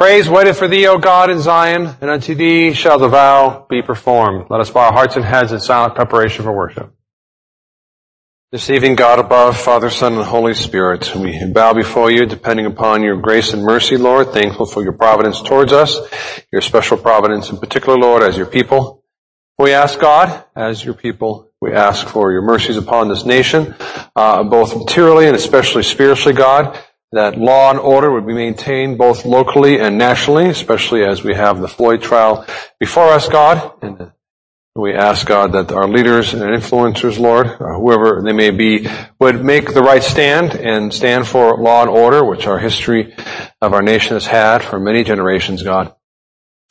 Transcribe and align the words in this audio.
Praise 0.00 0.30
waited 0.30 0.56
for 0.56 0.66
thee, 0.66 0.86
O 0.86 0.96
God, 0.96 1.28
in 1.28 1.40
Zion, 1.40 1.94
and 2.00 2.08
unto 2.08 2.34
thee 2.34 2.72
shall 2.72 2.98
the 2.98 3.06
vow 3.06 3.66
be 3.68 3.82
performed. 3.82 4.46
Let 4.48 4.62
us 4.62 4.70
bow 4.70 4.86
our 4.86 4.92
hearts 4.94 5.16
and 5.16 5.24
heads 5.26 5.52
in 5.52 5.60
silent 5.60 5.94
preparation 5.94 6.42
for 6.42 6.52
worship. 6.52 6.94
Deceiving 8.50 8.94
God 8.94 9.18
above, 9.18 9.60
Father, 9.60 9.90
Son, 9.90 10.14
and 10.14 10.24
Holy 10.24 10.54
Spirit, 10.54 11.14
we 11.14 11.44
bow 11.52 11.74
before 11.74 12.10
you, 12.10 12.24
depending 12.24 12.64
upon 12.64 13.02
your 13.02 13.20
grace 13.20 13.52
and 13.52 13.62
mercy, 13.62 13.98
Lord, 13.98 14.28
thankful 14.28 14.64
for 14.64 14.82
your 14.82 14.94
providence 14.94 15.42
towards 15.42 15.74
us, 15.74 16.00
your 16.50 16.62
special 16.62 16.96
providence 16.96 17.50
in 17.50 17.58
particular, 17.58 17.98
Lord, 17.98 18.22
as 18.22 18.38
your 18.38 18.46
people. 18.46 19.04
We 19.58 19.74
ask 19.74 20.00
God, 20.00 20.46
as 20.56 20.82
your 20.82 20.94
people, 20.94 21.50
we 21.60 21.74
ask 21.74 22.08
for 22.08 22.32
your 22.32 22.40
mercies 22.40 22.78
upon 22.78 23.10
this 23.10 23.26
nation, 23.26 23.74
uh, 24.16 24.44
both 24.44 24.74
materially 24.74 25.26
and 25.26 25.36
especially 25.36 25.82
spiritually, 25.82 26.32
God, 26.34 26.82
that 27.12 27.36
law 27.36 27.70
and 27.70 27.78
order 27.78 28.10
would 28.10 28.26
be 28.26 28.34
maintained 28.34 28.98
both 28.98 29.24
locally 29.24 29.80
and 29.80 29.98
nationally, 29.98 30.48
especially 30.48 31.04
as 31.04 31.24
we 31.24 31.34
have 31.34 31.60
the 31.60 31.68
Floyd 31.68 32.02
trial 32.02 32.46
before 32.78 33.08
us, 33.08 33.28
God, 33.28 33.72
and 33.82 34.12
we 34.76 34.94
ask 34.94 35.26
God 35.26 35.52
that 35.52 35.72
our 35.72 35.88
leaders 35.88 36.32
and 36.32 36.42
influencers, 36.42 37.18
Lord, 37.18 37.48
whoever 37.48 38.22
they 38.22 38.32
may 38.32 38.50
be, 38.50 38.86
would 39.18 39.44
make 39.44 39.74
the 39.74 39.82
right 39.82 40.02
stand 40.02 40.54
and 40.54 40.94
stand 40.94 41.26
for 41.26 41.56
law 41.56 41.82
and 41.82 41.90
order, 41.90 42.24
which 42.24 42.46
our 42.46 42.58
history 42.58 43.12
of 43.60 43.74
our 43.74 43.82
nation 43.82 44.14
has 44.14 44.26
had 44.26 44.62
for 44.62 44.78
many 44.78 45.02
generations, 45.02 45.64
God, 45.64 45.94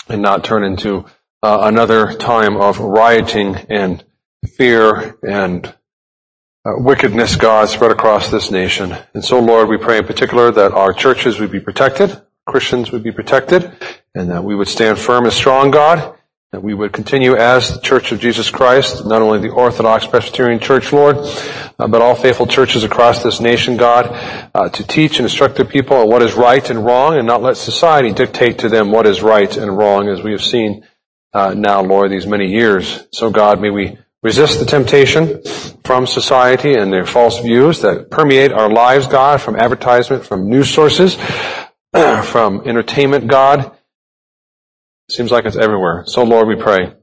and 0.08 0.22
not 0.22 0.46
turn 0.46 0.64
into 0.64 1.06
uh, 1.44 1.60
another 1.64 2.14
time 2.14 2.56
of 2.56 2.80
rioting 2.80 3.56
and 3.70 4.04
fear 4.56 5.18
and 5.22 5.76
uh, 6.66 6.74
wickedness, 6.78 7.36
God, 7.36 7.70
spread 7.70 7.92
across 7.92 8.30
this 8.30 8.52
nation. 8.52 8.96
And 9.14 9.24
so, 9.24 9.40
Lord, 9.40 9.70
we 9.70 9.78
pray 9.78 9.98
in 9.98 10.06
particular 10.06 10.52
that 10.52 10.74
our 10.74 10.94
churches 10.94 11.40
would 11.40 11.52
be 11.52 11.60
protected, 11.60 12.22
Christians 12.46 12.92
would 12.92 13.04
be 13.04 13.12
protected, 13.12 13.72
and 14.14 14.30
that 14.30 14.44
we 14.44 14.56
would 14.56 14.68
stand 14.68 14.98
firm 14.98 15.24
and 15.24 15.34
strong, 15.34 15.72
God, 15.72 16.16
that 16.52 16.64
we 16.64 16.74
would 16.74 16.92
continue 16.92 17.36
as 17.36 17.74
the 17.74 17.80
Church 17.80 18.12
of 18.12 18.20
Jesus 18.20 18.50
Christ, 18.50 19.06
not 19.06 19.22
only 19.22 19.40
the 19.40 19.54
Orthodox 19.54 20.06
Presbyterian 20.06 20.60
Church, 20.60 20.92
Lord, 20.92 21.18
uh, 21.18 21.88
but 21.88 22.02
all 22.02 22.16
faithful 22.16 22.48
churches 22.48 22.84
across 22.84 23.24
this 23.24 23.40
nation, 23.40 23.78
God, 23.78 24.08
uh, 24.54 24.68
to 24.70 24.84
teach 24.84 25.20
and 25.20 25.26
instruct 25.26 25.56
the 25.56 25.66
people 25.66 25.96
on 25.96 26.10
what 26.10 26.24
is 26.24 26.34
right 26.34 26.68
and 26.70 26.84
wrong 26.84 27.18
and 27.18 27.28
not 27.28 27.42
let 27.42 27.56
society 27.56 28.12
dictate 28.12 28.60
to 28.60 28.70
them 28.70 28.92
what 28.92 29.06
is 29.06 29.22
right 29.22 29.56
and 29.56 29.78
wrong 29.78 30.10
as 30.10 30.22
we 30.24 30.32
have 30.32 30.44
seen 30.44 30.86
uh, 31.32 31.54
now, 31.54 31.82
Lord, 31.82 32.12
these 32.12 32.26
many 32.26 32.48
years. 32.48 33.08
So 33.12 33.30
God, 33.30 33.62
may 33.62 33.70
we 33.70 34.00
resist 34.24 34.60
the 34.60 34.66
temptation 34.66 35.42
from 35.84 36.06
society 36.06 36.74
and 36.74 36.92
their 36.92 37.06
false 37.06 37.40
views 37.40 37.82
that 37.82 38.12
permeate 38.12 38.52
our 38.52 38.70
lives, 38.70 39.08
God, 39.08 39.42
from 39.42 39.56
advertisement, 39.56 40.26
from 40.26 40.50
news 40.50 40.70
sources, 40.70 41.16
from 41.94 42.62
entertainment, 42.66 43.28
God, 43.28 43.76
Seems 45.10 45.32
like 45.32 45.46
it's 45.46 45.56
everywhere. 45.56 46.04
So 46.06 46.24
Lord, 46.24 46.48
we 46.48 46.56
pray 46.56 46.94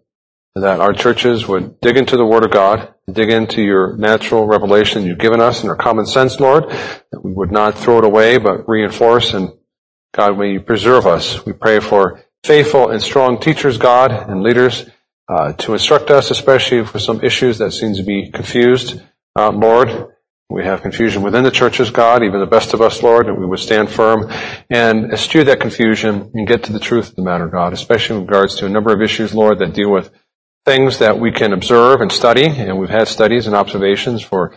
that 0.54 0.80
our 0.80 0.92
churches 0.92 1.46
would 1.48 1.80
dig 1.80 1.96
into 1.96 2.16
the 2.16 2.24
Word 2.24 2.44
of 2.44 2.52
God, 2.52 2.94
dig 3.12 3.30
into 3.30 3.62
your 3.62 3.96
natural 3.96 4.46
revelation 4.46 5.04
you've 5.04 5.18
given 5.18 5.40
us 5.40 5.60
and 5.60 5.70
our 5.70 5.76
common 5.76 6.06
sense, 6.06 6.38
Lord, 6.38 6.70
that 7.10 7.24
we 7.24 7.32
would 7.32 7.50
not 7.50 7.76
throw 7.76 7.98
it 7.98 8.04
away, 8.04 8.38
but 8.38 8.68
reinforce 8.68 9.34
and 9.34 9.52
God, 10.14 10.38
may 10.38 10.52
you 10.52 10.60
preserve 10.60 11.04
us. 11.04 11.44
We 11.44 11.52
pray 11.52 11.80
for 11.80 12.22
faithful 12.44 12.90
and 12.90 13.02
strong 13.02 13.40
teachers, 13.40 13.76
God, 13.76 14.12
and 14.12 14.42
leaders 14.42 14.88
uh, 15.28 15.52
to 15.54 15.72
instruct 15.72 16.10
us, 16.10 16.30
especially 16.30 16.84
for 16.84 16.98
some 16.98 17.22
issues 17.24 17.58
that 17.58 17.72
seem 17.72 17.94
to 17.94 18.02
be 18.02 18.30
confused. 18.30 19.00
Uh, 19.36 19.50
Lord, 19.50 20.08
we 20.48 20.64
have 20.64 20.82
confusion 20.82 21.22
within 21.22 21.42
the 21.42 21.50
churches, 21.50 21.90
God, 21.90 22.22
even 22.22 22.38
the 22.38 22.46
best 22.46 22.72
of 22.72 22.80
us, 22.80 23.02
Lord, 23.02 23.26
and 23.26 23.36
we 23.36 23.46
would 23.46 23.58
stand 23.58 23.90
firm 23.90 24.30
and 24.70 25.12
eschew 25.12 25.42
that 25.44 25.60
confusion 25.60 26.30
and 26.34 26.46
get 26.46 26.62
to 26.64 26.72
the 26.72 26.78
truth 26.78 27.10
of 27.10 27.16
the 27.16 27.22
matter, 27.22 27.48
God, 27.48 27.72
especially 27.72 28.16
in 28.16 28.22
regards 28.22 28.54
to 28.56 28.66
a 28.66 28.68
number 28.68 28.92
of 28.92 29.02
issues, 29.02 29.34
Lord, 29.34 29.58
that 29.58 29.74
deal 29.74 29.90
with 29.90 30.10
things 30.64 31.00
that 31.00 31.18
we 31.18 31.32
can 31.32 31.52
observe 31.52 32.00
and 32.00 32.12
study, 32.12 32.46
and 32.46 32.78
we've 32.78 32.88
had 32.88 33.08
studies 33.08 33.46
and 33.46 33.56
observations 33.56 34.22
for 34.22 34.56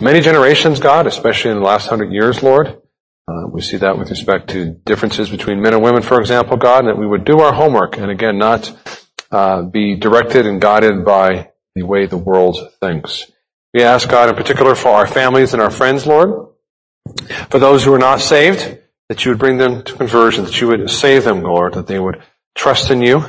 many 0.00 0.20
generations, 0.20 0.80
God, 0.80 1.06
especially 1.06 1.50
in 1.50 1.58
the 1.58 1.64
last 1.64 1.88
hundred 1.88 2.12
years, 2.12 2.42
Lord. 2.42 2.80
Uh, 3.28 3.46
we 3.52 3.60
see 3.60 3.76
that 3.76 3.98
with 3.98 4.08
respect 4.08 4.48
to 4.50 4.72
differences 4.86 5.28
between 5.28 5.60
men 5.60 5.74
and 5.74 5.82
women, 5.82 6.02
for 6.02 6.18
example, 6.18 6.56
God, 6.56 6.80
and 6.80 6.88
that 6.88 6.98
we 6.98 7.06
would 7.06 7.24
do 7.24 7.40
our 7.40 7.52
homework 7.52 7.98
and 7.98 8.10
again 8.10 8.38
not 8.38 8.74
uh, 9.30 9.62
be 9.62 9.94
directed 9.94 10.46
and 10.46 10.60
guided 10.60 11.04
by 11.04 11.50
the 11.74 11.82
way 11.82 12.06
the 12.06 12.16
world 12.16 12.58
thinks. 12.80 13.30
We 13.74 13.82
ask 13.82 14.08
God 14.08 14.28
in 14.28 14.34
particular 14.34 14.74
for 14.74 14.88
our 14.88 15.06
families 15.06 15.52
and 15.52 15.62
our 15.62 15.70
friends, 15.70 16.06
Lord, 16.06 16.48
for 17.50 17.58
those 17.58 17.84
who 17.84 17.92
are 17.92 17.98
not 17.98 18.20
saved, 18.20 18.78
that 19.08 19.24
you 19.24 19.30
would 19.30 19.38
bring 19.38 19.58
them 19.58 19.82
to 19.82 19.94
conversion, 19.94 20.44
that 20.44 20.60
you 20.60 20.68
would 20.68 20.90
save 20.90 21.24
them, 21.24 21.42
Lord, 21.42 21.74
that 21.74 21.86
they 21.86 21.98
would 21.98 22.22
trust 22.56 22.90
in 22.90 23.02
you, 23.02 23.24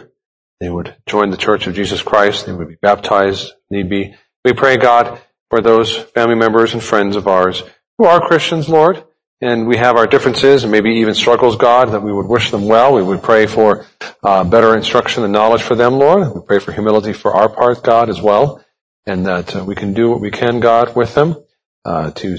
they 0.60 0.70
would 0.70 0.96
join 1.06 1.30
the 1.30 1.38
Church 1.38 1.68
of 1.68 1.76
Jesus 1.76 2.02
Christ, 2.02 2.46
they 2.46 2.54
would 2.54 2.68
be 2.68 2.78
baptized, 2.82 3.52
need 3.70 3.90
be. 3.90 4.16
We 4.44 4.54
pray, 4.54 4.78
God, 4.78 5.22
for 5.50 5.62
those 5.62 5.96
family 5.96 6.36
members 6.36 6.74
and 6.74 6.84
friends 6.84 7.16
of 7.16 7.28
ours 7.28 7.64
who 7.98 8.06
are 8.06 8.26
Christians, 8.26 8.70
Lord, 8.70 9.04
and 9.42 9.68
we 9.68 9.78
have 9.78 9.96
our 9.96 10.08
differences 10.08 10.64
and 10.64 10.72
maybe 10.72 10.92
even 10.96 11.14
struggles, 11.14 11.56
God, 11.56 11.92
that 11.92 12.02
we 12.02 12.12
would 12.12 12.28
wish 12.28 12.52
them 12.52 12.66
well. 12.66 12.94
We 12.94 13.04
would 13.04 13.24
pray 13.24 13.48
for 13.48 13.86
uh, 14.24 14.44
better 14.44 14.76
instruction 14.76 15.24
and 15.24 15.34
knowledge 15.34 15.62
for 15.62 15.76
them, 15.76 15.94
Lord. 15.94 16.34
We 16.34 16.42
pray 16.42 16.60
for 16.60 16.72
humility 16.72 17.14
for 17.14 17.34
our 17.34 17.50
part, 17.50 17.84
God, 17.84 18.10
as 18.10 18.22
well 18.22 18.64
and 19.10 19.26
that 19.26 19.56
uh, 19.56 19.66
we 19.66 19.76
can 19.76 19.94
do 19.94 20.10
what 20.10 20.22
we 20.22 20.32
can, 20.32 20.60
God, 20.60 20.96
with 20.96 21.16
them, 21.16 21.36
uh, 21.84 22.12
to 22.12 22.38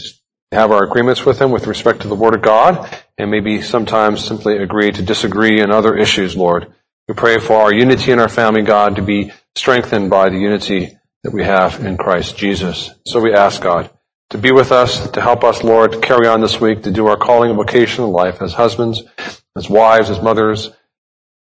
have 0.53 0.71
our 0.71 0.85
agreements 0.85 1.25
with 1.25 1.39
them 1.39 1.51
with 1.51 1.67
respect 1.67 2.03
to 2.03 2.09
the 2.09 2.15
Word 2.15 2.35
of 2.35 2.43
God, 2.43 2.89
and 3.19 3.31
maybe 3.31 3.61
sometimes 3.61 4.25
simply 4.25 4.57
agree 4.59 4.91
to 4.93 5.03
disagree 5.03 5.61
in 5.61 5.71
other 5.71 5.97
issues, 5.97 6.37
Lord. 6.37 6.73
We 7.09 7.15
pray 7.15 7.39
for 7.39 7.55
our 7.55 7.75
unity 7.75 8.13
in 8.13 8.21
our 8.21 8.29
family, 8.29 8.63
God, 8.63 8.97
to 8.97 9.03
be 9.03 9.33
strengthened 9.57 10.11
by 10.11 10.29
the 10.29 10.39
unity 10.39 10.97
that 11.25 11.33
we 11.33 11.43
have 11.45 11.85
in 11.85 11.97
Christ 11.97 12.37
Jesus. 12.37 12.91
So 13.05 13.21
we 13.21 13.35
ask 13.35 13.61
God 13.61 13.91
to 14.31 14.39
be 14.39 14.53
with 14.53 14.73
us, 14.73 15.11
to 15.11 15.21
help 15.21 15.43
us, 15.45 15.63
Lord, 15.63 15.93
to 15.93 16.01
carry 16.01 16.27
on 16.27 16.41
this 16.41 16.61
week, 16.61 16.85
to 16.85 16.91
do 16.91 17.09
our 17.09 17.17
calling 17.17 17.51
and 17.51 17.57
vocation 17.57 18.05
in 18.05 18.11
life 18.11 18.41
as 18.41 18.55
husbands, 18.55 19.03
as 19.57 19.69
wives, 19.69 20.09
as 20.09 20.23
mothers, 20.23 20.71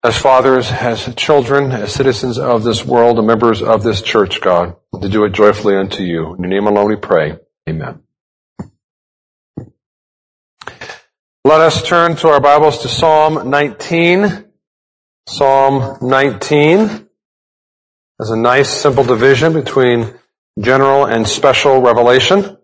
as 0.04 0.18
fathers, 0.18 0.72
as 0.72 1.14
children, 1.16 1.72
as 1.72 1.94
citizens 1.94 2.40
of 2.40 2.64
this 2.64 2.84
world, 2.84 3.20
and 3.20 3.28
members 3.28 3.62
of 3.62 3.84
this 3.84 4.02
church, 4.02 4.42
God, 4.42 4.76
to 5.00 5.08
do 5.08 5.24
it 5.26 5.34
joyfully 5.34 5.76
unto 5.76 6.02
you. 6.04 6.34
In 6.34 6.42
your 6.42 6.50
name 6.50 6.66
alone 6.68 6.88
we 6.88 6.96
pray. 6.96 7.38
Amen. 7.70 8.02
Let 11.44 11.62
us 11.62 11.84
turn 11.84 12.16
to 12.18 12.30
our 12.30 12.40
Bibles 12.40 12.80
to 12.80 12.88
Psalm 12.88 13.50
19. 13.50 14.46
Psalm 15.28 15.98
19. 16.02 17.08
There's 18.18 18.32
a 18.32 18.38
nice 18.38 18.70
simple 18.70 19.04
division 19.04 19.54
between 19.54 20.14
general 20.60 21.06
and 21.06 21.28
special 21.28 21.82
revelation. 21.82 22.58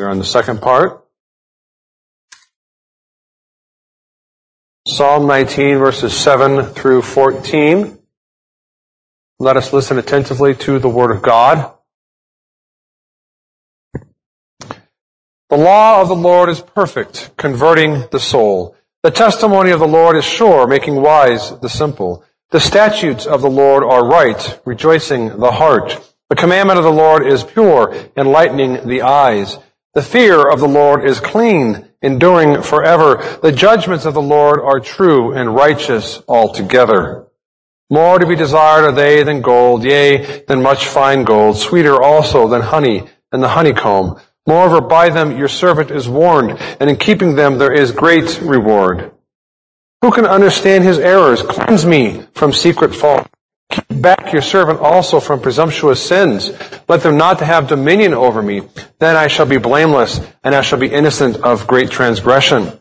We're 0.00 0.08
on 0.08 0.18
the 0.18 0.24
second 0.24 0.62
part. 0.62 1.04
Psalm 4.86 5.26
19 5.26 5.76
verses 5.76 6.16
7 6.16 6.64
through 6.72 7.02
14. 7.02 7.98
Let 9.38 9.58
us 9.58 9.74
listen 9.74 9.98
attentively 9.98 10.54
to 10.54 10.78
the 10.78 10.88
Word 10.88 11.14
of 11.14 11.20
God. 11.20 11.74
The 15.50 15.58
law 15.58 16.00
of 16.00 16.08
the 16.08 16.16
Lord 16.16 16.48
is 16.48 16.62
perfect, 16.62 17.36
converting 17.36 18.06
the 18.10 18.20
soul. 18.20 18.74
The 19.02 19.10
testimony 19.10 19.70
of 19.70 19.80
the 19.80 19.86
Lord 19.86 20.16
is 20.16 20.24
sure, 20.24 20.66
making 20.66 20.94
wise 20.94 21.60
the 21.60 21.68
simple. 21.68 22.24
The 22.52 22.60
statutes 22.60 23.26
of 23.26 23.42
the 23.42 23.50
Lord 23.50 23.84
are 23.84 24.08
right, 24.08 24.60
rejoicing 24.64 25.40
the 25.40 25.52
heart. 25.52 26.00
The 26.30 26.36
commandment 26.36 26.78
of 26.78 26.84
the 26.84 26.90
Lord 26.90 27.26
is 27.26 27.44
pure, 27.44 27.94
enlightening 28.16 28.86
the 28.86 29.02
eyes. 29.02 29.58
The 29.92 30.02
fear 30.02 30.48
of 30.48 30.60
the 30.60 30.68
Lord 30.68 31.04
is 31.04 31.18
clean, 31.18 31.88
enduring 32.00 32.62
forever. 32.62 33.38
The 33.42 33.50
judgments 33.50 34.04
of 34.04 34.14
the 34.14 34.22
Lord 34.22 34.60
are 34.60 34.78
true 34.78 35.32
and 35.32 35.52
righteous 35.52 36.22
altogether. 36.28 37.26
More 37.90 38.20
to 38.20 38.26
be 38.26 38.36
desired 38.36 38.84
are 38.84 38.92
they 38.92 39.24
than 39.24 39.42
gold, 39.42 39.82
yea, 39.82 40.44
than 40.46 40.62
much 40.62 40.86
fine 40.86 41.24
gold, 41.24 41.56
sweeter 41.56 42.00
also 42.00 42.46
than 42.46 42.62
honey 42.62 43.08
and 43.32 43.42
the 43.42 43.48
honeycomb. 43.48 44.20
Moreover, 44.46 44.80
by 44.80 45.10
them 45.10 45.36
your 45.36 45.48
servant 45.48 45.90
is 45.90 46.08
warned, 46.08 46.56
and 46.78 46.88
in 46.88 46.96
keeping 46.96 47.34
them 47.34 47.58
there 47.58 47.72
is 47.72 47.90
great 47.90 48.40
reward. 48.40 49.10
Who 50.02 50.12
can 50.12 50.24
understand 50.24 50.84
his 50.84 51.00
errors? 51.00 51.42
Cleanse 51.42 51.84
me 51.84 52.22
from 52.34 52.52
secret 52.52 52.94
fault. 52.94 53.28
Keep 53.70 54.02
back 54.02 54.32
your 54.32 54.42
servant 54.42 54.80
also 54.80 55.20
from 55.20 55.40
presumptuous 55.40 56.04
sins. 56.04 56.50
Let 56.88 57.02
them 57.02 57.16
not 57.16 57.40
have 57.40 57.68
dominion 57.68 58.14
over 58.14 58.42
me. 58.42 58.62
Then 58.98 59.16
I 59.16 59.28
shall 59.28 59.46
be 59.46 59.58
blameless, 59.58 60.20
and 60.42 60.54
I 60.54 60.60
shall 60.60 60.80
be 60.80 60.92
innocent 60.92 61.36
of 61.36 61.68
great 61.68 61.90
transgression. 61.90 62.78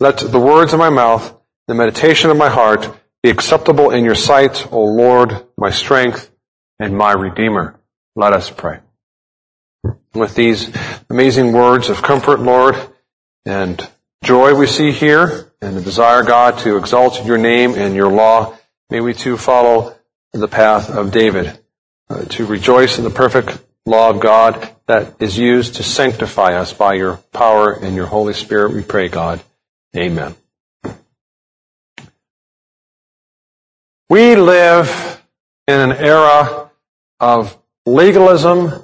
Let 0.00 0.18
the 0.18 0.40
words 0.40 0.72
of 0.72 0.80
my 0.80 0.90
mouth, 0.90 1.34
the 1.68 1.74
meditation 1.74 2.30
of 2.30 2.36
my 2.36 2.48
heart, 2.48 2.90
be 3.22 3.30
acceptable 3.30 3.90
in 3.90 4.04
your 4.04 4.14
sight, 4.14 4.72
O 4.72 4.84
Lord, 4.84 5.46
my 5.56 5.70
strength 5.70 6.30
and 6.78 6.96
my 6.96 7.12
Redeemer. 7.12 7.78
Let 8.16 8.32
us 8.32 8.50
pray. 8.50 8.80
With 10.14 10.34
these 10.34 10.72
amazing 11.10 11.52
words 11.52 11.90
of 11.90 12.02
comfort, 12.02 12.40
Lord, 12.40 12.76
and 13.44 13.88
joy 14.24 14.54
we 14.54 14.66
see 14.66 14.90
here, 14.90 15.52
and 15.60 15.76
the 15.76 15.80
desire, 15.80 16.22
God, 16.24 16.58
to 16.60 16.76
exalt 16.76 17.24
your 17.24 17.38
name 17.38 17.74
and 17.74 17.94
your 17.94 18.10
law. 18.10 18.56
May 18.90 19.00
we 19.00 19.14
too 19.14 19.36
follow 19.36 19.97
the 20.32 20.48
path 20.48 20.90
of 20.90 21.10
David, 21.10 21.58
uh, 22.10 22.24
to 22.24 22.46
rejoice 22.46 22.98
in 22.98 23.04
the 23.04 23.10
perfect 23.10 23.58
law 23.86 24.10
of 24.10 24.20
God 24.20 24.70
that 24.86 25.20
is 25.20 25.38
used 25.38 25.76
to 25.76 25.82
sanctify 25.82 26.54
us 26.54 26.72
by 26.72 26.94
your 26.94 27.16
power 27.32 27.72
and 27.72 27.94
your 27.94 28.06
Holy 28.06 28.34
Spirit. 28.34 28.72
We 28.74 28.82
pray, 28.82 29.08
God. 29.08 29.40
Amen. 29.96 30.34
We 34.10 34.36
live 34.36 35.22
in 35.66 35.80
an 35.80 35.92
era 35.92 36.70
of 37.20 37.58
legalism 37.84 38.82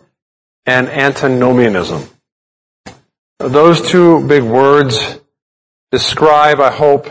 and 0.66 0.88
antinomianism. 0.88 2.02
Those 3.38 3.80
two 3.80 4.26
big 4.26 4.42
words 4.42 5.18
describe, 5.90 6.60
I 6.60 6.70
hope, 6.70 7.06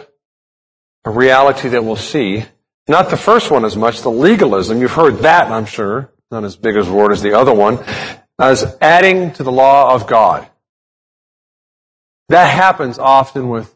a 1.05 1.09
reality 1.09 1.69
that 1.69 1.83
we'll 1.83 1.95
see. 1.95 2.45
Not 2.87 3.09
the 3.09 3.17
first 3.17 3.49
one 3.49 3.63
as 3.63 3.77
much, 3.77 4.01
the 4.01 4.11
legalism. 4.11 4.81
You've 4.81 4.91
heard 4.91 5.19
that, 5.19 5.49
I'm 5.49 5.65
sure. 5.65 6.11
Not 6.31 6.43
as 6.43 6.55
big 6.55 6.75
a 6.75 6.91
word 6.91 7.11
as 7.11 7.21
the 7.21 7.37
other 7.37 7.53
one. 7.53 7.79
As 8.39 8.75
adding 8.81 9.31
to 9.33 9.43
the 9.43 9.51
law 9.51 9.93
of 9.93 10.07
God. 10.07 10.47
That 12.29 12.45
happens 12.45 12.99
often 12.99 13.49
with 13.49 13.73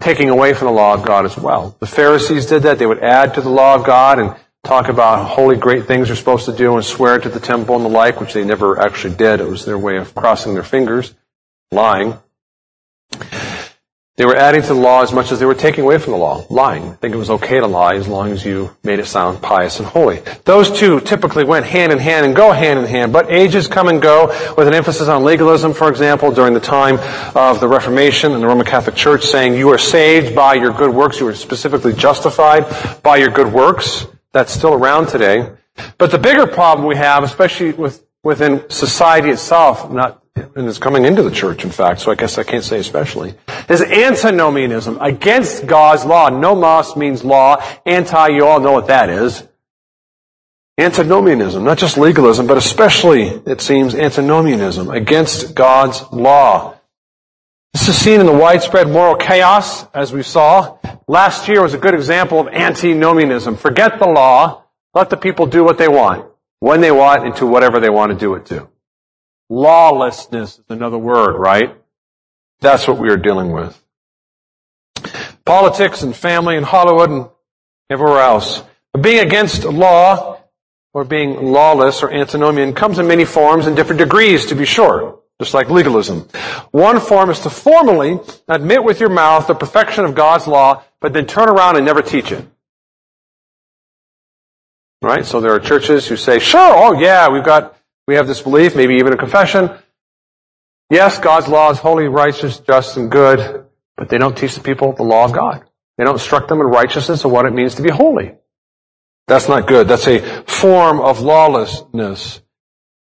taking 0.00 0.28
away 0.28 0.54
from 0.54 0.66
the 0.66 0.72
law 0.72 0.94
of 0.94 1.04
God 1.04 1.24
as 1.24 1.36
well. 1.36 1.76
The 1.80 1.86
Pharisees 1.86 2.46
did 2.46 2.64
that. 2.64 2.78
They 2.78 2.86
would 2.86 3.02
add 3.02 3.34
to 3.34 3.40
the 3.40 3.48
law 3.48 3.74
of 3.74 3.84
God 3.84 4.18
and 4.18 4.36
talk 4.62 4.88
about 4.88 5.26
holy 5.26 5.56
great 5.56 5.86
things 5.86 6.08
they're 6.08 6.16
supposed 6.16 6.46
to 6.46 6.52
do 6.52 6.74
and 6.74 6.84
swear 6.84 7.18
to 7.18 7.28
the 7.28 7.40
temple 7.40 7.76
and 7.76 7.84
the 7.84 7.88
like, 7.88 8.20
which 8.20 8.34
they 8.34 8.44
never 8.44 8.78
actually 8.78 9.14
did. 9.14 9.40
It 9.40 9.48
was 9.48 9.64
their 9.64 9.78
way 9.78 9.96
of 9.96 10.14
crossing 10.14 10.54
their 10.54 10.62
fingers, 10.62 11.14
lying. 11.70 12.18
They 14.16 14.24
were 14.24 14.36
adding 14.36 14.62
to 14.62 14.68
the 14.68 14.74
law 14.74 15.02
as 15.02 15.12
much 15.12 15.32
as 15.32 15.40
they 15.40 15.46
were 15.46 15.56
taking 15.56 15.82
away 15.82 15.98
from 15.98 16.12
the 16.12 16.18
law, 16.18 16.46
lying. 16.48 16.84
I 16.84 16.94
think 16.94 17.14
it 17.14 17.18
was 17.18 17.30
okay 17.30 17.58
to 17.58 17.66
lie 17.66 17.96
as 17.96 18.06
long 18.06 18.30
as 18.30 18.44
you 18.44 18.70
made 18.84 19.00
it 19.00 19.06
sound 19.06 19.42
pious 19.42 19.80
and 19.80 19.88
holy. 19.88 20.20
Those 20.44 20.70
two 20.70 21.00
typically 21.00 21.42
went 21.42 21.66
hand 21.66 21.90
in 21.90 21.98
hand 21.98 22.24
and 22.24 22.36
go 22.36 22.52
hand 22.52 22.78
in 22.78 22.84
hand, 22.84 23.12
but 23.12 23.28
ages 23.28 23.66
come 23.66 23.88
and 23.88 24.00
go 24.00 24.28
with 24.56 24.68
an 24.68 24.74
emphasis 24.74 25.08
on 25.08 25.24
legalism, 25.24 25.74
for 25.74 25.88
example, 25.88 26.30
during 26.30 26.54
the 26.54 26.60
time 26.60 27.00
of 27.34 27.58
the 27.58 27.66
Reformation 27.66 28.30
and 28.30 28.40
the 28.40 28.46
Roman 28.46 28.64
Catholic 28.64 28.94
Church 28.94 29.24
saying 29.24 29.54
you 29.54 29.70
are 29.70 29.78
saved 29.78 30.32
by 30.32 30.54
your 30.54 30.72
good 30.72 30.94
works, 30.94 31.18
you 31.18 31.26
are 31.26 31.34
specifically 31.34 31.92
justified 31.92 32.66
by 33.02 33.16
your 33.16 33.30
good 33.30 33.52
works. 33.52 34.06
That's 34.30 34.52
still 34.52 34.74
around 34.74 35.08
today. 35.08 35.50
But 35.98 36.12
the 36.12 36.18
bigger 36.18 36.46
problem 36.46 36.86
we 36.86 36.94
have, 36.94 37.24
especially 37.24 37.72
with, 37.72 38.06
within 38.22 38.70
society 38.70 39.30
itself, 39.30 39.90
not 39.90 40.23
and 40.36 40.68
it's 40.68 40.78
coming 40.78 41.04
into 41.04 41.22
the 41.22 41.30
church, 41.30 41.64
in 41.64 41.70
fact, 41.70 42.00
so 42.00 42.10
I 42.10 42.16
guess 42.16 42.38
I 42.38 42.42
can't 42.42 42.64
say 42.64 42.78
especially, 42.78 43.34
is 43.68 43.80
antinomianism, 43.80 44.98
against 45.00 45.66
God's 45.66 46.04
law. 46.04 46.28
Nomos 46.28 46.96
means 46.96 47.24
law. 47.24 47.62
Anti, 47.86 48.28
you 48.28 48.44
all 48.44 48.60
know 48.60 48.72
what 48.72 48.88
that 48.88 49.08
is. 49.08 49.46
Antinomianism, 50.76 51.62
not 51.62 51.78
just 51.78 51.96
legalism, 51.96 52.48
but 52.48 52.56
especially, 52.56 53.28
it 53.46 53.60
seems, 53.60 53.94
antinomianism, 53.94 54.90
against 54.90 55.54
God's 55.54 56.02
law. 56.10 56.74
This 57.72 57.88
is 57.88 57.96
seen 57.96 58.18
in 58.18 58.26
the 58.26 58.32
widespread 58.32 58.88
moral 58.88 59.14
chaos, 59.14 59.86
as 59.94 60.12
we 60.12 60.24
saw. 60.24 60.78
Last 61.06 61.46
year 61.46 61.62
was 61.62 61.74
a 61.74 61.78
good 61.78 61.94
example 61.94 62.40
of 62.40 62.48
antinomianism. 62.48 63.56
Forget 63.56 64.00
the 64.00 64.08
law, 64.08 64.64
let 64.94 65.10
the 65.10 65.16
people 65.16 65.46
do 65.46 65.62
what 65.62 65.78
they 65.78 65.88
want, 65.88 66.26
when 66.58 66.80
they 66.80 66.90
want, 66.92 67.24
and 67.24 67.36
to 67.36 67.46
whatever 67.46 67.78
they 67.78 67.90
want 67.90 68.10
to 68.10 68.18
do 68.18 68.34
it 68.34 68.46
to. 68.46 68.68
Lawlessness 69.50 70.58
is 70.58 70.64
another 70.68 70.98
word, 70.98 71.36
right? 71.38 71.76
That's 72.60 72.88
what 72.88 72.98
we 72.98 73.10
are 73.10 73.16
dealing 73.16 73.52
with. 73.52 73.80
Politics 75.44 76.02
and 76.02 76.16
family 76.16 76.56
and 76.56 76.64
Hollywood 76.64 77.10
and 77.10 77.28
everywhere 77.90 78.20
else. 78.20 78.62
Being 78.98 79.26
against 79.26 79.64
law 79.64 80.40
or 80.94 81.04
being 81.04 81.52
lawless 81.52 82.02
or 82.02 82.10
antinomian 82.10 82.72
comes 82.72 82.98
in 82.98 83.06
many 83.06 83.24
forms 83.24 83.66
and 83.66 83.76
different 83.76 83.98
degrees, 83.98 84.46
to 84.46 84.54
be 84.54 84.64
sure, 84.64 85.20
just 85.40 85.52
like 85.52 85.68
legalism. 85.68 86.28
One 86.70 87.00
form 87.00 87.28
is 87.28 87.40
to 87.40 87.50
formally 87.50 88.20
admit 88.48 88.82
with 88.82 89.00
your 89.00 89.10
mouth 89.10 89.46
the 89.46 89.54
perfection 89.54 90.04
of 90.04 90.14
God's 90.14 90.46
law, 90.46 90.82
but 91.00 91.12
then 91.12 91.26
turn 91.26 91.48
around 91.48 91.76
and 91.76 91.84
never 91.84 92.00
teach 92.00 92.32
it. 92.32 92.46
Right? 95.02 95.26
So 95.26 95.40
there 95.40 95.52
are 95.52 95.60
churches 95.60 96.06
who 96.06 96.16
say, 96.16 96.38
sure, 96.38 96.72
oh 96.74 96.98
yeah, 96.98 97.28
we've 97.28 97.44
got 97.44 97.76
we 98.06 98.16
have 98.16 98.26
this 98.26 98.42
belief, 98.42 98.76
maybe 98.76 98.94
even 98.96 99.12
a 99.12 99.16
confession. 99.16 99.70
Yes, 100.90 101.18
God's 101.18 101.48
law 101.48 101.70
is 101.70 101.78
holy, 101.78 102.08
righteous, 102.08 102.58
just, 102.60 102.96
and 102.96 103.10
good, 103.10 103.64
but 103.96 104.08
they 104.08 104.18
don't 104.18 104.36
teach 104.36 104.54
the 104.54 104.60
people 104.60 104.92
the 104.92 105.02
law 105.02 105.24
of 105.24 105.32
God. 105.32 105.64
They 105.96 106.04
don't 106.04 106.14
instruct 106.14 106.48
them 106.48 106.60
in 106.60 106.66
righteousness 106.66 107.24
and 107.24 107.32
what 107.32 107.46
it 107.46 107.52
means 107.52 107.76
to 107.76 107.82
be 107.82 107.90
holy. 107.90 108.34
That's 109.26 109.48
not 109.48 109.66
good. 109.66 109.88
That's 109.88 110.06
a 110.06 110.42
form 110.42 111.00
of 111.00 111.20
lawlessness, 111.20 112.42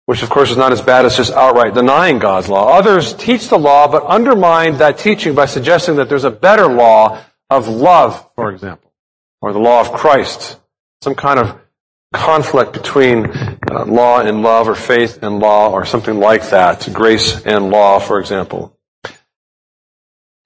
which 0.06 0.22
of 0.22 0.30
course 0.30 0.50
is 0.50 0.56
not 0.56 0.72
as 0.72 0.80
bad 0.80 1.04
as 1.04 1.16
just 1.16 1.32
outright 1.32 1.74
denying 1.74 2.18
God's 2.18 2.48
law. 2.48 2.76
Others 2.76 3.14
teach 3.14 3.48
the 3.48 3.58
law, 3.58 3.86
but 3.86 4.04
undermine 4.04 4.78
that 4.78 4.98
teaching 4.98 5.34
by 5.34 5.46
suggesting 5.46 5.96
that 5.96 6.08
there's 6.08 6.24
a 6.24 6.30
better 6.30 6.66
law 6.66 7.22
of 7.48 7.68
love, 7.68 8.28
for 8.34 8.50
example, 8.50 8.92
or 9.40 9.52
the 9.52 9.60
law 9.60 9.80
of 9.80 9.92
Christ. 9.92 10.58
Some 11.02 11.14
kind 11.14 11.38
of 11.38 11.59
conflict 12.12 12.72
between 12.72 13.26
uh, 13.26 13.84
law 13.86 14.20
and 14.20 14.42
love 14.42 14.68
or 14.68 14.74
faith 14.74 15.22
and 15.22 15.38
law 15.38 15.70
or 15.70 15.84
something 15.84 16.18
like 16.18 16.50
that, 16.50 16.88
grace 16.92 17.44
and 17.46 17.70
law, 17.70 17.98
for 17.98 18.18
example. 18.18 18.76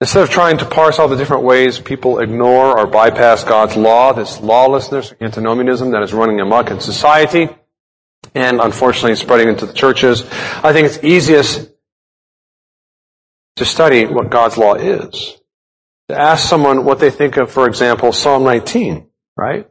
Instead 0.01 0.23
of 0.23 0.29
trying 0.29 0.57
to 0.57 0.65
parse 0.65 0.99
all 0.99 1.07
the 1.07 1.15
different 1.15 1.43
ways 1.43 1.79
people 1.79 2.19
ignore 2.19 2.77
or 2.77 2.85
bypass 2.85 3.43
God's 3.43 3.75
law, 3.75 4.13
this 4.13 4.39
lawlessness, 4.41 5.13
antinomianism 5.21 5.91
that 5.91 6.03
is 6.03 6.13
running 6.13 6.39
amok 6.41 6.69
in 6.69 6.79
society, 6.79 7.47
and 8.35 8.59
unfortunately 8.59 9.15
spreading 9.15 9.47
into 9.47 9.65
the 9.65 9.73
churches, 9.73 10.23
I 10.63 10.73
think 10.73 10.85
it's 10.87 11.03
easiest 11.03 11.71
to 13.55 13.65
study 13.65 14.05
what 14.05 14.29
God's 14.29 14.57
law 14.57 14.75
is. 14.75 15.39
To 16.09 16.19
ask 16.19 16.47
someone 16.47 16.85
what 16.85 16.99
they 16.99 17.09
think 17.09 17.37
of, 17.37 17.51
for 17.51 17.67
example, 17.67 18.11
Psalm 18.11 18.43
19, 18.43 19.07
right? 19.37 19.67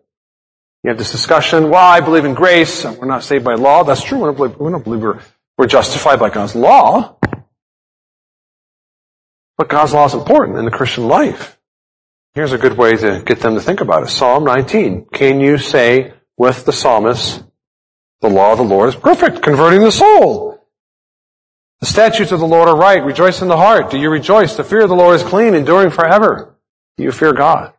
You 0.85 0.91
have 0.91 0.99
this 0.99 1.13
discussion, 1.13 1.71
well, 1.71 1.83
I 1.83 2.01
believe 2.01 2.27
in 2.27 2.35
grace, 2.35 2.85
we're 2.85 3.07
not 3.07 3.25
saved 3.25 3.43
by 3.43 3.55
law. 3.55 3.85
That's 3.85 4.03
true. 4.03 4.19
We 4.19 4.25
don't 4.27 4.37
believe, 4.37 4.61
we 4.61 4.71
don't 4.71 4.85
believe 4.85 5.01
we're, 5.01 5.21
we're 5.57 5.67
justified 5.67 6.21
by 6.21 6.29
God's 6.29 6.55
law. 6.55 7.17
But 9.57 9.71
God's 9.71 9.95
law 9.95 10.05
is 10.05 10.13
important 10.13 10.59
in 10.59 10.67
the 10.67 10.71
Christian 10.71 11.09
life. 11.09 11.59
Here's 12.35 12.53
a 12.53 12.59
good 12.59 12.77
way 12.77 12.97
to 12.99 13.23
get 13.25 13.41
them 13.41 13.55
to 13.55 13.63
think 13.63 13.81
about 13.81 14.03
it. 14.03 14.11
Psalm 14.11 14.45
19. 14.45 15.07
Can 15.11 15.41
you 15.41 15.57
say 15.57 16.13
with 16.37 16.67
the 16.67 16.73
psalmist, 16.73 17.43
the 18.21 18.29
law 18.29 18.53
of 18.53 18.59
the 18.59 18.65
Lord 18.65 18.91
is 18.91 18.97
perfect, 18.97 19.41
converting 19.41 19.81
the 19.81 19.93
soul? 19.93 20.61
The 21.81 21.87
statutes 21.87 22.31
of 22.31 22.41
the 22.41 22.47
Lord 22.47 22.69
are 22.69 22.77
right. 22.77 23.03
Rejoice 23.03 23.41
in 23.41 23.49
the 23.49 23.57
heart. 23.57 23.91
Do 23.91 23.99
you 23.99 24.11
rejoice? 24.11 24.55
The 24.57 24.65
fear 24.65 24.83
of 24.83 24.91
the 24.91 24.97
Lord 24.97 25.17
is 25.17 25.23
clean, 25.23 25.55
enduring 25.55 25.91
forever. 25.91 26.57
Do 26.99 27.05
you 27.05 27.13
fear 27.13 27.33
God? 27.33 27.73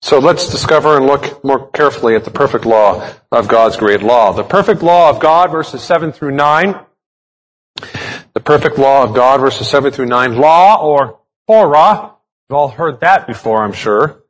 So 0.00 0.18
let's 0.18 0.48
discover 0.48 0.96
and 0.96 1.06
look 1.06 1.42
more 1.44 1.68
carefully 1.70 2.14
at 2.14 2.24
the 2.24 2.30
perfect 2.30 2.64
law 2.64 3.10
of 3.32 3.48
God's 3.48 3.76
great 3.76 4.02
law. 4.02 4.32
The 4.32 4.44
perfect 4.44 4.82
law 4.82 5.10
of 5.10 5.20
God, 5.20 5.50
verses 5.50 5.82
7 5.82 6.12
through 6.12 6.32
9. 6.32 6.78
The 8.34 8.40
perfect 8.40 8.78
law 8.78 9.02
of 9.02 9.14
God, 9.14 9.40
verses 9.40 9.68
7 9.68 9.92
through 9.92 10.06
9. 10.06 10.36
Law 10.36 10.82
or 10.82 11.18
Torah. 11.48 12.14
You've 12.48 12.56
all 12.56 12.68
heard 12.68 13.00
that 13.00 13.26
before, 13.26 13.62
I'm 13.62 13.72
sure. 13.72 14.22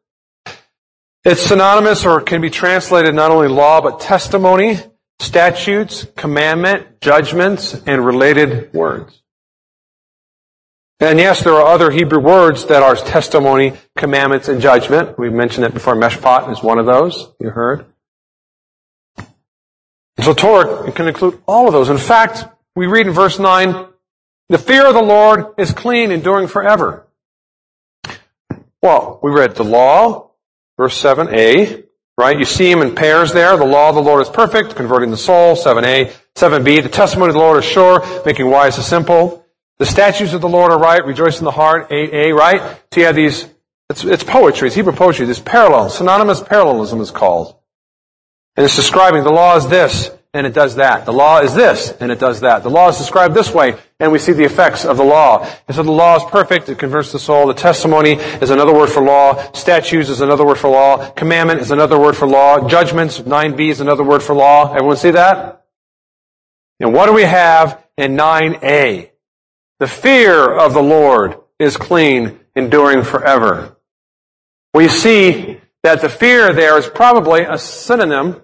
It's 1.24 1.42
synonymous 1.42 2.06
or 2.06 2.20
can 2.22 2.40
be 2.40 2.50
translated 2.50 3.14
not 3.14 3.30
only 3.30 3.48
law, 3.48 3.80
but 3.82 4.00
testimony, 4.00 4.78
statutes, 5.20 6.06
commandment, 6.16 7.00
judgments, 7.00 7.74
and 7.86 8.04
related 8.04 8.72
words. 8.72 9.22
And 11.00 11.20
yes, 11.20 11.44
there 11.44 11.52
are 11.52 11.66
other 11.66 11.92
Hebrew 11.92 12.18
words 12.18 12.66
that 12.66 12.82
are 12.82 12.96
testimony, 12.96 13.74
commandments, 13.96 14.48
and 14.48 14.60
judgment. 14.60 15.16
We've 15.16 15.32
mentioned 15.32 15.64
it 15.64 15.72
before. 15.72 15.94
Meshpat 15.94 16.50
is 16.50 16.60
one 16.60 16.80
of 16.80 16.86
those. 16.86 17.30
You 17.40 17.50
heard. 17.50 17.86
So 20.20 20.34
Torah 20.34 20.90
can 20.90 21.06
include 21.06 21.40
all 21.46 21.68
of 21.68 21.72
those. 21.72 21.88
In 21.88 21.98
fact, 21.98 22.44
we 22.74 22.88
read 22.88 23.06
in 23.06 23.12
verse 23.12 23.38
9, 23.38 23.86
the 24.48 24.58
fear 24.58 24.88
of 24.88 24.94
the 24.94 25.02
Lord 25.02 25.54
is 25.56 25.72
clean, 25.72 26.10
enduring 26.10 26.48
forever. 26.48 27.06
Well, 28.82 29.20
we 29.22 29.30
read 29.30 29.54
the 29.54 29.64
law, 29.64 30.32
verse 30.76 31.00
7a, 31.00 31.84
right? 32.16 32.38
You 32.38 32.44
see 32.44 32.72
them 32.72 32.82
in 32.82 32.96
pairs 32.96 33.32
there. 33.32 33.56
The 33.56 33.64
law 33.64 33.90
of 33.90 33.94
the 33.94 34.02
Lord 34.02 34.22
is 34.22 34.28
perfect, 34.28 34.74
converting 34.74 35.12
the 35.12 35.16
soul, 35.16 35.54
7a. 35.54 36.12
7b, 36.34 36.82
the 36.82 36.88
testimony 36.88 37.28
of 37.28 37.34
the 37.34 37.40
Lord 37.40 37.58
is 37.58 37.64
sure, 37.64 38.04
making 38.24 38.50
wise 38.50 38.76
the 38.76 38.82
simple. 38.82 39.44
The 39.78 39.86
statutes 39.86 40.32
of 40.32 40.40
the 40.40 40.48
Lord 40.48 40.72
are 40.72 40.78
right, 40.78 41.04
rejoice 41.04 41.38
in 41.38 41.44
the 41.44 41.52
heart, 41.52 41.90
8a, 41.90 42.34
right? 42.34 42.60
So 42.92 43.00
you 43.00 43.06
have 43.06 43.14
these, 43.14 43.46
it's, 43.88 44.04
it's 44.04 44.24
poetry, 44.24 44.66
it's 44.66 44.74
Hebrew 44.74 44.92
poetry, 44.92 45.24
this 45.24 45.38
parallel, 45.38 45.88
synonymous 45.88 46.42
parallelism 46.42 47.00
is 47.00 47.12
called. 47.12 47.56
And 48.56 48.64
it's 48.64 48.74
describing 48.74 49.22
the 49.22 49.30
law 49.30 49.56
is 49.56 49.68
this, 49.68 50.10
and 50.34 50.48
it 50.48 50.52
does 50.52 50.74
that. 50.76 51.06
The 51.06 51.12
law 51.12 51.38
is 51.40 51.54
this, 51.54 51.92
and 52.00 52.10
it 52.10 52.18
does 52.18 52.40
that. 52.40 52.64
The 52.64 52.70
law 52.70 52.88
is 52.88 52.98
described 52.98 53.34
this 53.34 53.54
way, 53.54 53.76
and 54.00 54.10
we 54.10 54.18
see 54.18 54.32
the 54.32 54.42
effects 54.42 54.84
of 54.84 54.96
the 54.96 55.04
law. 55.04 55.48
And 55.68 55.76
so 55.76 55.84
the 55.84 55.92
law 55.92 56.16
is 56.16 56.24
perfect, 56.24 56.68
it 56.68 56.76
converts 56.76 57.12
the 57.12 57.20
soul. 57.20 57.46
The 57.46 57.54
testimony 57.54 58.14
is 58.14 58.50
another 58.50 58.74
word 58.74 58.88
for 58.88 59.00
law. 59.00 59.52
Statutes 59.52 60.08
is 60.08 60.20
another 60.20 60.44
word 60.44 60.58
for 60.58 60.70
law. 60.70 61.08
Commandment 61.12 61.60
is 61.60 61.70
another 61.70 62.00
word 62.00 62.16
for 62.16 62.26
law. 62.26 62.68
Judgments, 62.68 63.20
9b 63.20 63.70
is 63.70 63.80
another 63.80 64.02
word 64.02 64.24
for 64.24 64.34
law. 64.34 64.72
Everyone 64.72 64.96
see 64.96 65.12
that? 65.12 65.64
And 66.80 66.92
what 66.92 67.06
do 67.06 67.12
we 67.12 67.22
have 67.22 67.80
in 67.96 68.16
9a? 68.16 69.10
The 69.78 69.88
fear 69.88 70.50
of 70.50 70.74
the 70.74 70.82
Lord 70.82 71.38
is 71.58 71.76
clean, 71.76 72.40
enduring 72.56 73.04
forever. 73.04 73.76
We 74.74 74.88
see 74.88 75.60
that 75.82 76.00
the 76.00 76.08
fear 76.08 76.52
there 76.52 76.76
is 76.78 76.88
probably 76.88 77.42
a 77.42 77.58
synonym 77.58 78.42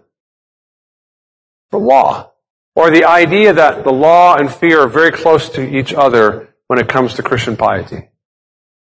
for 1.71 1.81
law, 1.81 2.31
or 2.76 2.91
the 2.91 3.05
idea 3.05 3.53
that 3.53 3.83
the 3.85 3.93
law 3.93 4.37
and 4.37 4.53
fear 4.53 4.81
are 4.81 4.88
very 4.88 5.11
close 5.11 5.49
to 5.50 5.62
each 5.62 5.93
other 5.93 6.55
when 6.69 6.79
it 6.79 6.88
comes 6.88 7.14
to 7.14 7.23
Christian 7.23 7.57
piety. 7.57 8.09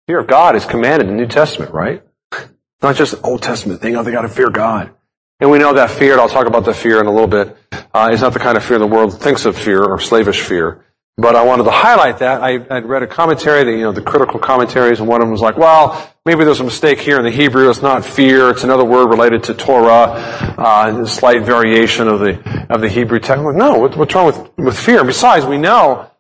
Fear 0.09 0.21
of 0.21 0.27
God 0.27 0.57
is 0.57 0.65
commanded 0.65 1.09
in 1.09 1.17
the 1.17 1.23
New 1.23 1.29
Testament, 1.29 1.73
right? 1.73 2.03
Not 2.83 2.97
just 2.97 3.15
Old 3.23 3.43
Testament 3.43 3.81
thing, 3.81 3.95
oh, 3.95 4.03
they 4.03 4.11
gotta 4.11 4.29
fear 4.29 4.51
God. 4.51 4.91
And 5.39 5.51
we 5.51 5.59
know 5.59 5.75
that 5.75 5.91
fear, 5.91 6.13
and 6.13 6.21
I'll 6.21 6.29
talk 6.29 6.47
about 6.47 6.65
the 6.65 6.75
fear 6.75 7.01
in 7.01 7.07
a 7.07 7.13
little 7.13 7.29
bit, 7.29 7.57
uh, 7.95 8.11
is 8.13 8.21
not 8.21 8.35
the 8.35 8.39
kind 8.39 8.59
of 8.59 8.65
fear 8.65 8.79
the 8.79 8.87
world 8.87 9.19
thinks 9.21 9.47
of 9.47 9.57
fear 9.57 9.83
or 9.83 9.99
slavish 9.99 10.41
fear. 10.41 10.85
But 11.17 11.37
I 11.37 11.45
wanted 11.45 11.65
to 11.65 11.71
highlight 11.71 12.19
that. 12.19 12.43
I, 12.43 12.57
would 12.57 12.87
read 12.87 13.03
a 13.03 13.07
commentary, 13.07 13.65
that, 13.65 13.71
you 13.71 13.83
know, 13.83 13.93
the 13.93 14.01
critical 14.01 14.41
commentaries, 14.41 15.01
and 15.01 15.09
one 15.09 15.21
of 15.21 15.27
them 15.27 15.33
was 15.33 15.43
like, 15.43 15.59
well, 15.59 16.11
maybe 16.25 16.45
there's 16.45 16.61
a 16.61 16.65
mistake 16.65 16.99
here 16.99 17.19
in 17.19 17.25
the 17.25 17.31
Hebrew. 17.31 17.69
It's 17.69 17.83
not 17.83 18.05
fear. 18.05 18.51
It's 18.51 18.65
another 18.65 18.85
word 18.85 19.09
related 19.09 19.45
to 19.45 19.55
Torah, 19.55 20.13
uh, 20.57 21.03
a 21.03 21.07
slight 21.07 21.43
variation 21.43 22.09
of 22.09 22.21
the, 22.21 22.67
of 22.71 22.81
the 22.81 22.89
Hebrew 22.89 23.19
text. 23.19 23.45
Like, 23.45 23.57
no, 23.57 23.79
what, 23.79 23.97
what's 23.97 24.15
wrong 24.15 24.27
with, 24.27 24.51
with 24.57 24.79
fear? 24.79 24.99
And 24.99 25.07
besides, 25.07 25.45
we 25.45 25.59
know, 25.59 26.11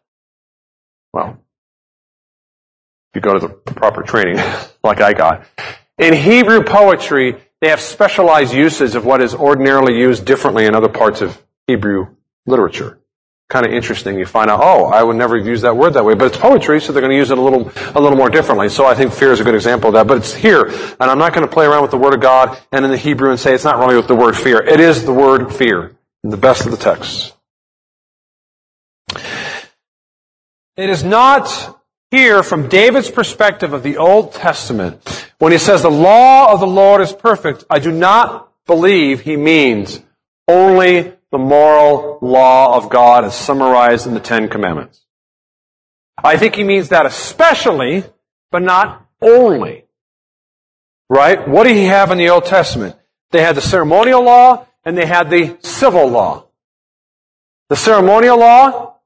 well, 1.15 1.39
if 3.13 3.17
you 3.17 3.21
go 3.23 3.39
to 3.39 3.41
the 3.41 3.49
proper 3.49 4.03
training, 4.03 4.37
like 4.85 5.01
I 5.01 5.15
got, 5.15 5.47
in 5.99 6.15
Hebrew 6.15 6.63
poetry, 6.63 7.37
they 7.61 7.69
have 7.69 7.81
specialized 7.81 8.55
uses 8.55 8.95
of 8.95 9.05
what 9.05 9.23
is 9.23 9.35
ordinarily 9.35 9.99
used 9.99 10.25
differently 10.25 10.67
in 10.67 10.75
other 10.75 10.89
parts 10.89 11.21
of 11.21 11.43
Hebrew 11.67 12.17
literature. 12.47 13.00
Kind 13.51 13.67
of 13.67 13.73
interesting. 13.73 14.19
You 14.19 14.25
find 14.25 14.51
out, 14.51 14.61
oh, 14.63 14.87
I 14.87 15.03
would 15.03 15.17
never 15.17 15.37
use 15.37 15.61
that 15.61 15.77
word 15.77 15.95
that 15.95 16.05
way, 16.05 16.15
but 16.15 16.29
it's 16.29 16.39
poetry, 16.39 16.81
so 16.81 16.93
they're 16.93 17.03
going 17.03 17.11
to 17.11 17.17
use 17.17 17.31
it 17.31 17.37
a 17.37 17.41
little, 17.41 17.71
a 17.95 18.01
little 18.01 18.17
more 18.17 18.31
differently. 18.31 18.71
So 18.71 18.87
I 18.87 18.95
think 18.95 19.13
fear 19.13 19.33
is 19.33 19.41
a 19.41 19.45
good 19.45 19.55
example 19.55 19.89
of 19.89 19.95
that, 19.95 20.07
but 20.07 20.17
it's 20.17 20.33
here. 20.33 20.67
And 20.67 21.03
I'm 21.03 21.19
not 21.19 21.35
going 21.35 21.47
to 21.47 21.53
play 21.53 21.67
around 21.67 21.83
with 21.83 21.91
the 21.91 21.99
word 21.99 22.15
of 22.15 22.21
God 22.21 22.59
and 22.73 22.85
in 22.85 22.91
the 22.91 22.97
Hebrew 22.97 23.31
and 23.31 23.39
say 23.39 23.53
it's 23.53 23.65
not 23.65 23.79
really 23.79 23.97
with 23.97 24.09
the 24.09 24.15
word 24.15 24.37
fear. 24.37 24.63
It 24.63 24.81
is 24.81 25.05
the 25.05 25.13
word 25.13 25.53
fear 25.53 25.95
in 26.25 26.31
the 26.31 26.39
best 26.39 26.65
of 26.65 26.71
the 26.71 26.79
texts. 26.79 27.35
It 30.77 30.89
is 30.89 31.05
not 31.05 31.77
here 32.11 32.43
from 32.43 32.69
David's 32.69 33.11
perspective 33.11 33.75
of 33.75 33.83
the 33.83 33.99
Old 33.99 34.33
Testament 34.33 35.29
when 35.41 35.53
he 35.53 35.59
says 35.59 35.83
the 35.83 35.91
law 35.91 36.53
of 36.53 36.61
the 36.61 36.67
Lord 36.67 37.01
is 37.01 37.15
perfect, 37.15 37.65
I 37.71 37.79
do 37.79 37.91
not 37.91 38.53
believe 38.67 39.23
he 39.23 39.37
means 39.37 40.01
only 40.47 41.15
the 41.31 41.39
moral 41.39 42.19
law 42.21 42.77
of 42.77 42.91
God 42.91 43.25
as 43.25 43.35
summarized 43.35 44.07
in 44.07 44.15
the 44.15 44.21
Ten 44.21 44.49
Commandments. 44.49 45.05
I 46.23 46.37
think 46.37 46.55
he 46.55 46.65
means 46.65 46.91
that 46.91 47.07
especially, 47.07 48.05
but 48.51 48.63
not 48.63 49.07
only. 49.23 49.85
Right? 51.09 51.49
What 51.49 51.65
did 51.65 51.77
he 51.77 51.87
have 51.87 52.11
in 52.11 52.19
the 52.19 52.31
Old 52.31 52.45
Testament? 52.45 52.97
They 53.31 53.43
had 53.43 53.55
the 53.55 53.63
ceremonial 53.63 54.23
law 54.23 54.67
and 54.85 54.97
they 54.97 55.07
had 55.07 55.31
the 55.31 55.57
civil 55.63 56.09
law. 56.09 56.47
The 57.69 57.77
ceremonial 57.77 58.39
law 58.39 58.97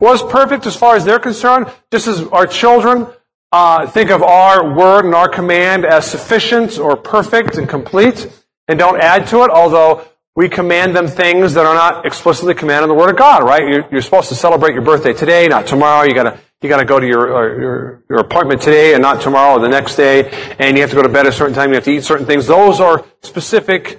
was 0.00 0.22
perfect 0.22 0.66
as 0.66 0.76
far 0.76 0.96
as 0.96 1.04
they're 1.04 1.18
concerned, 1.18 1.66
just 1.90 2.06
as 2.06 2.22
our 2.28 2.46
children 2.46 3.06
uh, 3.50 3.86
think 3.86 4.10
of 4.10 4.22
our 4.22 4.74
word 4.76 5.04
and 5.04 5.14
our 5.14 5.28
command 5.28 5.84
as 5.84 6.08
sufficient 6.08 6.78
or 6.78 6.96
perfect 6.96 7.56
and 7.56 7.68
complete, 7.68 8.28
and 8.68 8.78
don't 8.78 9.00
add 9.00 9.26
to 9.28 9.42
it, 9.44 9.50
although 9.50 10.06
we 10.38 10.48
command 10.48 10.94
them 10.94 11.08
things 11.08 11.54
that 11.54 11.66
are 11.66 11.74
not 11.74 12.06
explicitly 12.06 12.54
commanded 12.54 12.84
in 12.84 12.90
the 12.90 12.94
Word 12.94 13.10
of 13.10 13.16
God, 13.16 13.42
right? 13.42 13.68
You're, 13.68 13.88
you're 13.90 14.02
supposed 14.02 14.28
to 14.28 14.36
celebrate 14.36 14.72
your 14.72 14.82
birthday 14.82 15.12
today, 15.12 15.48
not 15.48 15.66
tomorrow. 15.66 16.06
You 16.06 16.14
gotta, 16.14 16.38
you 16.62 16.68
gotta 16.68 16.84
go 16.84 17.00
to 17.00 17.04
your, 17.04 17.36
uh, 17.36 17.60
your, 17.60 18.04
your 18.08 18.20
appointment 18.20 18.62
today 18.62 18.94
and 18.94 19.02
not 19.02 19.20
tomorrow 19.20 19.56
or 19.56 19.60
the 19.60 19.68
next 19.68 19.96
day. 19.96 20.30
And 20.60 20.76
you 20.76 20.82
have 20.82 20.90
to 20.90 20.96
go 20.96 21.02
to 21.02 21.08
bed 21.08 21.26
at 21.26 21.32
a 21.32 21.36
certain 21.36 21.56
time. 21.56 21.70
You 21.70 21.74
have 21.74 21.84
to 21.86 21.90
eat 21.90 22.04
certain 22.04 22.24
things. 22.24 22.46
Those 22.46 22.78
are 22.78 23.04
specific 23.22 23.98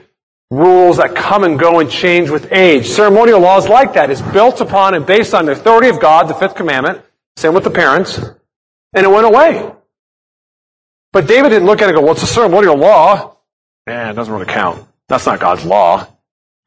rules 0.50 0.96
that 0.96 1.14
come 1.14 1.44
and 1.44 1.60
go 1.60 1.82
and 1.82 1.92
change 1.92 2.30
with 2.30 2.54
age. 2.54 2.88
Ceremonial 2.88 3.42
laws 3.42 3.68
like 3.68 3.92
that 3.96 4.10
is 4.10 4.22
built 4.22 4.62
upon 4.62 4.94
and 4.94 5.06
based 5.06 5.34
on 5.34 5.46
the 5.46 5.52
authority 5.52 5.90
of 5.90 6.00
God, 6.00 6.30
the 6.30 6.36
fifth 6.36 6.56
commandment. 6.56 7.02
Same 7.36 7.54
with 7.54 7.66
the 7.66 7.70
parents. 7.70 8.18
And 8.94 9.06
it 9.06 9.10
went 9.10 9.26
away. 9.26 9.74
But 11.12 11.28
David 11.28 11.50
didn't 11.50 11.66
look 11.66 11.82
at 11.82 11.90
it 11.90 11.96
and 11.96 11.98
go, 11.98 12.02
well, 12.04 12.14
it's 12.14 12.24
a 12.24 12.28
ceremonial 12.28 12.78
law. 12.78 13.36
Man, 13.86 14.12
it 14.12 14.14
doesn't 14.14 14.34
really 14.34 14.46
count. 14.46 14.88
That's 15.10 15.26
not 15.26 15.42
God's 15.42 15.66
law. 15.66 16.08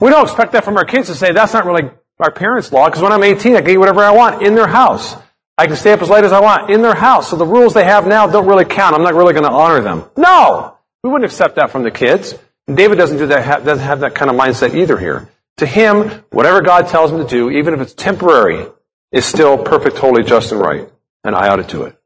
We 0.03 0.11
don't 0.11 0.25
expect 0.25 0.51
that 0.53 0.65
from 0.65 0.77
our 0.77 0.85
kids 0.85 1.07
to 1.07 1.15
say, 1.15 1.31
that's 1.31 1.53
not 1.53 1.65
really 1.65 1.89
our 2.19 2.33
parents' 2.33 2.73
law, 2.73 2.87
because 2.87 3.01
when 3.01 3.13
I'm 3.13 3.23
18, 3.23 3.55
I 3.55 3.61
can 3.61 3.71
eat 3.71 3.77
whatever 3.77 4.03
I 4.03 4.11
want 4.11 4.43
in 4.43 4.57
their 4.57 4.67
house. 4.67 5.15
I 5.57 5.69
can 5.69 5.77
stay 5.77 5.93
up 5.93 6.03
as 6.03 6.11
late 6.11 6.25
as 6.25 6.33
I 6.33 6.41
want 6.41 6.71
in 6.71 6.83
their 6.83 6.97
house. 6.97 7.31
So 7.31 7.37
the 7.37 7.47
rules 7.47 7.73
they 7.73 7.85
have 7.85 8.05
now 8.05 8.27
don't 8.27 8.49
really 8.49 8.65
count. 8.65 8.97
I'm 8.97 9.05
not 9.05 9.15
really 9.15 9.33
going 9.33 9.45
to 9.45 9.53
honor 9.53 9.81
them. 9.81 10.11
No! 10.17 10.77
We 11.05 11.11
wouldn't 11.11 11.31
accept 11.31 11.55
that 11.55 11.71
from 11.71 11.85
the 11.85 11.93
kids. 11.93 12.35
David 12.67 12.97
doesn't 12.97 13.19
do 13.19 13.29
that, 13.29 13.65
doesn't 13.65 13.85
have 13.85 14.01
that 14.01 14.17
kind 14.17 14.29
of 14.29 14.37
mindset 14.37 14.75
either 14.75 14.99
here. 14.99 15.29
To 15.59 15.67
him, 15.67 16.25
whatever 16.31 16.63
God 16.63 16.89
tells 16.89 17.13
him 17.13 17.19
to 17.19 17.25
do, 17.25 17.51
even 17.51 17.73
if 17.73 17.81
it's 17.81 17.95
temporary, 17.95 18.67
is 19.13 19.25
still 19.25 19.57
perfect, 19.57 19.99
holy, 19.99 20.25
just, 20.25 20.51
and 20.51 20.61
right. 20.61 20.91
And 21.23 21.37
I 21.37 21.49
ought 21.49 21.57
to 21.57 21.63
do 21.63 21.85
it. 21.85 21.97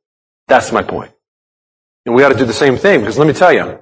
That's 0.48 0.70
my 0.70 0.82
point. 0.82 1.12
And 2.04 2.14
we 2.14 2.22
ought 2.24 2.32
to 2.32 2.38
do 2.38 2.44
the 2.44 2.52
same 2.52 2.76
thing, 2.76 3.00
because 3.00 3.16
let 3.16 3.26
me 3.26 3.32
tell 3.32 3.54
you, 3.54 3.78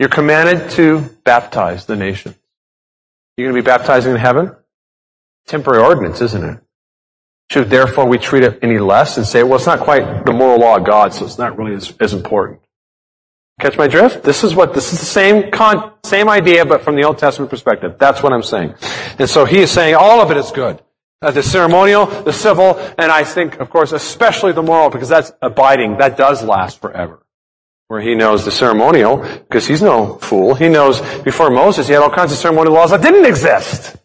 you're 0.00 0.08
commanded 0.08 0.70
to 0.70 1.02
baptize 1.24 1.84
the 1.84 1.94
nation. 1.94 2.34
You're 3.36 3.52
going 3.52 3.56
to 3.56 3.62
be 3.62 3.70
baptizing 3.70 4.12
in 4.12 4.18
heaven? 4.18 4.56
Temporary 5.46 5.82
ordinance, 5.82 6.22
isn't 6.22 6.42
it? 6.42 6.58
Should 7.50 7.68
therefore 7.68 8.06
we 8.06 8.16
treat 8.16 8.42
it 8.42 8.60
any 8.62 8.78
less 8.78 9.18
and 9.18 9.26
say, 9.26 9.42
well, 9.42 9.56
it's 9.56 9.66
not 9.66 9.80
quite 9.80 10.24
the 10.24 10.32
moral 10.32 10.58
law 10.58 10.76
of 10.76 10.86
God, 10.86 11.12
so 11.12 11.26
it's 11.26 11.36
not 11.36 11.58
really 11.58 11.74
as, 11.74 11.92
as 12.00 12.14
important. 12.14 12.60
Catch 13.60 13.76
my 13.76 13.88
drift? 13.88 14.22
This 14.22 14.42
is 14.42 14.54
what, 14.54 14.72
this 14.72 14.94
is 14.94 15.00
the 15.00 15.06
same 15.06 15.50
con, 15.50 15.92
same 16.02 16.30
idea, 16.30 16.64
but 16.64 16.80
from 16.80 16.96
the 16.96 17.04
Old 17.04 17.18
Testament 17.18 17.50
perspective. 17.50 17.96
That's 17.98 18.22
what 18.22 18.32
I'm 18.32 18.42
saying. 18.42 18.76
And 19.18 19.28
so 19.28 19.44
he 19.44 19.58
is 19.58 19.70
saying 19.70 19.96
all 19.96 20.22
of 20.22 20.30
it 20.30 20.38
is 20.38 20.50
good. 20.50 20.80
Uh, 21.20 21.30
the 21.30 21.42
ceremonial, 21.42 22.06
the 22.06 22.32
civil, 22.32 22.78
and 22.96 23.12
I 23.12 23.24
think, 23.24 23.60
of 23.60 23.68
course, 23.68 23.92
especially 23.92 24.52
the 24.52 24.62
moral, 24.62 24.88
because 24.88 25.10
that's 25.10 25.30
abiding. 25.42 25.98
That 25.98 26.16
does 26.16 26.42
last 26.42 26.80
forever. 26.80 27.20
Where 27.90 28.00
he 28.00 28.14
knows 28.14 28.44
the 28.44 28.52
ceremonial, 28.52 29.16
because 29.16 29.66
he's 29.66 29.82
no 29.82 30.14
fool. 30.18 30.54
He 30.54 30.68
knows 30.68 31.00
before 31.22 31.50
Moses, 31.50 31.88
he 31.88 31.92
had 31.92 32.04
all 32.04 32.10
kinds 32.10 32.30
of 32.30 32.38
ceremonial 32.38 32.72
laws 32.74 32.90
that 32.90 33.02
didn't 33.02 33.24
exist. 33.24 33.96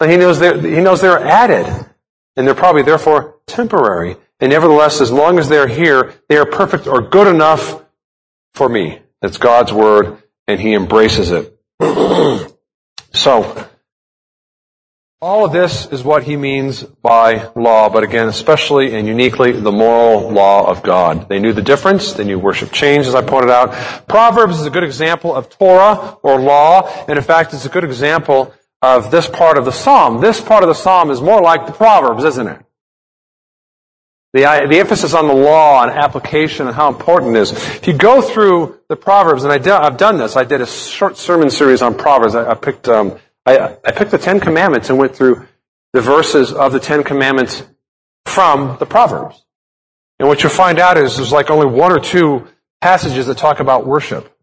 And 0.00 0.10
he 0.10 0.16
knows 0.16 0.38
they're, 0.38 0.58
he 0.58 0.80
knows 0.80 1.02
they're 1.02 1.22
added. 1.22 1.66
And 2.36 2.46
they're 2.46 2.54
probably 2.54 2.80
therefore 2.80 3.36
temporary. 3.46 4.16
And 4.40 4.50
nevertheless, 4.50 5.02
as 5.02 5.12
long 5.12 5.38
as 5.38 5.50
they're 5.50 5.68
here, 5.68 6.14
they 6.30 6.38
are 6.38 6.46
perfect 6.46 6.86
or 6.86 7.02
good 7.02 7.26
enough 7.26 7.84
for 8.54 8.66
me. 8.66 8.98
That's 9.20 9.36
God's 9.36 9.70
word, 9.70 10.22
and 10.48 10.58
he 10.58 10.72
embraces 10.72 11.32
it. 11.32 11.54
so, 13.12 13.68
all 15.24 15.46
of 15.46 15.52
this 15.52 15.86
is 15.86 16.04
what 16.04 16.22
he 16.22 16.36
means 16.36 16.82
by 16.82 17.50
law, 17.56 17.88
but 17.88 18.04
again, 18.04 18.28
especially 18.28 18.94
and 18.94 19.08
uniquely, 19.08 19.52
the 19.52 19.72
moral 19.72 20.30
law 20.30 20.68
of 20.70 20.82
God. 20.82 21.30
They 21.30 21.38
knew 21.38 21.54
the 21.54 21.62
difference. 21.62 22.12
They 22.12 22.24
knew 22.24 22.38
worship 22.38 22.72
changed, 22.72 23.08
as 23.08 23.14
I 23.14 23.22
pointed 23.22 23.48
out. 23.48 23.72
Proverbs 24.06 24.60
is 24.60 24.66
a 24.66 24.70
good 24.70 24.84
example 24.84 25.34
of 25.34 25.48
Torah 25.48 26.18
or 26.22 26.38
law, 26.38 27.06
and 27.08 27.16
in 27.16 27.24
fact, 27.24 27.54
it's 27.54 27.64
a 27.64 27.70
good 27.70 27.84
example 27.84 28.52
of 28.82 29.10
this 29.10 29.26
part 29.26 29.56
of 29.56 29.64
the 29.64 29.72
Psalm. 29.72 30.20
This 30.20 30.42
part 30.42 30.62
of 30.62 30.68
the 30.68 30.74
Psalm 30.74 31.10
is 31.10 31.22
more 31.22 31.40
like 31.40 31.66
the 31.66 31.72
Proverbs, 31.72 32.22
isn't 32.24 32.46
it? 32.46 32.60
The, 34.34 34.40
the 34.68 34.78
emphasis 34.78 35.14
on 35.14 35.26
the 35.26 35.34
law 35.34 35.84
and 35.84 35.90
application 35.90 36.66
and 36.66 36.76
how 36.76 36.88
important 36.88 37.34
it 37.34 37.40
is. 37.40 37.52
If 37.52 37.86
you 37.86 37.94
go 37.94 38.20
through 38.20 38.78
the 38.90 38.96
Proverbs, 38.96 39.44
and 39.44 39.50
I 39.50 39.82
have 39.82 39.96
done 39.96 40.18
this, 40.18 40.36
I 40.36 40.44
did 40.44 40.60
a 40.60 40.66
short 40.66 41.16
sermon 41.16 41.48
series 41.48 41.80
on 41.80 41.96
Proverbs. 41.96 42.34
I, 42.34 42.50
I 42.50 42.54
picked 42.54 42.88
um, 42.88 43.18
I, 43.46 43.76
I 43.84 43.92
picked 43.92 44.10
the 44.10 44.18
Ten 44.18 44.40
Commandments 44.40 44.88
and 44.88 44.98
went 44.98 45.14
through 45.14 45.46
the 45.92 46.00
verses 46.00 46.52
of 46.52 46.72
the 46.72 46.80
Ten 46.80 47.04
Commandments 47.04 47.62
from 48.24 48.76
the 48.78 48.86
Proverbs. 48.86 49.44
And 50.18 50.28
what 50.28 50.42
you'll 50.42 50.50
find 50.50 50.78
out 50.78 50.96
is 50.96 51.16
there's 51.16 51.32
like 51.32 51.50
only 51.50 51.66
one 51.66 51.92
or 51.92 52.00
two 52.00 52.46
passages 52.80 53.26
that 53.26 53.38
talk 53.38 53.60
about 53.60 53.86
worship, 53.86 54.34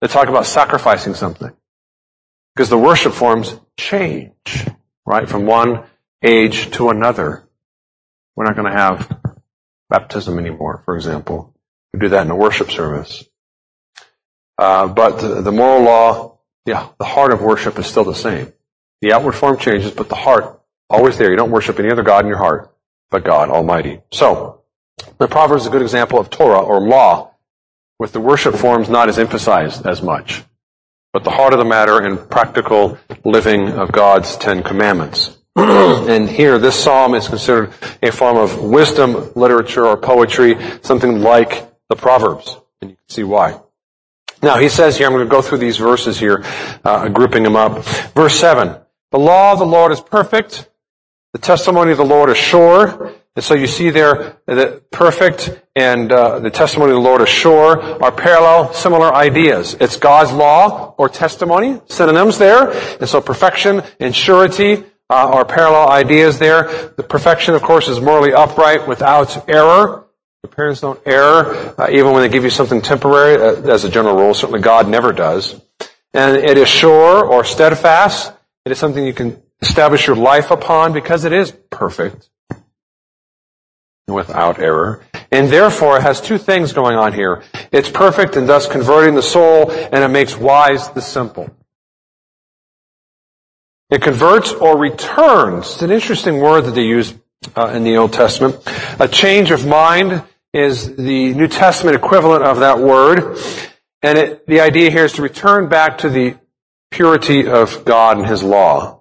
that 0.00 0.10
talk 0.10 0.28
about 0.28 0.46
sacrificing 0.46 1.14
something. 1.14 1.52
Because 2.54 2.68
the 2.68 2.78
worship 2.78 3.12
forms 3.12 3.58
change, 3.76 4.66
right, 5.06 5.28
from 5.28 5.46
one 5.46 5.84
age 6.22 6.70
to 6.72 6.90
another. 6.90 7.48
We're 8.36 8.44
not 8.44 8.56
going 8.56 8.70
to 8.70 8.78
have 8.78 9.20
baptism 9.88 10.38
anymore, 10.38 10.82
for 10.84 10.96
example. 10.96 11.54
We 11.92 12.00
do 12.00 12.08
that 12.10 12.24
in 12.24 12.30
a 12.30 12.36
worship 12.36 12.70
service. 12.70 13.24
Uh, 14.58 14.88
but 14.88 15.18
the, 15.20 15.40
the 15.40 15.52
moral 15.52 15.82
law 15.82 16.33
yeah, 16.66 16.88
the 16.98 17.04
heart 17.04 17.32
of 17.32 17.42
worship 17.42 17.78
is 17.78 17.86
still 17.86 18.04
the 18.04 18.14
same. 18.14 18.52
The 19.00 19.12
outward 19.12 19.32
form 19.32 19.58
changes, 19.58 19.90
but 19.90 20.08
the 20.08 20.14
heart 20.14 20.60
always 20.88 21.18
there. 21.18 21.30
You 21.30 21.36
don't 21.36 21.50
worship 21.50 21.78
any 21.78 21.90
other 21.90 22.02
God 22.02 22.24
in 22.24 22.28
your 22.28 22.38
heart 22.38 22.74
but 23.14 23.24
God 23.24 23.48
Almighty. 23.48 24.00
So, 24.10 24.62
the 25.18 25.28
Proverbs 25.28 25.62
is 25.62 25.68
a 25.68 25.70
good 25.70 25.82
example 25.82 26.18
of 26.18 26.30
Torah 26.30 26.58
or 26.58 26.80
law, 26.80 27.30
with 28.00 28.12
the 28.12 28.20
worship 28.20 28.56
forms 28.56 28.88
not 28.88 29.08
as 29.08 29.20
emphasized 29.20 29.86
as 29.86 30.02
much, 30.02 30.42
but 31.12 31.22
the 31.22 31.30
heart 31.30 31.52
of 31.52 31.60
the 31.60 31.64
matter 31.64 32.00
and 32.00 32.28
practical 32.28 32.98
living 33.24 33.68
of 33.68 33.92
God's 33.92 34.36
Ten 34.36 34.64
Commandments. 34.64 35.38
and 35.56 36.28
here, 36.28 36.58
this 36.58 36.74
psalm 36.74 37.14
is 37.14 37.28
considered 37.28 37.72
a 38.02 38.10
form 38.10 38.36
of 38.36 38.60
wisdom 38.60 39.32
literature 39.36 39.86
or 39.86 39.96
poetry, 39.96 40.56
something 40.82 41.20
like 41.20 41.70
the 41.88 41.94
Proverbs. 41.94 42.56
And 42.80 42.90
you 42.90 42.96
can 42.96 43.08
see 43.08 43.22
why. 43.22 43.60
Now, 44.44 44.58
he 44.58 44.68
says 44.68 44.98
here, 44.98 45.06
I'm 45.06 45.14
going 45.14 45.24
to 45.24 45.30
go 45.30 45.40
through 45.40 45.58
these 45.58 45.78
verses 45.78 46.18
here, 46.18 46.44
uh, 46.84 47.08
grouping 47.08 47.42
them 47.42 47.56
up. 47.56 47.82
Verse 48.14 48.38
7. 48.38 48.76
The 49.10 49.18
law 49.18 49.52
of 49.52 49.58
the 49.58 49.66
Lord 49.66 49.90
is 49.90 50.00
perfect. 50.00 50.68
The 51.32 51.38
testimony 51.38 51.92
of 51.92 51.96
the 51.96 52.04
Lord 52.04 52.28
is 52.28 52.36
sure. 52.36 53.12
And 53.36 53.44
so 53.44 53.54
you 53.54 53.66
see 53.66 53.90
there 53.90 54.36
that 54.46 54.90
perfect 54.90 55.60
and 55.74 56.12
uh, 56.12 56.38
the 56.40 56.50
testimony 56.50 56.92
of 56.92 56.96
the 56.96 57.08
Lord 57.08 57.22
is 57.22 57.28
sure 57.28 57.80
are 58.02 58.12
parallel, 58.12 58.72
similar 58.74 59.12
ideas. 59.12 59.76
It's 59.80 59.96
God's 59.96 60.30
law 60.30 60.94
or 60.98 61.08
testimony, 61.08 61.80
synonyms 61.86 62.38
there. 62.38 62.70
And 63.00 63.08
so 63.08 63.20
perfection 63.20 63.82
and 63.98 64.14
surety 64.14 64.84
uh, 65.10 65.30
are 65.30 65.44
parallel 65.44 65.88
ideas 65.88 66.38
there. 66.38 66.92
The 66.96 67.02
perfection, 67.02 67.54
of 67.54 67.62
course, 67.62 67.88
is 67.88 68.00
morally 68.00 68.32
upright 68.32 68.86
without 68.86 69.48
error. 69.48 70.03
Parents 70.50 70.80
don't 70.80 71.00
err, 71.06 71.80
uh, 71.80 71.88
even 71.90 72.12
when 72.12 72.22
they 72.22 72.28
give 72.28 72.44
you 72.44 72.50
something 72.50 72.82
temporary, 72.82 73.40
uh, 73.40 73.72
as 73.72 73.84
a 73.84 73.88
general 73.88 74.16
rule. 74.16 74.34
Certainly 74.34 74.60
God 74.60 74.88
never 74.88 75.12
does. 75.12 75.60
And 76.12 76.36
it 76.36 76.58
is 76.58 76.68
sure 76.68 77.24
or 77.24 77.44
steadfast. 77.44 78.32
It 78.64 78.72
is 78.72 78.78
something 78.78 79.04
you 79.04 79.14
can 79.14 79.42
establish 79.60 80.06
your 80.06 80.16
life 80.16 80.50
upon 80.50 80.92
because 80.92 81.24
it 81.24 81.32
is 81.32 81.52
perfect 81.70 82.28
without 84.06 84.58
error. 84.58 85.02
And 85.30 85.48
therefore 85.48 85.96
it 85.96 86.02
has 86.02 86.20
two 86.20 86.38
things 86.38 86.72
going 86.72 86.96
on 86.96 87.12
here. 87.12 87.42
It's 87.72 87.90
perfect 87.90 88.36
and 88.36 88.48
thus 88.48 88.66
converting 88.66 89.14
the 89.14 89.22
soul 89.22 89.70
and 89.70 90.04
it 90.04 90.08
makes 90.08 90.36
wise 90.36 90.90
the 90.90 91.00
simple. 91.00 91.50
It 93.90 94.02
converts 94.02 94.52
or 94.52 94.78
returns. 94.78 95.72
It's 95.72 95.82
an 95.82 95.90
interesting 95.90 96.40
word 96.40 96.62
that 96.62 96.72
they 96.72 96.84
use 96.84 97.14
uh, 97.56 97.68
in 97.68 97.84
the 97.84 97.96
Old 97.96 98.12
Testament. 98.12 98.56
A 98.98 99.08
change 99.08 99.50
of 99.50 99.66
mind 99.66 100.22
is 100.54 100.94
the 100.94 101.34
New 101.34 101.48
Testament 101.48 101.96
equivalent 101.96 102.44
of 102.44 102.60
that 102.60 102.78
word. 102.78 103.36
And 104.02 104.16
it, 104.16 104.46
the 104.46 104.60
idea 104.60 104.90
here 104.90 105.04
is 105.04 105.12
to 105.14 105.22
return 105.22 105.68
back 105.68 105.98
to 105.98 106.08
the 106.08 106.36
purity 106.90 107.46
of 107.46 107.84
God 107.84 108.18
and 108.18 108.26
His 108.26 108.42
law. 108.42 109.00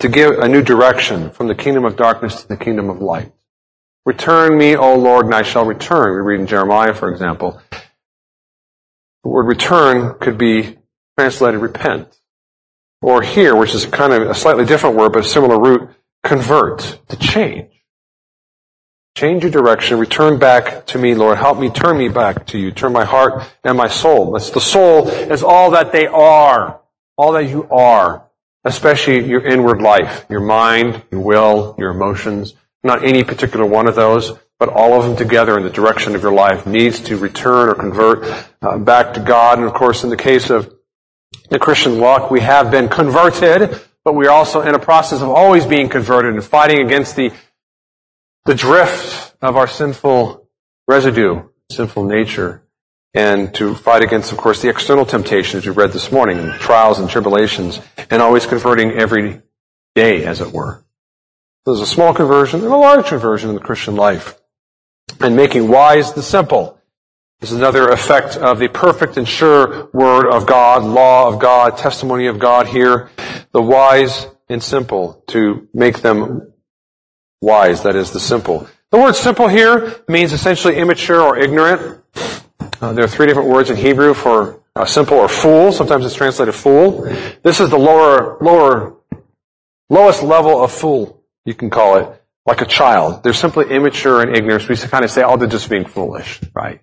To 0.00 0.08
give 0.08 0.38
a 0.38 0.48
new 0.48 0.62
direction 0.62 1.30
from 1.30 1.48
the 1.48 1.54
kingdom 1.54 1.84
of 1.84 1.96
darkness 1.96 2.42
to 2.42 2.48
the 2.48 2.56
kingdom 2.56 2.88
of 2.88 3.02
light. 3.02 3.32
Return 4.06 4.56
me, 4.56 4.76
O 4.76 4.94
Lord, 4.94 5.26
and 5.26 5.34
I 5.34 5.42
shall 5.42 5.66
return. 5.66 6.14
We 6.14 6.20
read 6.20 6.40
in 6.40 6.46
Jeremiah, 6.46 6.94
for 6.94 7.10
example. 7.10 7.60
The 9.24 9.28
word 9.28 9.46
return 9.46 10.18
could 10.18 10.38
be 10.38 10.78
translated 11.18 11.60
repent. 11.60 12.16
Or 13.02 13.22
here, 13.22 13.54
which 13.54 13.74
is 13.74 13.84
kind 13.84 14.12
of 14.12 14.30
a 14.30 14.34
slightly 14.34 14.64
different 14.64 14.96
word, 14.96 15.12
but 15.12 15.24
a 15.24 15.28
similar 15.28 15.60
root, 15.60 15.90
convert, 16.22 16.98
to 17.08 17.16
change. 17.18 17.77
Change 19.16 19.42
your 19.42 19.50
direction, 19.50 19.98
return 19.98 20.38
back 20.38 20.86
to 20.86 20.98
me, 20.98 21.14
Lord. 21.14 21.38
Help 21.38 21.58
me 21.58 21.70
turn 21.70 21.98
me 21.98 22.08
back 22.08 22.46
to 22.48 22.58
you. 22.58 22.70
Turn 22.70 22.92
my 22.92 23.04
heart 23.04 23.42
and 23.64 23.76
my 23.76 23.88
soul. 23.88 24.32
That's 24.32 24.50
the 24.50 24.60
soul 24.60 25.08
is 25.08 25.42
all 25.42 25.72
that 25.72 25.90
they 25.90 26.06
are. 26.06 26.80
All 27.16 27.32
that 27.32 27.48
you 27.48 27.68
are. 27.68 28.24
Especially 28.64 29.28
your 29.28 29.44
inward 29.44 29.82
life. 29.82 30.24
Your 30.28 30.40
mind, 30.40 31.02
your 31.10 31.20
will, 31.20 31.74
your 31.78 31.90
emotions. 31.90 32.54
Not 32.84 33.04
any 33.04 33.24
particular 33.24 33.66
one 33.66 33.88
of 33.88 33.96
those, 33.96 34.38
but 34.58 34.68
all 34.68 34.94
of 34.94 35.04
them 35.04 35.16
together 35.16 35.56
in 35.56 35.64
the 35.64 35.70
direction 35.70 36.14
of 36.14 36.22
your 36.22 36.32
life 36.32 36.66
needs 36.66 37.00
to 37.00 37.16
return 37.16 37.68
or 37.68 37.74
convert 37.74 38.24
uh, 38.62 38.78
back 38.78 39.14
to 39.14 39.20
God. 39.20 39.58
And 39.58 39.66
of 39.66 39.74
course, 39.74 40.04
in 40.04 40.10
the 40.10 40.16
case 40.16 40.50
of 40.50 40.72
the 41.50 41.58
Christian 41.58 41.98
walk, 41.98 42.30
we 42.30 42.40
have 42.40 42.70
been 42.70 42.88
converted, 42.88 43.80
but 44.04 44.14
we 44.14 44.26
are 44.26 44.32
also 44.32 44.60
in 44.60 44.74
a 44.74 44.78
process 44.78 45.22
of 45.22 45.28
always 45.28 45.66
being 45.66 45.88
converted 45.88 46.34
and 46.34 46.44
fighting 46.44 46.84
against 46.84 47.16
the, 47.16 47.32
the 48.48 48.54
drift 48.54 49.34
of 49.42 49.58
our 49.58 49.68
sinful 49.68 50.48
residue, 50.86 51.42
sinful 51.70 52.04
nature, 52.04 52.62
and 53.12 53.52
to 53.54 53.74
fight 53.74 54.02
against, 54.02 54.32
of 54.32 54.38
course, 54.38 54.62
the 54.62 54.70
external 54.70 55.04
temptations 55.04 55.66
we 55.66 55.72
read 55.72 55.92
this 55.92 56.10
morning, 56.10 56.50
trials 56.52 56.98
and 56.98 57.10
tribulations, 57.10 57.78
and 58.08 58.22
always 58.22 58.46
converting 58.46 58.92
every 58.92 59.42
day, 59.94 60.24
as 60.24 60.40
it 60.40 60.50
were. 60.50 60.82
There's 61.66 61.82
a 61.82 61.86
small 61.86 62.14
conversion 62.14 62.62
and 62.62 62.72
a 62.72 62.76
large 62.76 63.08
conversion 63.08 63.50
in 63.50 63.54
the 63.54 63.60
Christian 63.60 63.96
life. 63.96 64.40
And 65.20 65.36
making 65.36 65.68
wise 65.68 66.14
the 66.14 66.22
simple 66.22 66.80
is 67.42 67.52
another 67.52 67.90
effect 67.90 68.38
of 68.38 68.58
the 68.58 68.68
perfect 68.68 69.18
and 69.18 69.28
sure 69.28 69.90
word 69.92 70.26
of 70.26 70.46
God, 70.46 70.84
law 70.84 71.28
of 71.28 71.38
God, 71.38 71.76
testimony 71.76 72.28
of 72.28 72.38
God 72.38 72.66
here. 72.66 73.10
The 73.52 73.60
wise 73.60 74.26
and 74.48 74.62
simple 74.62 75.22
to 75.26 75.68
make 75.74 75.98
them 75.98 76.54
wise, 77.40 77.82
that 77.82 77.96
is 77.96 78.10
the 78.10 78.20
simple. 78.20 78.68
The 78.90 78.98
word 78.98 79.14
simple 79.14 79.48
here 79.48 80.02
means 80.08 80.32
essentially 80.32 80.76
immature 80.76 81.20
or 81.20 81.38
ignorant. 81.38 82.02
Uh, 82.80 82.92
there 82.92 83.04
are 83.04 83.08
three 83.08 83.26
different 83.26 83.48
words 83.48 83.70
in 83.70 83.76
Hebrew 83.76 84.14
for 84.14 84.60
uh, 84.74 84.84
simple 84.84 85.18
or 85.18 85.28
fool. 85.28 85.72
Sometimes 85.72 86.06
it's 86.06 86.14
translated 86.14 86.54
fool. 86.54 87.02
This 87.42 87.60
is 87.60 87.70
the 87.70 87.78
lower, 87.78 88.38
lower, 88.40 88.96
lowest 89.90 90.22
level 90.22 90.62
of 90.62 90.72
fool 90.72 91.22
you 91.44 91.54
can 91.54 91.70
call 91.70 91.96
it, 91.96 92.22
like 92.46 92.60
a 92.60 92.66
child. 92.66 93.22
They're 93.22 93.32
simply 93.32 93.70
immature 93.70 94.22
and 94.22 94.36
ignorant. 94.36 94.68
We 94.68 94.76
kind 94.76 95.04
of 95.04 95.10
say, 95.10 95.22
oh, 95.22 95.36
they're 95.36 95.48
just 95.48 95.70
being 95.70 95.86
foolish, 95.86 96.40
right? 96.54 96.80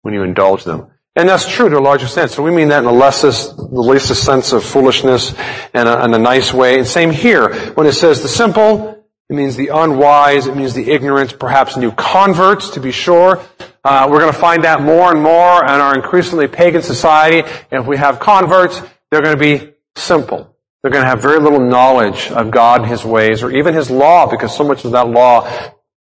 When 0.00 0.14
you 0.14 0.22
indulge 0.22 0.64
them. 0.64 0.88
And 1.14 1.28
that's 1.28 1.46
true 1.46 1.68
to 1.68 1.78
a 1.78 1.80
larger 1.80 2.08
sense. 2.08 2.34
So 2.34 2.42
we 2.42 2.50
mean 2.50 2.68
that 2.68 2.78
in 2.78 2.84
the 2.84 2.92
leastest, 2.92 3.54
the 3.56 3.64
leastest 3.64 4.24
sense 4.24 4.52
of 4.52 4.64
foolishness 4.64 5.34
and 5.74 5.86
a, 5.86 6.04
in 6.04 6.14
a 6.14 6.18
nice 6.18 6.54
way. 6.54 6.78
And 6.78 6.86
same 6.86 7.10
here. 7.10 7.54
When 7.72 7.86
it 7.86 7.92
says 7.92 8.22
the 8.22 8.28
simple, 8.28 9.01
it 9.32 9.34
means 9.34 9.56
the 9.56 9.68
unwise, 9.68 10.46
it 10.46 10.54
means 10.54 10.74
the 10.74 10.90
ignorant, 10.90 11.38
perhaps 11.38 11.78
new 11.78 11.90
converts, 11.90 12.68
to 12.70 12.80
be 12.80 12.92
sure. 12.92 13.42
Uh, 13.82 14.06
we're 14.10 14.20
going 14.20 14.30
to 14.30 14.38
find 14.38 14.64
that 14.64 14.82
more 14.82 15.10
and 15.10 15.22
more 15.22 15.64
in 15.64 15.70
our 15.70 15.94
increasingly 15.94 16.46
pagan 16.46 16.82
society. 16.82 17.48
And 17.70 17.80
If 17.80 17.86
we 17.86 17.96
have 17.96 18.20
converts, 18.20 18.82
they're 19.10 19.22
going 19.22 19.34
to 19.34 19.40
be 19.40 19.72
simple. 19.96 20.54
They're 20.82 20.90
going 20.90 21.04
to 21.04 21.08
have 21.08 21.22
very 21.22 21.40
little 21.40 21.60
knowledge 21.60 22.30
of 22.30 22.50
God 22.50 22.82
and 22.82 22.90
His 22.90 23.06
ways, 23.06 23.42
or 23.42 23.50
even 23.50 23.72
His 23.72 23.90
law, 23.90 24.30
because 24.30 24.54
so 24.54 24.64
much 24.64 24.84
of 24.84 24.92
that 24.92 25.08
law, 25.08 25.50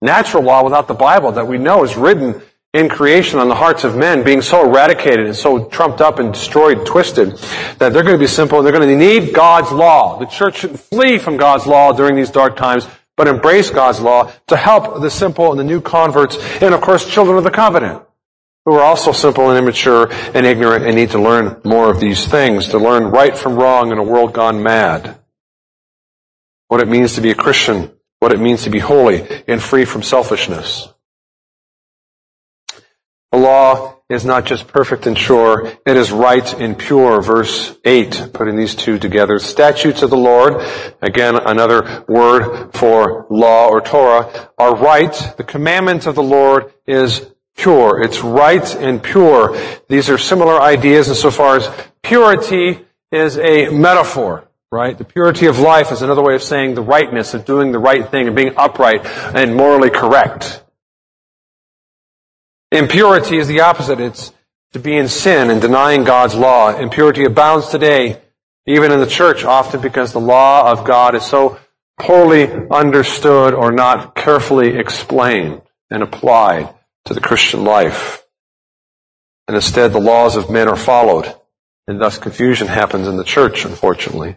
natural 0.00 0.42
law 0.42 0.64
without 0.64 0.88
the 0.88 0.94
Bible 0.94 1.32
that 1.32 1.46
we 1.46 1.58
know 1.58 1.84
is 1.84 1.96
written 1.96 2.40
in 2.72 2.88
creation 2.88 3.38
on 3.38 3.48
the 3.48 3.54
hearts 3.54 3.84
of 3.84 3.94
men, 3.94 4.22
being 4.24 4.40
so 4.40 4.66
eradicated 4.66 5.26
and 5.26 5.36
so 5.36 5.66
trumped 5.66 6.00
up 6.00 6.18
and 6.18 6.32
destroyed, 6.32 6.86
twisted, 6.86 7.36
that 7.78 7.92
they're 7.92 8.02
going 8.02 8.14
to 8.14 8.18
be 8.18 8.26
simple 8.26 8.58
and 8.58 8.66
they're 8.66 8.72
going 8.72 8.88
to 8.88 8.96
need 8.96 9.34
God's 9.34 9.70
law. 9.70 10.18
The 10.18 10.26
church 10.26 10.60
shouldn't 10.60 10.80
flee 10.80 11.18
from 11.18 11.36
God's 11.36 11.66
law 11.66 11.92
during 11.92 12.16
these 12.16 12.30
dark 12.30 12.56
times, 12.56 12.86
but 13.18 13.28
embrace 13.28 13.68
God's 13.68 14.00
law 14.00 14.32
to 14.46 14.56
help 14.56 15.02
the 15.02 15.10
simple 15.10 15.50
and 15.50 15.60
the 15.60 15.64
new 15.64 15.82
converts, 15.82 16.38
and 16.62 16.72
of 16.72 16.80
course, 16.80 17.06
children 17.06 17.36
of 17.36 17.44
the 17.44 17.50
covenant 17.50 18.02
who 18.64 18.74
are 18.74 18.82
also 18.82 19.12
simple 19.12 19.50
and 19.50 19.58
immature 19.58 20.10
and 20.34 20.46
ignorant 20.46 20.86
and 20.86 20.94
need 20.94 21.10
to 21.10 21.20
learn 21.20 21.60
more 21.64 21.90
of 21.90 22.00
these 22.00 22.26
things, 22.26 22.68
to 22.68 22.78
learn 22.78 23.04
right 23.04 23.36
from 23.36 23.56
wrong 23.56 23.90
in 23.90 23.98
a 23.98 24.02
world 24.02 24.32
gone 24.32 24.62
mad. 24.62 25.18
What 26.68 26.80
it 26.80 26.88
means 26.88 27.14
to 27.14 27.20
be 27.20 27.30
a 27.30 27.34
Christian, 27.34 27.90
what 28.20 28.32
it 28.32 28.40
means 28.40 28.64
to 28.64 28.70
be 28.70 28.78
holy 28.78 29.26
and 29.48 29.62
free 29.62 29.84
from 29.84 30.02
selfishness. 30.02 30.86
The 33.32 33.38
law 33.38 33.97
is 34.08 34.24
not 34.24 34.46
just 34.46 34.66
perfect 34.68 35.06
and 35.06 35.18
sure, 35.18 35.70
it 35.84 35.96
is 35.96 36.10
right 36.10 36.54
and 36.54 36.78
pure. 36.78 37.20
Verse 37.20 37.76
8, 37.84 38.30
putting 38.32 38.56
these 38.56 38.74
two 38.74 38.98
together. 38.98 39.38
Statutes 39.38 40.02
of 40.02 40.10
the 40.10 40.16
Lord, 40.16 40.64
again, 41.02 41.36
another 41.36 42.04
word 42.08 42.70
for 42.72 43.26
law 43.28 43.68
or 43.68 43.82
Torah, 43.82 44.50
are 44.56 44.74
right. 44.76 45.12
The 45.36 45.44
commandment 45.44 46.06
of 46.06 46.14
the 46.14 46.22
Lord 46.22 46.72
is 46.86 47.26
pure. 47.56 48.02
It's 48.02 48.20
right 48.20 48.74
and 48.76 49.02
pure. 49.02 49.58
These 49.88 50.08
are 50.08 50.16
similar 50.16 50.58
ideas 50.58 51.08
insofar 51.08 51.56
as 51.56 51.70
purity 52.02 52.86
is 53.12 53.36
a 53.36 53.68
metaphor, 53.68 54.48
right? 54.70 54.96
The 54.96 55.04
purity 55.04 55.46
of 55.46 55.58
life 55.58 55.92
is 55.92 56.00
another 56.00 56.22
way 56.22 56.34
of 56.34 56.42
saying 56.42 56.74
the 56.74 56.82
rightness 56.82 57.34
of 57.34 57.44
doing 57.44 57.72
the 57.72 57.78
right 57.78 58.08
thing 58.08 58.26
and 58.26 58.34
being 58.34 58.54
upright 58.56 59.04
and 59.04 59.54
morally 59.54 59.90
correct. 59.90 60.62
Impurity 62.70 63.38
is 63.38 63.48
the 63.48 63.60
opposite. 63.60 64.00
It's 64.00 64.32
to 64.72 64.78
be 64.78 64.96
in 64.96 65.08
sin 65.08 65.50
and 65.50 65.60
denying 65.60 66.04
God's 66.04 66.34
law. 66.34 66.76
Impurity 66.76 67.24
abounds 67.24 67.68
today, 67.68 68.20
even 68.66 68.92
in 68.92 69.00
the 69.00 69.06
church, 69.06 69.44
often 69.44 69.80
because 69.80 70.12
the 70.12 70.20
law 70.20 70.70
of 70.70 70.84
God 70.84 71.14
is 71.14 71.24
so 71.24 71.58
poorly 71.98 72.48
understood 72.70 73.54
or 73.54 73.72
not 73.72 74.14
carefully 74.14 74.76
explained 74.76 75.62
and 75.90 76.02
applied 76.02 76.74
to 77.06 77.14
the 77.14 77.20
Christian 77.20 77.64
life. 77.64 78.22
And 79.46 79.54
instead, 79.54 79.92
the 79.92 80.00
laws 80.00 80.36
of 80.36 80.50
men 80.50 80.68
are 80.68 80.76
followed 80.76 81.34
And 81.86 81.98
thus 81.98 82.18
confusion 82.18 82.66
happens 82.68 83.08
in 83.08 83.16
the 83.16 83.24
church, 83.24 83.64
unfortunately. 83.64 84.36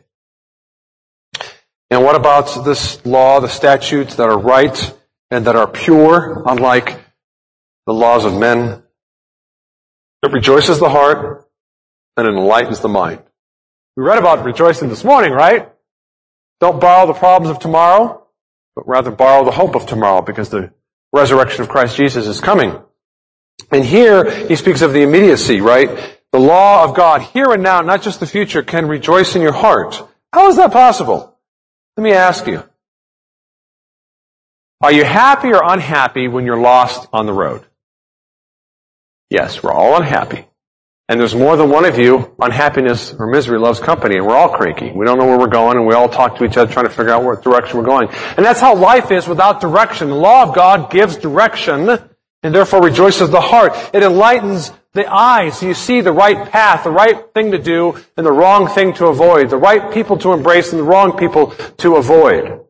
And 1.90 2.02
what 2.02 2.16
about 2.16 2.64
this 2.64 3.06
law, 3.06 3.42
the 3.42 3.50
statutes 3.50 4.16
that 4.16 4.30
are 4.30 4.40
right 4.40 4.94
and 5.30 5.46
that 5.46 5.58
are 5.58 5.68
pure, 5.68 6.44
unlike 6.46 6.98
the 7.92 8.00
laws 8.00 8.24
of 8.24 8.34
men? 8.34 8.84
It 10.24 10.32
rejoices 10.32 10.80
the 10.80 10.90
heart 10.90 11.50
and 12.16 12.26
enlightens 12.26 12.80
the 12.80 12.88
mind. 12.88 13.22
We 13.98 14.04
read 14.04 14.18
about 14.18 14.46
rejoicing 14.46 14.88
this 14.88 15.04
morning, 15.04 15.34
right? 15.34 15.70
Don't 16.62 16.80
borrow 16.80 17.06
the 17.06 17.14
problems 17.14 17.52
of 17.54 17.60
tomorrow, 17.60 18.26
but 18.76 18.88
rather 18.88 19.12
borrow 19.12 19.44
the 19.44 19.52
hope 19.52 19.76
of 19.76 19.88
tomorrow 19.88 20.22
because 20.22 20.50
the 20.50 20.72
resurrection 21.12 21.64
of 21.64 21.70
Christ 21.70 21.98
Jesus 21.98 22.28
is 22.28 22.40
coming. 22.40 22.80
And 23.72 23.84
here 23.84 24.48
he 24.48 24.56
speaks 24.56 24.82
of 24.82 24.94
the 24.94 25.02
immediacy, 25.02 25.60
right? 25.60 26.18
The 26.32 26.40
law 26.40 26.86
of 26.86 26.96
God 26.96 27.22
here 27.22 27.52
and 27.52 27.62
now, 27.62 27.82
not 27.82 28.04
just 28.04 28.22
the 28.22 28.28
future, 28.28 28.64
can 28.64 28.88
rejoice 28.88 29.36
in 29.36 29.42
your 29.42 29.52
heart. 29.52 30.02
How 30.32 30.48
is 30.48 30.56
that 30.56 30.72
possible? 30.72 31.38
Let 31.98 32.04
me 32.04 32.14
ask 32.14 32.48
you. 32.48 32.64
Are 34.80 34.94
you 34.94 35.04
happy 35.04 35.50
or 35.50 35.62
unhappy 35.62 36.30
when 36.30 36.46
you're 36.46 36.62
lost 36.62 37.10
on 37.12 37.26
the 37.26 37.34
road? 37.34 37.66
Yes, 39.32 39.64
we're 39.64 39.72
all 39.72 39.96
unhappy. 39.96 40.46
And 41.08 41.18
there's 41.18 41.34
more 41.34 41.56
than 41.56 41.70
one 41.70 41.86
of 41.86 41.98
you. 41.98 42.36
Unhappiness 42.38 43.14
or 43.14 43.28
misery 43.28 43.58
loves 43.60 43.80
company, 43.80 44.18
and 44.18 44.26
we're 44.28 44.36
all 44.36 44.50
cranky. 44.50 44.92
We 44.92 45.06
don't 45.06 45.18
know 45.18 45.26
where 45.26 45.40
we're 45.40 45.48
going, 45.48 45.78
and 45.78 45.88
we 45.88 45.94
all 45.94 46.10
talk 46.10 46.38
to 46.38 46.44
each 46.44 46.58
other 46.58 46.72
trying 46.72 46.86
to 46.86 46.92
figure 46.92 47.14
out 47.14 47.24
what 47.24 47.42
direction 47.42 47.78
we're 47.78 47.86
going. 47.86 48.10
And 48.36 48.46
that's 48.46 48.60
how 48.60 48.76
life 48.76 49.10
is 49.10 49.30
without 49.30 49.62
direction. 49.62 50.10
The 50.10 50.16
law 50.16 50.44
of 50.44 50.54
God 50.54 50.92
gives 50.92 51.16
direction, 51.16 51.90
and 52.44 52.54
therefore 52.54 52.84
rejoices 52.84 53.30
the 53.30 53.40
heart. 53.40 53.72
It 53.94 54.04
enlightens 54.04 54.74
the 54.94 55.08
eyes 55.10 55.64
you 55.64 55.76
see 55.76 56.02
the 56.02 56.12
right 56.12 56.52
path, 56.52 56.84
the 56.84 56.92
right 56.92 57.34
thing 57.34 57.52
to 57.52 57.58
do, 57.58 57.98
and 58.18 58.26
the 58.26 58.34
wrong 58.34 58.68
thing 58.68 58.94
to 58.96 59.06
avoid, 59.06 59.50
the 59.50 59.56
right 59.56 59.94
people 59.94 60.18
to 60.18 60.34
embrace 60.34 60.74
and 60.74 60.80
the 60.80 60.84
wrong 60.84 61.18
people 61.18 61.52
to 61.78 61.96
avoid. 61.96 62.66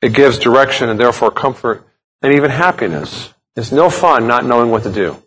It 0.00 0.14
gives 0.14 0.38
direction 0.38 0.88
and 0.88 0.98
therefore 0.98 1.30
comfort 1.30 1.86
and 2.22 2.34
even 2.34 2.50
happiness. 2.50 3.32
It's 3.56 3.72
no 3.72 3.90
fun 3.90 4.26
not 4.26 4.44
knowing 4.46 4.70
what 4.70 4.84
to 4.84 4.92
do. 4.92 5.22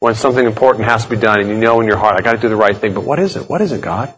When 0.00 0.14
something 0.14 0.44
important 0.44 0.84
has 0.84 1.04
to 1.04 1.10
be 1.10 1.16
done 1.16 1.40
and 1.40 1.48
you 1.48 1.56
know 1.56 1.80
in 1.80 1.86
your 1.86 1.96
heart, 1.96 2.16
I 2.16 2.22
gotta 2.22 2.38
do 2.38 2.48
the 2.48 2.56
right 2.56 2.76
thing, 2.76 2.92
but 2.94 3.04
what 3.04 3.18
is 3.18 3.36
it? 3.36 3.48
What 3.48 3.60
is 3.60 3.72
it, 3.72 3.80
God? 3.80 4.12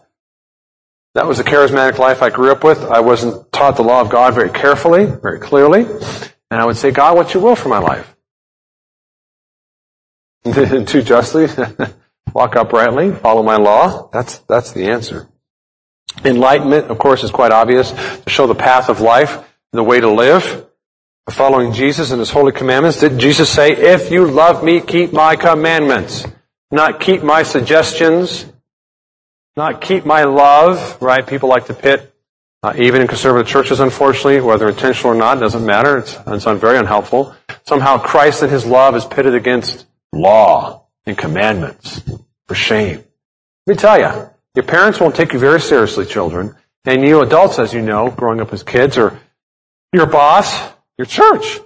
That 1.13 1.27
was 1.27 1.37
the 1.37 1.43
charismatic 1.43 1.97
life 1.97 2.21
I 2.21 2.29
grew 2.29 2.51
up 2.51 2.63
with. 2.63 2.83
I 2.83 2.99
wasn't 2.99 3.51
taught 3.51 3.77
the 3.77 3.83
law 3.83 4.01
of 4.01 4.09
God 4.09 4.33
very 4.33 4.49
carefully, 4.49 5.05
very 5.05 5.39
clearly. 5.39 5.85
And 6.51 6.61
I 6.61 6.65
would 6.65 6.75
say, 6.75 6.91
God, 6.91 7.15
what's 7.15 7.33
your 7.33 7.41
will 7.41 7.55
for 7.55 7.69
my 7.69 7.77
life? 7.77 8.15
Too 10.87 11.01
justly, 11.01 11.47
walk 12.33 12.55
uprightly, 12.55 13.11
follow 13.13 13.43
my 13.43 13.55
law. 13.55 14.09
That's, 14.11 14.39
that's 14.39 14.73
the 14.73 14.89
answer. 14.89 15.29
Enlightenment, 16.23 16.87
of 16.87 16.97
course, 16.97 17.23
is 17.23 17.31
quite 17.31 17.51
obvious 17.51 17.91
to 17.91 18.29
show 18.29 18.47
the 18.47 18.55
path 18.55 18.89
of 18.89 18.99
life, 18.99 19.43
the 19.71 19.83
way 19.83 19.99
to 19.99 20.09
live. 20.09 20.67
Following 21.31 21.73
Jesus 21.73 22.11
and 22.11 22.19
His 22.19 22.29
holy 22.29 22.51
commandments. 22.51 22.99
Did 22.99 23.17
Jesus 23.17 23.49
say, 23.49 23.71
if 23.71 24.11
you 24.11 24.25
love 24.25 24.63
me, 24.63 24.79
keep 24.79 25.11
my 25.11 25.35
commandments? 25.35 26.25
Not 26.71 26.99
keep 26.99 27.23
my 27.23 27.43
suggestions, 27.43 28.45
not 29.57 29.81
keep 29.81 30.05
my 30.05 30.23
love, 30.23 31.01
right? 31.01 31.25
People 31.25 31.49
like 31.49 31.65
to 31.67 31.73
pit 31.73 32.15
uh, 32.65 32.73
even 32.77 32.99
in 32.99 33.07
conservative 33.07 33.47
churches, 33.47 33.79
unfortunately, 33.79 34.41
whether 34.41 34.67
intentional 34.67 35.13
or 35.13 35.15
not, 35.15 35.39
doesn't 35.39 35.63
matter. 35.63 35.99
It's, 35.99 36.17
it's 36.25 36.45
very 36.45 36.79
unhelpful. 36.79 37.35
Somehow 37.63 37.99
Christ 37.99 38.41
and 38.41 38.51
His 38.51 38.65
love 38.65 38.95
is 38.95 39.05
pitted 39.05 39.35
against 39.35 39.85
law 40.11 40.87
and 41.05 41.15
commandments. 41.15 42.01
For 42.47 42.55
shame. 42.55 43.03
Let 43.67 43.75
me 43.75 43.79
tell 43.79 43.99
you, 43.99 44.29
your 44.55 44.65
parents 44.65 44.99
won't 44.99 45.15
take 45.15 45.33
you 45.33 45.39
very 45.39 45.61
seriously, 45.61 46.05
children. 46.05 46.55
And 46.85 47.03
you 47.03 47.21
adults, 47.21 47.59
as 47.59 47.71
you 47.71 47.83
know, 47.83 48.09
growing 48.09 48.41
up 48.41 48.51
as 48.51 48.63
kids, 48.63 48.97
or 48.97 49.19
your 49.93 50.07
boss, 50.07 50.73
your 50.97 51.05
church, 51.05 51.59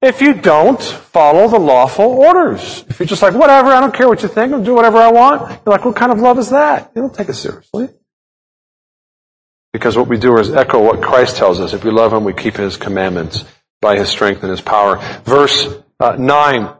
if 0.00 0.20
you 0.20 0.34
don't 0.34 0.80
follow 0.80 1.48
the 1.48 1.58
lawful 1.58 2.04
orders. 2.04 2.84
If 2.88 3.00
you're 3.00 3.06
just 3.06 3.22
like, 3.22 3.34
whatever, 3.34 3.70
I 3.70 3.80
don't 3.80 3.94
care 3.94 4.08
what 4.08 4.22
you 4.22 4.28
think, 4.28 4.52
I'll 4.52 4.62
do 4.62 4.74
whatever 4.74 4.98
I 4.98 5.10
want. 5.10 5.50
You're 5.50 5.72
like, 5.72 5.84
what 5.84 5.96
kind 5.96 6.12
of 6.12 6.20
love 6.20 6.38
is 6.38 6.50
that? 6.50 6.92
You 6.94 7.02
don't 7.02 7.14
take 7.14 7.28
it 7.28 7.34
seriously. 7.34 7.88
Because 9.72 9.96
what 9.96 10.08
we 10.08 10.16
do 10.16 10.38
is 10.38 10.52
echo 10.52 10.82
what 10.82 11.02
Christ 11.02 11.36
tells 11.36 11.60
us. 11.60 11.72
If 11.72 11.84
we 11.84 11.90
love 11.90 12.12
Him, 12.12 12.24
we 12.24 12.32
keep 12.32 12.56
His 12.56 12.76
commandments 12.76 13.44
by 13.80 13.96
His 13.96 14.08
strength 14.08 14.42
and 14.42 14.50
His 14.50 14.60
power. 14.60 14.98
Verse 15.24 15.68
uh, 16.00 16.16
9. 16.16 16.74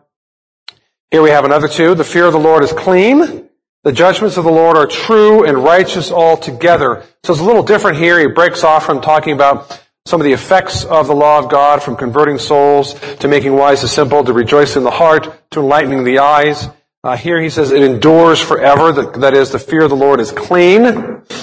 Here 1.10 1.22
we 1.22 1.30
have 1.30 1.44
another 1.44 1.68
two. 1.68 1.94
The 1.94 2.04
fear 2.04 2.26
of 2.26 2.32
the 2.32 2.38
Lord 2.38 2.62
is 2.62 2.72
clean. 2.72 3.48
The 3.84 3.92
judgments 3.92 4.36
of 4.36 4.44
the 4.44 4.50
Lord 4.50 4.76
are 4.76 4.86
true 4.86 5.44
and 5.44 5.58
righteous 5.58 6.12
altogether. 6.12 7.04
So 7.24 7.32
it's 7.32 7.40
a 7.40 7.44
little 7.44 7.62
different 7.62 7.98
here. 7.98 8.18
He 8.18 8.26
breaks 8.26 8.64
off 8.64 8.84
from 8.84 9.00
talking 9.00 9.32
about 9.32 9.82
some 10.06 10.20
of 10.20 10.24
the 10.24 10.32
effects 10.32 10.84
of 10.84 11.06
the 11.06 11.14
law 11.14 11.38
of 11.38 11.50
God, 11.50 11.82
from 11.82 11.96
converting 11.96 12.38
souls 12.38 12.94
to 13.20 13.28
making 13.28 13.54
wise 13.54 13.82
the 13.82 13.88
simple, 13.88 14.24
to 14.24 14.32
rejoice 14.32 14.76
in 14.76 14.84
the 14.84 14.90
heart, 14.90 15.50
to 15.50 15.60
enlightening 15.60 16.04
the 16.04 16.18
eyes. 16.20 16.68
Uh, 17.04 17.16
here 17.16 17.40
he 17.40 17.50
says 17.50 17.70
it 17.70 17.82
endures 17.82 18.40
forever. 18.40 18.92
That, 18.92 19.20
that 19.20 19.34
is, 19.34 19.50
the 19.52 19.58
fear 19.58 19.82
of 19.82 19.90
the 19.90 19.96
Lord 19.96 20.20
is 20.20 20.32
clean. 20.32 20.82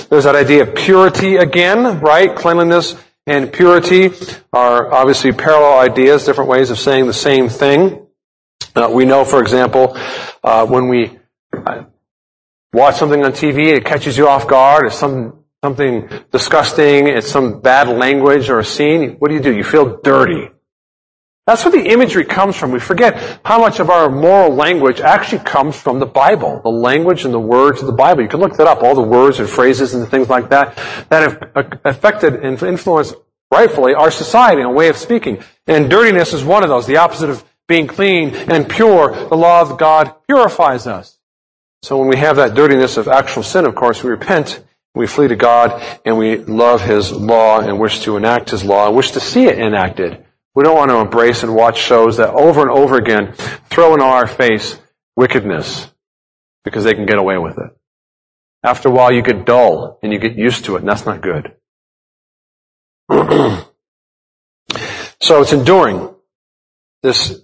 There's 0.09 0.25
that 0.25 0.35
idea 0.35 0.63
of 0.63 0.75
purity 0.75 1.37
again, 1.37 1.99
right? 1.99 2.35
Cleanliness 2.35 2.95
and 3.27 3.51
purity 3.51 4.11
are 4.51 4.93
obviously 4.93 5.31
parallel 5.31 5.79
ideas, 5.79 6.25
different 6.25 6.49
ways 6.49 6.69
of 6.69 6.79
saying 6.79 7.07
the 7.07 7.13
same 7.13 7.49
thing. 7.49 8.05
Uh, 8.75 8.89
we 8.91 9.05
know, 9.05 9.23
for 9.23 9.41
example, 9.41 9.97
uh, 10.43 10.65
when 10.65 10.89
we 10.89 11.17
uh, 11.53 11.85
watch 12.73 12.97
something 12.97 13.23
on 13.23 13.31
TV, 13.31 13.67
it 13.67 13.85
catches 13.85 14.17
you 14.17 14.27
off 14.27 14.47
guard. 14.47 14.87
It's 14.87 14.97
some 14.97 15.44
something 15.65 16.07
disgusting. 16.31 17.07
It's 17.07 17.27
some 17.27 17.59
bad 17.59 17.87
language 17.87 18.51
or 18.51 18.59
a 18.59 18.63
scene. 18.63 19.15
What 19.17 19.29
do 19.29 19.33
you 19.33 19.41
do? 19.41 19.51
You 19.51 19.63
feel 19.63 19.99
dirty. 20.03 20.51
That's 21.47 21.65
where 21.65 21.71
the 21.71 21.89
imagery 21.91 22.23
comes 22.23 22.55
from. 22.55 22.71
We 22.71 22.79
forget 22.79 23.39
how 23.43 23.59
much 23.59 23.79
of 23.79 23.89
our 23.89 24.09
moral 24.09 24.53
language 24.53 24.99
actually 24.99 25.43
comes 25.43 25.75
from 25.75 25.97
the 25.97 26.05
Bible, 26.05 26.61
the 26.63 26.69
language 26.69 27.25
and 27.25 27.33
the 27.33 27.39
words 27.39 27.81
of 27.81 27.87
the 27.87 27.93
Bible. 27.93 28.21
You 28.21 28.29
can 28.29 28.39
look 28.39 28.57
that 28.57 28.67
up, 28.67 28.83
all 28.83 28.93
the 28.93 29.01
words 29.17 29.39
and 29.39 29.49
phrases 29.49 29.95
and 29.95 30.07
things 30.07 30.29
like 30.29 30.49
that 30.49 30.75
that 31.09 31.21
have 31.25 31.35
uh, 31.55 31.77
affected 31.83 32.35
and 32.35 32.61
influenced 32.61 33.15
rightfully 33.51 33.95
our 33.95 34.11
society 34.11 34.61
and 34.61 34.75
way 34.75 34.89
of 34.89 34.97
speaking. 34.97 35.43
And 35.65 35.89
dirtiness 35.89 36.33
is 36.33 36.43
one 36.43 36.61
of 36.61 36.69
those, 36.69 36.85
the 36.85 36.97
opposite 36.97 37.31
of 37.31 37.43
being 37.67 37.87
clean 37.87 38.35
and 38.53 38.69
pure. 38.69 39.15
The 39.29 39.37
law 39.37 39.61
of 39.61 39.79
God 39.79 40.13
purifies 40.27 40.85
us. 40.85 41.17
So 41.81 41.97
when 41.97 42.07
we 42.07 42.17
have 42.17 42.35
that 42.37 42.53
dirtiness 42.53 42.97
of 42.97 43.07
actual 43.07 43.43
sin, 43.43 43.65
of 43.65 43.73
course, 43.73 44.03
we 44.03 44.09
repent, 44.11 44.63
we 44.95 45.07
flee 45.07 45.27
to 45.27 45.35
God, 45.35 45.83
and 46.05 46.17
we 46.17 46.37
love 46.37 46.81
His 46.81 47.11
law 47.11 47.59
and 47.59 47.79
wish 47.79 48.01
to 48.01 48.17
enact 48.17 48.49
His 48.49 48.63
law 48.63 48.87
and 48.87 48.95
wish 48.95 49.11
to 49.11 49.19
see 49.19 49.45
it 49.45 49.59
enacted. 49.59 50.25
We 50.55 50.63
don't 50.63 50.77
want 50.77 50.89
to 50.89 50.97
embrace 50.97 51.43
and 51.43 51.53
watch 51.53 51.77
shows 51.77 52.17
that 52.17 52.29
over 52.29 52.61
and 52.61 52.71
over 52.71 52.95
again 52.95 53.33
throw 53.69 53.93
in 53.93 54.01
our 54.01 54.25
face 54.25 54.79
wickedness 55.17 55.91
because 56.63 56.85
they 56.85 56.93
can 56.93 57.05
get 57.05 57.17
away 57.17 57.37
with 57.37 57.57
it. 57.57 57.75
After 58.63 58.87
a 58.87 58.91
while, 58.91 59.11
you 59.11 59.21
get 59.21 59.45
dull 59.45 59.99
and 60.01 60.13
you 60.13 60.19
get 60.19 60.35
used 60.37 60.65
to 60.65 60.77
it, 60.77 60.79
and 60.79 60.87
that's 60.87 61.05
not 61.05 61.21
good. 61.21 61.53
so 65.21 65.41
it's 65.41 65.53
enduring. 65.53 66.09
This 67.03 67.41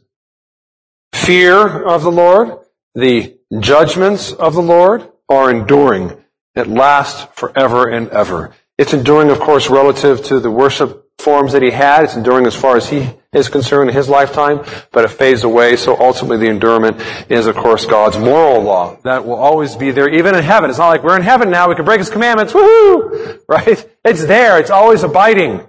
fear 1.14 1.84
of 1.84 2.02
the 2.02 2.12
Lord, 2.12 2.60
the 2.96 3.38
judgments 3.60 4.32
of 4.32 4.54
the 4.54 4.62
Lord 4.62 5.08
are 5.30 5.52
enduring. 5.52 6.21
It 6.56 6.68
lasts 6.68 7.28
forever 7.34 7.88
and 7.88 8.10
ever. 8.10 8.54
It's 8.78 8.94
enduring, 8.94 9.30
of 9.30 9.40
course, 9.40 9.70
relative 9.70 10.24
to 10.26 10.40
the 10.40 10.52
worship 10.52 11.08
forms 11.20 11.54
that 11.54 11.62
he 11.62 11.72
had. 11.72 12.04
It's 12.04 12.16
enduring 12.16 12.46
as 12.46 12.56
far 12.56 12.78
as 12.78 12.90
he 12.90 13.10
is 13.32 13.48
concerned 13.48 13.90
in 13.90 13.96
his 13.96 14.10
lifetime, 14.10 14.66
but 14.92 15.06
it 15.06 15.10
fades 15.10 15.44
away. 15.44 15.78
So 15.78 15.98
ultimately 15.98 16.38
the 16.38 16.50
endurement 16.50 16.98
is, 17.30 17.48
of 17.48 17.56
course, 17.56 17.86
God's 17.86 18.18
moral 18.18 18.64
law. 18.64 18.98
That 19.04 19.26
will 19.26 19.36
always 19.36 19.76
be 19.76 19.92
there, 19.92 20.10
even 20.10 20.36
in 20.36 20.44
heaven. 20.44 20.70
It's 20.70 20.80
not 20.80 20.90
like 20.90 21.04
we're 21.04 21.16
in 21.16 21.22
heaven 21.22 21.50
now, 21.50 21.70
we 21.70 21.76
can 21.76 21.86
break 21.86 22.00
his 22.00 22.10
commandments, 22.10 22.54
woohoo! 22.54 23.40
Right? 23.48 23.90
It's 24.04 24.26
there, 24.26 24.60
it's 24.60 24.70
always 24.70 25.04
abiding. 25.04 25.62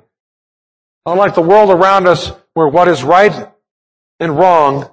Unlike 1.07 1.35
the 1.35 1.42
world 1.42 1.71
around 1.71 2.07
us, 2.07 2.33
where 2.55 2.68
what 2.68 2.88
is 2.88 3.03
right 3.03 3.49
and 4.21 4.38
wrong 4.38 4.90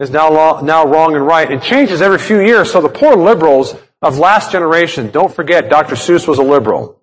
is 0.00 0.10
now, 0.10 0.30
law, 0.30 0.60
now 0.60 0.84
wrong 0.86 1.14
and 1.14 1.26
right. 1.26 1.50
It 1.50 1.62
changes 1.62 2.02
every 2.02 2.18
few 2.18 2.40
years, 2.40 2.70
so 2.70 2.80
the 2.80 2.88
poor 2.88 3.16
liberals 3.16 3.74
of 4.06 4.18
last 4.18 4.52
generation, 4.52 5.10
don't 5.10 5.34
forget, 5.34 5.68
Dr. 5.68 5.96
Seuss 5.96 6.26
was 6.26 6.38
a 6.38 6.42
liberal 6.42 6.96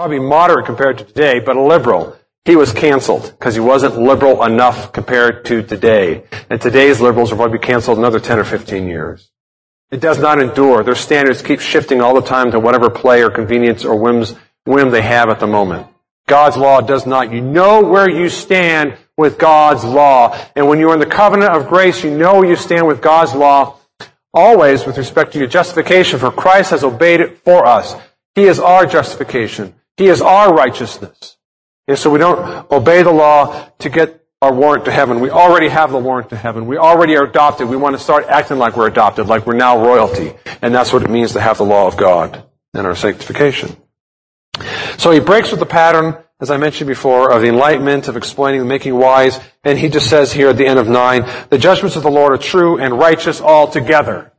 probably 0.00 0.18
moderate 0.18 0.64
compared 0.64 0.96
to 0.96 1.04
today, 1.04 1.40
but 1.40 1.56
a 1.56 1.62
liberal. 1.62 2.16
He 2.46 2.56
was 2.56 2.72
canceled 2.72 3.34
because 3.38 3.52
he 3.52 3.60
wasn't 3.60 3.98
liberal 3.98 4.42
enough 4.44 4.92
compared 4.92 5.44
to 5.44 5.62
today. 5.62 6.24
And 6.48 6.58
today's 6.58 7.02
liberals 7.02 7.30
will 7.30 7.36
probably 7.36 7.58
be 7.58 7.66
canceled 7.66 7.98
another 7.98 8.18
10 8.18 8.38
or 8.38 8.44
15 8.44 8.88
years. 8.88 9.30
It 9.90 10.00
does 10.00 10.18
not 10.18 10.40
endure. 10.40 10.82
Their 10.82 10.94
standards 10.94 11.42
keep 11.42 11.60
shifting 11.60 12.00
all 12.00 12.14
the 12.14 12.26
time 12.26 12.50
to 12.52 12.58
whatever 12.58 12.88
play 12.88 13.22
or 13.22 13.28
convenience 13.28 13.84
or 13.84 13.94
whims, 13.94 14.34
whim 14.64 14.90
they 14.90 15.02
have 15.02 15.28
at 15.28 15.38
the 15.38 15.46
moment. 15.46 15.86
God's 16.26 16.56
law 16.56 16.80
does 16.80 17.04
not. 17.04 17.30
You 17.30 17.42
know 17.42 17.82
where 17.82 18.08
you 18.08 18.30
stand 18.30 18.96
with 19.18 19.36
God's 19.36 19.84
law. 19.84 20.34
And 20.56 20.66
when 20.66 20.78
you're 20.78 20.94
in 20.94 21.00
the 21.00 21.04
covenant 21.04 21.52
of 21.52 21.68
grace, 21.68 22.02
you 22.02 22.10
know 22.10 22.36
where 22.36 22.48
you 22.48 22.56
stand 22.56 22.86
with 22.86 23.02
God's 23.02 23.34
law 23.34 23.76
always 24.32 24.86
with 24.86 24.98
respect 24.98 25.32
to 25.32 25.38
your 25.38 25.48
justification, 25.48 26.18
for 26.18 26.30
Christ 26.30 26.70
has 26.70 26.84
obeyed 26.84 27.20
it 27.20 27.38
for 27.38 27.66
us. 27.66 27.94
He 28.34 28.44
is 28.44 28.60
our 28.60 28.86
justification. 28.86 29.74
He 29.96 30.06
is 30.06 30.22
our 30.22 30.54
righteousness. 30.54 31.36
And 31.88 31.98
so 31.98 32.10
we 32.10 32.18
don't 32.18 32.70
obey 32.70 33.02
the 33.02 33.12
law 33.12 33.68
to 33.80 33.88
get 33.88 34.24
our 34.42 34.54
warrant 34.54 34.86
to 34.86 34.90
heaven. 34.90 35.20
We 35.20 35.30
already 35.30 35.68
have 35.68 35.92
the 35.92 35.98
warrant 35.98 36.30
to 36.30 36.36
heaven. 36.36 36.66
We 36.66 36.78
already 36.78 37.16
are 37.16 37.24
adopted. 37.24 37.68
We 37.68 37.76
want 37.76 37.96
to 37.96 38.02
start 38.02 38.26
acting 38.26 38.58
like 38.58 38.76
we're 38.76 38.86
adopted, 38.86 39.26
like 39.26 39.46
we're 39.46 39.56
now 39.56 39.84
royalty. 39.84 40.32
And 40.62 40.74
that's 40.74 40.92
what 40.92 41.02
it 41.02 41.10
means 41.10 41.32
to 41.32 41.40
have 41.40 41.58
the 41.58 41.64
law 41.64 41.86
of 41.86 41.96
God 41.96 42.44
and 42.72 42.86
our 42.86 42.96
sanctification. 42.96 43.76
So 44.96 45.10
he 45.10 45.20
breaks 45.20 45.50
with 45.50 45.60
the 45.60 45.66
pattern, 45.66 46.16
as 46.40 46.50
I 46.50 46.56
mentioned 46.56 46.88
before, 46.88 47.32
of 47.32 47.42
the 47.42 47.48
enlightenment, 47.48 48.08
of 48.08 48.16
explaining, 48.16 48.66
making 48.66 48.94
wise, 48.94 49.38
and 49.62 49.78
he 49.78 49.88
just 49.88 50.08
says 50.08 50.32
here 50.32 50.48
at 50.48 50.56
the 50.56 50.66
end 50.66 50.78
of 50.78 50.88
nine, 50.88 51.28
the 51.50 51.58
judgments 51.58 51.96
of 51.96 52.02
the 52.02 52.10
Lord 52.10 52.32
are 52.32 52.38
true 52.38 52.78
and 52.78 52.98
righteous 52.98 53.40
altogether. 53.40 54.32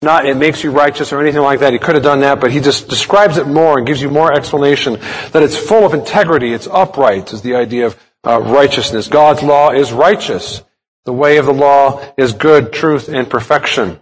Not 0.00 0.26
it 0.26 0.36
makes 0.36 0.62
you 0.62 0.70
righteous 0.70 1.12
or 1.12 1.20
anything 1.20 1.42
like 1.42 1.60
that. 1.60 1.72
He 1.72 1.80
could 1.80 1.96
have 1.96 2.04
done 2.04 2.20
that, 2.20 2.40
but 2.40 2.52
he 2.52 2.60
just 2.60 2.88
describes 2.88 3.36
it 3.36 3.48
more 3.48 3.78
and 3.78 3.86
gives 3.86 4.00
you 4.00 4.08
more 4.08 4.32
explanation 4.32 4.94
that 5.32 5.42
it's 5.42 5.56
full 5.56 5.84
of 5.84 5.92
integrity, 5.92 6.52
it's 6.52 6.68
upright, 6.68 7.32
is 7.32 7.42
the 7.42 7.56
idea 7.56 7.86
of 7.86 8.00
uh, 8.24 8.40
righteousness. 8.40 9.08
God's 9.08 9.42
law 9.42 9.72
is 9.72 9.92
righteous. 9.92 10.62
The 11.04 11.12
way 11.12 11.38
of 11.38 11.46
the 11.46 11.52
law 11.52 12.04
is 12.16 12.32
good, 12.32 12.72
truth, 12.72 13.08
and 13.08 13.28
perfection. 13.28 13.98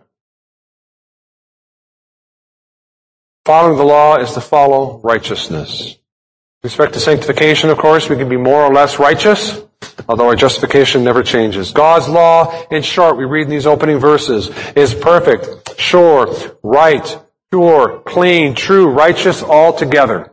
Following 3.46 3.78
the 3.78 3.84
law 3.84 4.16
is 4.16 4.32
to 4.32 4.40
follow 4.40 5.00
righteousness. 5.02 5.96
With 6.62 6.72
respect 6.72 6.94
to 6.94 7.00
sanctification, 7.00 7.70
of 7.70 7.78
course, 7.78 8.08
we 8.08 8.16
can 8.16 8.28
be 8.28 8.36
more 8.36 8.62
or 8.62 8.72
less 8.72 8.98
righteous, 8.98 9.60
although 10.08 10.28
our 10.28 10.36
justification 10.36 11.04
never 11.04 11.22
changes. 11.22 11.70
God's 11.72 12.08
law, 12.08 12.66
in 12.70 12.82
short, 12.82 13.16
we 13.16 13.24
read 13.24 13.44
in 13.44 13.50
these 13.50 13.66
opening 13.66 13.98
verses, 13.98 14.50
is 14.74 14.94
perfect, 14.94 15.78
sure, 15.78 16.34
right, 16.62 17.18
pure, 17.50 18.00
clean, 18.00 18.54
true, 18.54 18.88
righteous 18.88 19.42
altogether. 19.42 20.32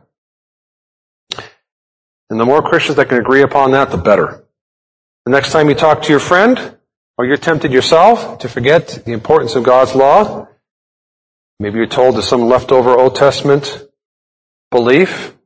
And 2.30 2.40
the 2.40 2.46
more 2.46 2.62
Christians 2.62 2.96
that 2.96 3.08
can 3.08 3.18
agree 3.18 3.42
upon 3.42 3.72
that, 3.72 3.90
the 3.90 3.98
better. 3.98 4.44
The 5.26 5.30
next 5.30 5.52
time 5.52 5.68
you 5.68 5.74
talk 5.74 6.02
to 6.02 6.10
your 6.10 6.20
friend, 6.20 6.76
or 7.16 7.26
you're 7.26 7.36
tempted 7.36 7.72
yourself 7.72 8.38
to 8.40 8.48
forget 8.48 9.02
the 9.04 9.12
importance 9.12 9.54
of 9.54 9.62
God's 9.62 9.94
law, 9.94 10.48
Maybe 11.60 11.78
you're 11.78 11.86
told 11.86 12.16
to 12.16 12.22
some 12.22 12.42
leftover 12.42 12.90
Old 12.90 13.14
Testament 13.14 13.86
belief. 14.70 15.36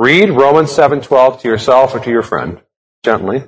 Read 0.00 0.30
Romans 0.30 0.70
7:12 0.70 1.42
to 1.42 1.48
yourself 1.48 1.94
or 1.94 2.00
to 2.00 2.08
your 2.08 2.22
friend 2.22 2.62
gently. 3.04 3.44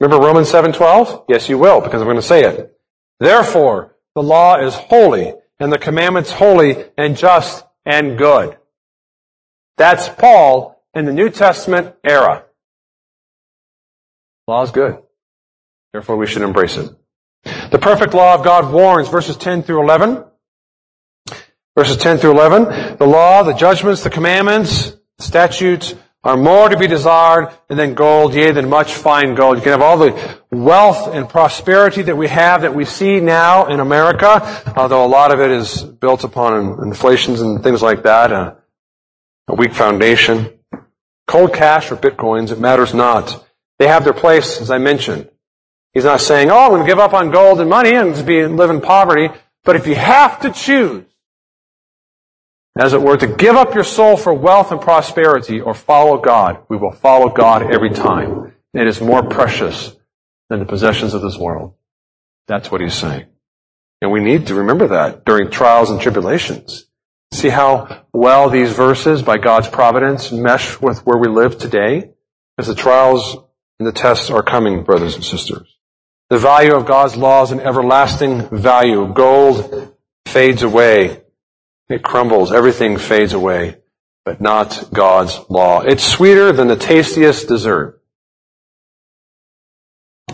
Remember 0.00 0.26
Romans 0.26 0.50
7:12? 0.50 1.26
Yes, 1.28 1.48
you 1.48 1.56
will 1.56 1.80
because 1.80 2.02
I'm 2.02 2.08
going 2.08 2.16
to 2.16 2.22
say 2.22 2.42
it. 2.42 2.76
Therefore, 3.20 3.94
the 4.16 4.24
law 4.24 4.58
is 4.58 4.74
holy 4.74 5.34
and 5.60 5.72
the 5.72 5.78
commandments 5.78 6.32
holy 6.32 6.84
and 6.98 7.16
just 7.16 7.64
and 7.86 8.18
good. 8.18 8.58
That's 9.76 10.08
Paul 10.08 10.82
in 10.94 11.04
the 11.04 11.12
New 11.12 11.30
Testament 11.30 11.94
era. 12.02 12.44
Law 14.48 14.64
is 14.64 14.72
good. 14.72 15.00
Therefore, 15.92 16.16
we 16.16 16.26
should 16.26 16.42
embrace 16.42 16.76
it. 16.76 16.90
The 17.70 17.78
perfect 17.78 18.14
law 18.14 18.34
of 18.34 18.42
God 18.42 18.72
warns, 18.72 19.08
verses 19.08 19.36
10 19.36 19.62
through 19.62 19.82
11. 19.82 20.24
Verses 21.76 21.98
10 21.98 22.18
through 22.18 22.32
11, 22.32 22.96
the 22.96 23.06
law, 23.06 23.44
the 23.44 23.54
judgments, 23.54 24.02
the 24.02 24.10
commandments, 24.10 24.96
statutes 25.22 25.94
are 26.24 26.36
more 26.36 26.68
to 26.68 26.76
be 26.76 26.86
desired 26.86 27.52
than 27.68 27.94
gold, 27.94 28.34
yea, 28.34 28.52
than 28.52 28.68
much 28.68 28.94
fine 28.94 29.34
gold. 29.34 29.56
You 29.56 29.62
can 29.62 29.72
have 29.72 29.82
all 29.82 29.98
the 29.98 30.38
wealth 30.50 31.08
and 31.08 31.28
prosperity 31.28 32.02
that 32.02 32.16
we 32.16 32.28
have, 32.28 32.62
that 32.62 32.74
we 32.74 32.84
see 32.84 33.20
now 33.20 33.66
in 33.66 33.80
America, 33.80 34.72
although 34.76 35.04
a 35.04 35.08
lot 35.08 35.32
of 35.32 35.40
it 35.40 35.50
is 35.50 35.82
built 35.82 36.22
upon 36.22 36.78
inflations 36.84 37.40
and 37.40 37.62
things 37.62 37.82
like 37.82 38.04
that, 38.04 38.30
a, 38.30 38.56
a 39.48 39.54
weak 39.54 39.72
foundation. 39.72 40.50
Cold 41.26 41.54
cash 41.54 41.90
or 41.90 41.96
bitcoins, 41.96 42.52
it 42.52 42.60
matters 42.60 42.94
not. 42.94 43.44
They 43.78 43.88
have 43.88 44.04
their 44.04 44.12
place, 44.12 44.60
as 44.60 44.70
I 44.70 44.78
mentioned. 44.78 45.28
He's 45.92 46.04
not 46.04 46.20
saying, 46.20 46.50
oh, 46.50 46.58
I'm 46.58 46.70
going 46.70 46.82
to 46.82 46.88
give 46.88 46.98
up 46.98 47.14
on 47.14 47.30
gold 47.30 47.60
and 47.60 47.68
money 47.68 47.94
and 47.94 48.14
be, 48.24 48.46
live 48.46 48.70
in 48.70 48.80
poverty. 48.80 49.28
But 49.64 49.76
if 49.76 49.86
you 49.86 49.94
have 49.94 50.40
to 50.40 50.50
choose, 50.50 51.04
as 52.78 52.92
it 52.94 53.02
were, 53.02 53.16
to 53.16 53.26
give 53.26 53.56
up 53.56 53.74
your 53.74 53.84
soul 53.84 54.16
for 54.16 54.32
wealth 54.32 54.72
and 54.72 54.80
prosperity 54.80 55.60
or 55.60 55.74
follow 55.74 56.18
God. 56.18 56.64
We 56.68 56.76
will 56.76 56.92
follow 56.92 57.28
God 57.28 57.72
every 57.72 57.90
time. 57.90 58.54
It 58.74 58.86
is 58.86 59.00
more 59.00 59.22
precious 59.22 59.94
than 60.48 60.60
the 60.60 60.66
possessions 60.66 61.14
of 61.14 61.22
this 61.22 61.36
world. 61.36 61.74
That's 62.48 62.70
what 62.70 62.80
he's 62.80 62.94
saying. 62.94 63.26
And 64.00 64.10
we 64.10 64.20
need 64.20 64.48
to 64.48 64.54
remember 64.54 64.88
that 64.88 65.24
during 65.24 65.50
trials 65.50 65.90
and 65.90 66.00
tribulations. 66.00 66.86
See 67.32 67.48
how 67.48 68.04
well 68.12 68.50
these 68.50 68.72
verses 68.72 69.22
by 69.22 69.38
God's 69.38 69.68
providence 69.68 70.32
mesh 70.32 70.80
with 70.80 71.06
where 71.06 71.18
we 71.18 71.28
live 71.28 71.58
today? 71.58 72.10
As 72.58 72.66
the 72.66 72.74
trials 72.74 73.36
and 73.78 73.86
the 73.86 73.92
tests 73.92 74.28
are 74.30 74.42
coming, 74.42 74.82
brothers 74.82 75.14
and 75.14 75.24
sisters. 75.24 75.78
The 76.30 76.38
value 76.38 76.74
of 76.74 76.86
God's 76.86 77.16
law 77.16 77.42
is 77.42 77.50
an 77.50 77.60
everlasting 77.60 78.48
value. 78.48 79.12
Gold 79.12 79.96
fades 80.26 80.62
away. 80.62 81.21
It 81.88 82.02
crumbles. 82.02 82.52
Everything 82.52 82.96
fades 82.96 83.32
away, 83.32 83.78
but 84.24 84.40
not 84.40 84.90
God's 84.92 85.38
law. 85.48 85.80
It's 85.80 86.04
sweeter 86.04 86.52
than 86.52 86.68
the 86.68 86.76
tastiest 86.76 87.48
dessert. 87.48 88.02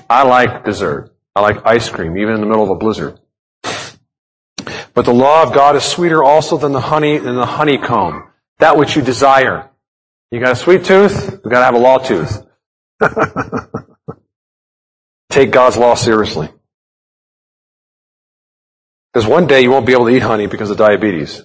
I 0.08 0.22
like 0.24 0.64
dessert. 0.64 1.14
I 1.34 1.40
like 1.40 1.66
ice 1.66 1.88
cream, 1.88 2.16
even 2.16 2.34
in 2.34 2.40
the 2.40 2.46
middle 2.46 2.64
of 2.64 2.70
a 2.70 2.74
blizzard. 2.74 3.18
But 4.94 5.04
the 5.04 5.14
law 5.14 5.44
of 5.44 5.52
God 5.52 5.76
is 5.76 5.84
sweeter 5.84 6.24
also 6.24 6.56
than 6.56 6.72
the 6.72 6.80
honey 6.80 7.18
than 7.18 7.37
the 7.37 7.46
honeycomb, 7.46 8.30
that 8.58 8.76
which 8.76 8.96
you 8.96 9.02
desire. 9.02 9.70
You 10.32 10.40
got 10.40 10.52
a 10.52 10.56
sweet 10.56 10.84
tooth, 10.84 11.40
you 11.44 11.50
got 11.50 11.61
to 11.61 11.64
have 11.64 11.74
a 11.74 11.78
law 11.78 11.98
tooth. 11.98 12.44
Take 15.30 15.52
God's 15.52 15.76
law 15.76 15.94
seriously. 15.94 16.48
Because 19.18 19.31
one 19.31 19.48
day 19.48 19.62
you 19.62 19.72
won't 19.72 19.85
be 19.85 19.94
able 19.94 20.04
to 20.04 20.14
eat 20.14 20.22
honey 20.22 20.46
because 20.46 20.70
of 20.70 20.76
diabetes. 20.76 21.42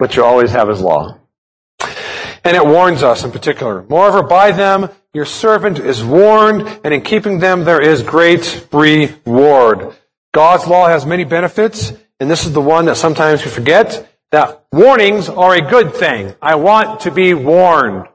But 0.00 0.16
you 0.16 0.24
always 0.24 0.50
have 0.50 0.66
his 0.66 0.80
law. 0.80 1.16
And 2.42 2.56
it 2.56 2.66
warns 2.66 3.04
us 3.04 3.22
in 3.22 3.30
particular. 3.30 3.84
Moreover, 3.88 4.24
by 4.24 4.50
them 4.50 4.88
your 5.14 5.24
servant 5.24 5.78
is 5.78 6.02
warned, 6.02 6.80
and 6.82 6.92
in 6.92 7.02
keeping 7.02 7.38
them 7.38 7.62
there 7.62 7.80
is 7.80 8.02
great 8.02 8.66
reward. 8.72 9.94
God's 10.34 10.66
law 10.66 10.88
has 10.88 11.06
many 11.06 11.22
benefits, 11.22 11.92
and 12.18 12.28
this 12.28 12.44
is 12.44 12.52
the 12.52 12.60
one 12.60 12.86
that 12.86 12.96
sometimes 12.96 13.44
we 13.44 13.52
forget, 13.52 14.12
that 14.32 14.64
warnings 14.72 15.28
are 15.28 15.54
a 15.54 15.60
good 15.60 15.94
thing. 15.94 16.34
I 16.42 16.56
want 16.56 17.02
to 17.02 17.12
be 17.12 17.34
warned 17.34 18.08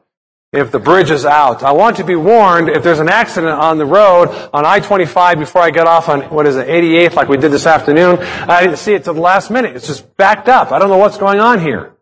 if 0.54 0.72
the 0.72 0.80
bridge 0.80 1.10
is 1.10 1.26
out. 1.26 1.64
I 1.64 1.72
want 1.72 1.98
to 1.98 2.04
be 2.04 2.16
warned 2.16 2.70
if 2.70 2.84
there's 2.84 3.00
an 3.00 3.10
accident 3.10 3.54
on 3.54 3.80
the 3.80 3.86
road 3.86 4.30
on 4.54 4.66
I-25 4.66 5.40
before 5.40 5.64
I 5.64 5.72
get 5.72 5.88
off 5.88 6.08
on, 6.10 6.22
what 6.30 6.46
is 6.46 6.56
it, 6.56 6.68
88th 6.68 7.16
like 7.16 7.28
we 7.28 7.38
did 7.38 7.52
this 7.52 7.66
afternoon. 7.66 8.20
I 8.20 8.64
didn't 8.64 8.78
see 8.78 8.94
it 8.94 9.04
till 9.04 9.16
the 9.16 9.22
last 9.22 9.50
minute. 9.50 9.76
It's 9.76 9.88
just 9.88 10.16
backed 10.16 10.48
up. 10.48 10.72
I 10.72 10.78
don't 10.78 10.90
know 10.90 10.98
what's 10.98 11.18
going 11.18 11.40
on 11.40 11.60
here. 11.60 11.96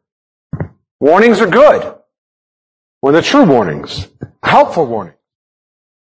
Warnings 1.00 1.40
are 1.40 1.48
good. 1.48 1.96
When 3.00 3.14
they're 3.14 3.24
true 3.24 3.46
warnings. 3.46 4.08
Helpful 4.44 4.86
warnings. 4.86 5.18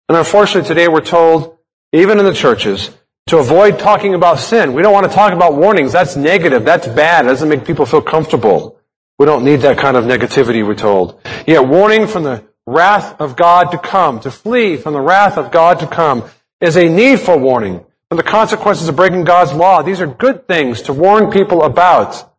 And 0.07 0.17
unfortunately 0.17 0.67
today 0.67 0.87
we're 0.87 1.01
told, 1.01 1.57
even 1.91 2.19
in 2.19 2.25
the 2.25 2.33
churches, 2.33 2.89
to 3.27 3.37
avoid 3.37 3.77
talking 3.77 4.15
about 4.15 4.39
sin. 4.39 4.73
We 4.73 4.81
don't 4.81 4.93
want 4.93 5.07
to 5.07 5.13
talk 5.13 5.33
about 5.33 5.55
warnings. 5.55 5.91
That's 5.91 6.15
negative. 6.15 6.63
That's 6.63 6.87
bad. 6.87 7.25
It 7.25 7.27
doesn't 7.27 7.49
make 7.49 7.65
people 7.65 7.85
feel 7.85 8.01
comfortable. 8.01 8.78
We 9.19 9.25
don't 9.25 9.43
need 9.43 9.57
that 9.57 9.77
kind 9.77 9.97
of 9.97 10.05
negativity, 10.05 10.65
we're 10.65 10.75
told. 10.75 11.21
Yet 11.45 11.67
warning 11.67 12.07
from 12.07 12.23
the 12.23 12.45
wrath 12.65 13.19
of 13.19 13.35
God 13.35 13.71
to 13.71 13.77
come, 13.77 14.21
to 14.21 14.31
flee 14.31 14.77
from 14.77 14.93
the 14.93 15.01
wrath 15.01 15.37
of 15.37 15.51
God 15.51 15.79
to 15.81 15.87
come, 15.87 16.23
is 16.61 16.77
a 16.77 16.87
needful 16.87 17.37
warning 17.37 17.85
from 18.07 18.15
the 18.15 18.23
consequences 18.23 18.87
of 18.87 18.95
breaking 18.95 19.25
God's 19.25 19.51
law. 19.51 19.81
These 19.81 19.99
are 19.99 20.07
good 20.07 20.47
things 20.47 20.83
to 20.83 20.93
warn 20.93 21.31
people 21.31 21.63
about. 21.63 22.31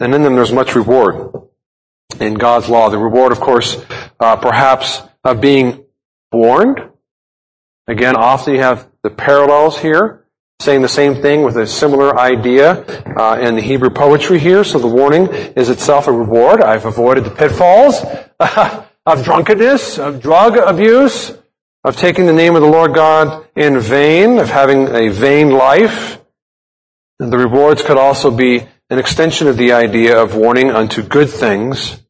And 0.00 0.14
in 0.14 0.24
them 0.24 0.34
there's 0.34 0.52
much 0.52 0.74
reward 0.74 1.32
in 2.18 2.34
God's 2.34 2.68
law. 2.68 2.88
The 2.88 2.98
reward, 2.98 3.30
of 3.30 3.38
course, 3.38 3.80
uh, 4.18 4.34
perhaps 4.36 5.00
of 5.22 5.40
being 5.40 5.84
warned. 6.32 6.80
Again, 7.86 8.16
often 8.16 8.54
you 8.54 8.60
have 8.60 8.88
the 9.04 9.10
parallels 9.10 9.78
here 9.78 10.19
saying 10.60 10.82
the 10.82 10.88
same 10.88 11.22
thing 11.22 11.42
with 11.42 11.56
a 11.56 11.66
similar 11.66 12.18
idea 12.18 12.84
uh, 13.16 13.38
in 13.40 13.56
the 13.56 13.62
Hebrew 13.62 13.88
poetry 13.88 14.38
here. 14.38 14.62
So 14.62 14.78
the 14.78 14.86
warning 14.86 15.26
is 15.56 15.70
itself 15.70 16.06
a 16.06 16.12
reward. 16.12 16.62
I've 16.62 16.84
avoided 16.84 17.24
the 17.24 17.30
pitfalls 17.30 18.04
of 19.06 19.24
drunkenness, 19.24 19.98
of 19.98 20.20
drug 20.20 20.58
abuse, 20.58 21.32
of 21.82 21.96
taking 21.96 22.26
the 22.26 22.32
name 22.34 22.56
of 22.56 22.60
the 22.60 22.68
Lord 22.68 22.94
God 22.94 23.46
in 23.56 23.80
vain, 23.80 24.38
of 24.38 24.50
having 24.50 24.94
a 24.94 25.08
vain 25.08 25.50
life. 25.50 26.20
And 27.18 27.32
the 27.32 27.38
rewards 27.38 27.82
could 27.82 27.96
also 27.96 28.30
be 28.30 28.66
an 28.90 28.98
extension 28.98 29.48
of 29.48 29.56
the 29.56 29.72
idea 29.72 30.22
of 30.22 30.34
warning 30.34 30.70
unto 30.70 31.02
good 31.02 31.30
things, 31.30 32.02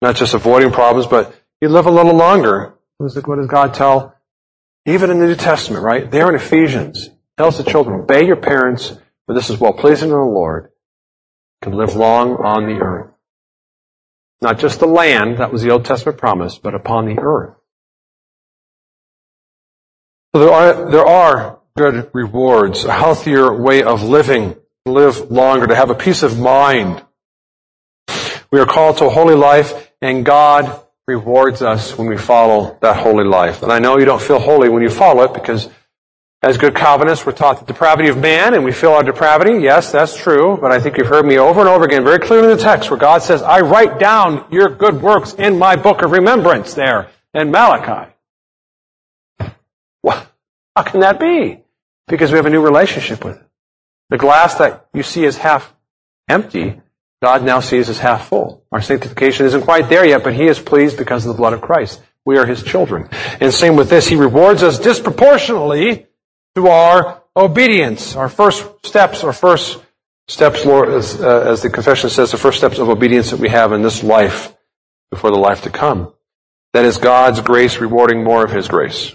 not 0.00 0.14
just 0.14 0.34
avoiding 0.34 0.70
problems, 0.70 1.08
but 1.08 1.34
you 1.60 1.68
live 1.68 1.86
a 1.86 1.90
little 1.90 2.14
longer. 2.14 2.74
What 2.98 3.12
does, 3.12 3.46
God 3.48 3.74
tell? 3.74 4.14
Even 4.86 5.10
in 5.10 5.18
the 5.18 5.26
New 5.26 5.34
Testament, 5.34 5.82
right? 5.82 6.08
There 6.08 6.28
in 6.28 6.36
Ephesians, 6.36 7.10
tells 7.36 7.58
the 7.58 7.64
children, 7.64 8.00
obey 8.00 8.26
your 8.26 8.36
parents, 8.36 8.96
for 9.26 9.34
this 9.34 9.50
is 9.50 9.58
well 9.58 9.72
pleasing 9.72 10.08
to 10.08 10.14
the 10.14 10.20
Lord, 10.20 10.70
can 11.62 11.72
live 11.72 11.94
long 11.94 12.36
on 12.36 12.66
the 12.66 12.82
earth. 12.82 13.10
Not 14.40 14.58
just 14.58 14.80
the 14.80 14.86
land, 14.86 15.38
that 15.38 15.52
was 15.52 15.62
the 15.62 15.70
Old 15.70 15.84
Testament 15.84 16.18
promise, 16.18 16.58
but 16.58 16.74
upon 16.74 17.06
the 17.06 17.20
earth. 17.20 17.54
So 20.34 20.40
there 20.40 20.52
are, 20.52 20.90
there 20.90 21.06
are 21.06 21.60
good 21.76 22.10
rewards, 22.12 22.84
a 22.84 22.92
healthier 22.92 23.52
way 23.52 23.82
of 23.82 24.02
living, 24.02 24.56
live 24.84 25.30
longer, 25.30 25.66
to 25.68 25.76
have 25.76 25.90
a 25.90 25.94
peace 25.94 26.22
of 26.22 26.38
mind. 26.38 27.04
We 28.50 28.58
are 28.60 28.66
called 28.66 28.98
to 28.98 29.06
a 29.06 29.10
holy 29.10 29.36
life, 29.36 29.92
and 30.00 30.24
God 30.24 30.82
rewards 31.06 31.62
us 31.62 31.96
when 31.96 32.08
we 32.08 32.16
follow 32.16 32.78
that 32.80 32.96
holy 32.96 33.24
life. 33.24 33.62
And 33.62 33.72
I 33.72 33.78
know 33.78 33.98
you 33.98 34.04
don't 34.04 34.22
feel 34.22 34.38
holy 34.38 34.68
when 34.68 34.82
you 34.82 34.90
follow 34.90 35.22
it 35.24 35.34
because 35.34 35.68
as 36.42 36.58
good 36.58 36.74
Calvinists, 36.74 37.24
we're 37.24 37.32
taught 37.32 37.60
the 37.60 37.72
depravity 37.72 38.08
of 38.08 38.18
man 38.18 38.54
and 38.54 38.64
we 38.64 38.72
feel 38.72 38.92
our 38.92 39.02
depravity. 39.02 39.62
Yes, 39.62 39.92
that's 39.92 40.16
true. 40.16 40.58
But 40.60 40.72
I 40.72 40.80
think 40.80 40.98
you've 40.98 41.06
heard 41.06 41.24
me 41.24 41.38
over 41.38 41.60
and 41.60 41.68
over 41.68 41.84
again 41.84 42.02
very 42.02 42.18
clearly 42.18 42.50
in 42.50 42.56
the 42.56 42.62
text 42.62 42.90
where 42.90 42.98
God 42.98 43.22
says, 43.22 43.42
I 43.42 43.60
write 43.60 43.98
down 43.98 44.46
your 44.50 44.68
good 44.68 45.00
works 45.00 45.34
in 45.34 45.58
my 45.58 45.76
book 45.76 46.02
of 46.02 46.10
remembrance 46.10 46.74
there 46.74 47.10
in 47.32 47.50
Malachi. 47.50 48.12
Well, 50.02 50.26
how 50.74 50.82
can 50.82 51.00
that 51.00 51.20
be? 51.20 51.62
Because 52.08 52.32
we 52.32 52.36
have 52.36 52.46
a 52.46 52.50
new 52.50 52.62
relationship 52.62 53.24
with 53.24 53.36
it. 53.36 53.48
The 54.10 54.18
glass 54.18 54.56
that 54.56 54.88
you 54.92 55.02
see 55.02 55.24
is 55.24 55.38
half 55.38 55.72
empty 56.28 56.82
God 57.22 57.44
now 57.44 57.60
sees 57.60 57.88
as 57.88 58.00
half 58.00 58.28
full. 58.28 58.64
Our 58.72 58.82
sanctification 58.82 59.46
isn't 59.46 59.62
quite 59.62 59.88
there 59.88 60.04
yet, 60.04 60.24
but 60.24 60.34
He 60.34 60.48
is 60.48 60.58
pleased 60.58 60.98
because 60.98 61.24
of 61.24 61.32
the 61.32 61.38
blood 61.38 61.52
of 61.52 61.60
Christ. 61.60 62.02
We 62.24 62.36
are 62.36 62.44
His 62.44 62.64
children. 62.64 63.08
And 63.40 63.54
same 63.54 63.76
with 63.76 63.88
this, 63.88 64.08
He 64.08 64.16
rewards 64.16 64.64
us 64.64 64.80
disproportionately 64.80 66.08
to 66.54 66.68
our 66.68 67.22
obedience. 67.36 68.16
Our 68.16 68.28
first 68.28 68.64
steps, 68.84 69.24
our 69.24 69.32
first 69.32 69.80
steps, 70.28 70.64
Lord, 70.64 70.90
as, 70.90 71.20
uh, 71.20 71.40
as 71.48 71.62
the 71.62 71.70
confession 71.70 72.10
says, 72.10 72.30
the 72.30 72.38
first 72.38 72.58
steps 72.58 72.78
of 72.78 72.88
obedience 72.88 73.30
that 73.30 73.40
we 73.40 73.48
have 73.48 73.72
in 73.72 73.82
this 73.82 74.02
life 74.02 74.54
before 75.10 75.30
the 75.30 75.38
life 75.38 75.62
to 75.62 75.70
come. 75.70 76.12
That 76.72 76.84
is 76.84 76.96
God's 76.98 77.40
grace 77.40 77.78
rewarding 77.78 78.24
more 78.24 78.44
of 78.44 78.50
His 78.50 78.68
grace. 78.68 79.14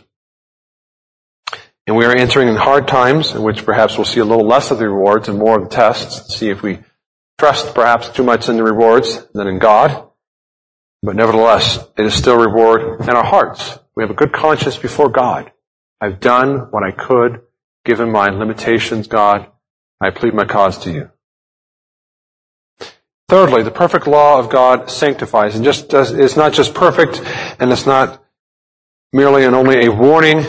And 1.88 1.96
we 1.96 2.06
are 2.06 2.16
entering 2.16 2.50
in 2.50 2.56
hard 2.56 2.88
times 2.88 3.34
in 3.34 3.44
which 3.44 3.66
perhaps 3.66 3.98
we'll 3.98 4.06
see 4.06 4.20
a 4.20 4.26
little 4.26 4.46
less 4.46 4.72
of 4.72 4.78
the 4.78 4.90
rewards 4.90 5.30
and 5.30 5.40
more 5.40 5.58
of 5.58 5.70
the 5.70 5.76
tests, 5.76 6.36
see 6.36 6.50
if 6.50 6.62
we 6.62 6.80
trust 7.40 7.74
perhaps 7.74 8.10
too 8.10 8.24
much 8.24 8.50
in 8.50 8.58
the 8.58 8.64
rewards 8.64 9.26
than 9.34 9.48
in 9.48 9.58
God. 9.58 10.10
But 11.02 11.16
nevertheless, 11.16 11.80
it 11.98 12.06
is 12.06 12.14
still 12.14 12.38
reward 12.38 13.02
in 13.02 13.10
our 13.10 13.24
hearts. 13.24 13.80
We 13.96 14.04
have 14.04 14.10
a 14.10 14.16
good 14.16 14.34
conscience 14.34 14.76
before 14.76 15.10
God. 15.10 15.52
I've 16.00 16.20
done 16.20 16.68
what 16.72 16.84
I 16.84 16.92
could 16.92 17.42
given 17.86 18.12
my 18.12 18.28
limitations, 18.28 19.08
God. 19.08 19.48
I 20.02 20.12
plead 20.12 20.34
my 20.34 20.46
cause 20.46 20.78
to 20.80 20.92
you. 20.92 21.10
Thirdly, 23.30 23.64
the 23.64 23.72
perfect 23.72 24.08
law 24.08 24.40
of 24.40 24.50
God 24.50 24.90
sanctifies 24.90 25.56
and 25.56 25.64
just 25.64 25.90
does, 25.90 26.12
it's 26.12 26.38
not 26.38 26.54
just 26.54 26.74
perfect 26.74 27.22
and 27.60 27.72
it's 27.72 27.86
not 27.86 28.24
merely 29.12 29.44
and 29.44 29.56
only 29.56 29.86
a 29.86 29.92
warning, 29.92 30.46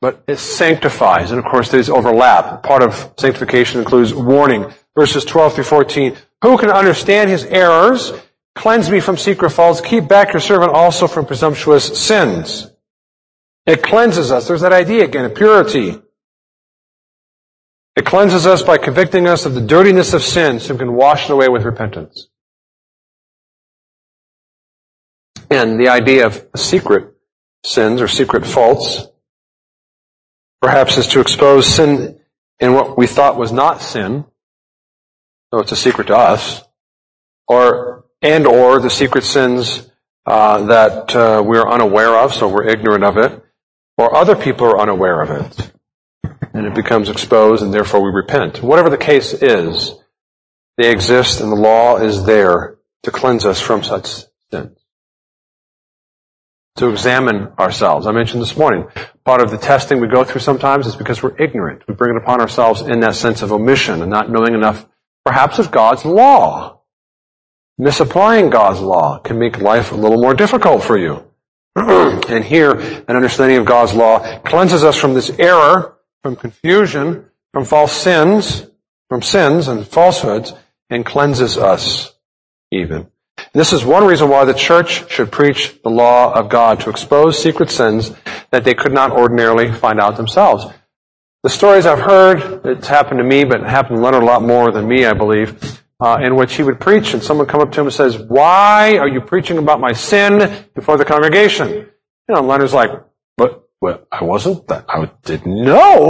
but 0.00 0.24
it 0.26 0.38
sanctifies. 0.38 1.30
And 1.30 1.38
of 1.38 1.44
course, 1.44 1.70
there's 1.70 1.88
overlap. 1.88 2.62
Part 2.62 2.82
of 2.82 3.12
sanctification 3.18 3.80
includes 3.80 4.12
warning. 4.12 4.66
Verses 4.96 5.24
12 5.24 5.54
through 5.54 5.64
14. 5.64 6.16
Who 6.42 6.58
can 6.58 6.70
understand 6.70 7.30
his 7.30 7.44
errors? 7.44 8.12
Cleanse 8.54 8.90
me 8.90 9.00
from 9.00 9.16
secret 9.16 9.50
faults. 9.50 9.80
Keep 9.80 10.08
back 10.08 10.32
your 10.32 10.40
servant 10.40 10.72
also 10.72 11.06
from 11.06 11.26
presumptuous 11.26 11.98
sins. 11.98 12.67
It 13.68 13.82
cleanses 13.82 14.32
us. 14.32 14.48
There's 14.48 14.62
that 14.62 14.72
idea 14.72 15.04
again 15.04 15.24
of 15.24 15.36
purity. 15.36 16.00
It 17.94 18.04
cleanses 18.04 18.46
us 18.46 18.64
by 18.64 18.78
convicting 18.78 19.28
us 19.28 19.46
of 19.46 19.54
the 19.54 19.60
dirtiness 19.60 20.12
of 20.12 20.22
sin 20.22 20.58
so 20.58 20.74
we 20.74 20.78
can 20.78 20.94
wash 20.94 21.28
it 21.28 21.32
away 21.32 21.48
with 21.48 21.62
repentance. 21.62 22.28
And 25.50 25.78
the 25.78 25.88
idea 25.88 26.26
of 26.26 26.44
secret 26.56 27.14
sins 27.64 28.00
or 28.00 28.08
secret 28.08 28.44
faults 28.44 29.06
perhaps 30.60 30.98
is 30.98 31.06
to 31.08 31.20
expose 31.20 31.66
sin 31.66 32.18
in 32.58 32.74
what 32.74 32.98
we 32.98 33.06
thought 33.06 33.36
was 33.36 33.52
not 33.52 33.80
sin 33.80 34.24
so 35.52 35.60
it's 35.60 35.72
a 35.72 35.76
secret 35.76 36.08
to 36.08 36.16
us, 36.16 36.62
or 37.46 38.04
and 38.20 38.46
or 38.46 38.80
the 38.80 38.90
secret 38.90 39.24
sins 39.24 39.90
uh, 40.26 40.66
that 40.66 41.16
uh, 41.16 41.42
we're 41.44 41.66
unaware 41.66 42.18
of, 42.18 42.34
so 42.34 42.48
we're 42.48 42.68
ignorant 42.68 43.02
of 43.02 43.16
it, 43.16 43.42
or 43.98 44.16
other 44.16 44.36
people 44.36 44.66
are 44.68 44.80
unaware 44.80 45.20
of 45.20 45.30
it, 45.30 45.72
and 46.54 46.66
it 46.66 46.74
becomes 46.74 47.08
exposed, 47.08 47.62
and 47.62 47.74
therefore 47.74 48.02
we 48.02 48.10
repent. 48.10 48.62
Whatever 48.62 48.88
the 48.88 48.96
case 48.96 49.34
is, 49.34 49.92
they 50.78 50.90
exist, 50.90 51.40
and 51.40 51.50
the 51.50 51.56
law 51.56 51.96
is 51.96 52.24
there 52.24 52.78
to 53.02 53.10
cleanse 53.10 53.44
us 53.44 53.60
from 53.60 53.82
such 53.82 54.24
sins. 54.52 54.78
To 56.76 56.90
examine 56.90 57.48
ourselves. 57.58 58.06
I 58.06 58.12
mentioned 58.12 58.40
this 58.40 58.56
morning, 58.56 58.86
part 59.24 59.42
of 59.42 59.50
the 59.50 59.58
testing 59.58 60.00
we 60.00 60.06
go 60.06 60.22
through 60.22 60.42
sometimes 60.42 60.86
is 60.86 60.94
because 60.94 61.20
we're 61.20 61.36
ignorant. 61.36 61.82
We 61.88 61.94
bring 61.94 62.14
it 62.14 62.22
upon 62.22 62.40
ourselves 62.40 62.82
in 62.82 63.00
that 63.00 63.16
sense 63.16 63.42
of 63.42 63.52
omission 63.52 64.00
and 64.00 64.10
not 64.10 64.30
knowing 64.30 64.54
enough 64.54 64.86
perhaps 65.24 65.58
of 65.58 65.72
God's 65.72 66.04
law. 66.04 66.82
Misapplying 67.78 68.50
God's 68.50 68.80
law 68.80 69.18
can 69.18 69.40
make 69.40 69.58
life 69.58 69.90
a 69.90 69.96
little 69.96 70.20
more 70.20 70.34
difficult 70.34 70.84
for 70.84 70.96
you. 70.96 71.27
and 72.28 72.44
here, 72.44 72.72
an 72.72 73.16
understanding 73.16 73.58
of 73.58 73.66
God's 73.66 73.94
law 73.94 74.40
cleanses 74.40 74.84
us 74.84 74.96
from 74.96 75.14
this 75.14 75.30
error, 75.38 75.98
from 76.22 76.36
confusion, 76.36 77.26
from 77.52 77.64
false 77.64 77.92
sins, 77.92 78.66
from 79.08 79.22
sins 79.22 79.68
and 79.68 79.86
falsehoods, 79.86 80.52
and 80.90 81.04
cleanses 81.04 81.56
us 81.56 82.14
even. 82.70 83.10
This 83.52 83.72
is 83.72 83.84
one 83.84 84.04
reason 84.04 84.28
why 84.28 84.44
the 84.44 84.54
church 84.54 85.10
should 85.10 85.30
preach 85.30 85.80
the 85.82 85.90
law 85.90 86.32
of 86.32 86.48
God 86.48 86.80
to 86.80 86.90
expose 86.90 87.40
secret 87.40 87.70
sins 87.70 88.12
that 88.50 88.64
they 88.64 88.74
could 88.74 88.92
not 88.92 89.12
ordinarily 89.12 89.72
find 89.72 90.00
out 90.00 90.16
themselves. 90.16 90.66
The 91.42 91.50
stories 91.50 91.86
I've 91.86 92.00
heard, 92.00 92.66
it's 92.66 92.88
happened 92.88 93.18
to 93.18 93.24
me, 93.24 93.44
but 93.44 93.60
it 93.60 93.66
happened 93.66 93.98
to 93.98 94.02
Leonard 94.02 94.22
a 94.22 94.26
lot 94.26 94.42
more 94.42 94.72
than 94.72 94.88
me, 94.88 95.06
I 95.06 95.12
believe, 95.12 95.82
uh, 96.00 96.18
in 96.22 96.36
which 96.36 96.54
he 96.54 96.62
would 96.62 96.78
preach 96.78 97.14
and 97.14 97.22
someone 97.22 97.46
come 97.46 97.60
up 97.60 97.72
to 97.72 97.80
him 97.80 97.86
and 97.86 97.94
says, 97.94 98.18
why 98.18 98.98
are 98.98 99.08
you 99.08 99.20
preaching 99.20 99.58
about 99.58 99.80
my 99.80 99.92
sin 99.92 100.66
before 100.74 100.96
the 100.96 101.04
congregation? 101.04 101.68
You 101.68 102.34
know, 102.34 102.42
Leonard's 102.42 102.72
like, 102.72 102.90
but, 103.36 103.68
but 103.80 104.06
I 104.12 104.24
wasn't 104.24 104.66
that, 104.68 104.84
I 104.88 105.10
didn't 105.24 105.64
know. 105.64 106.08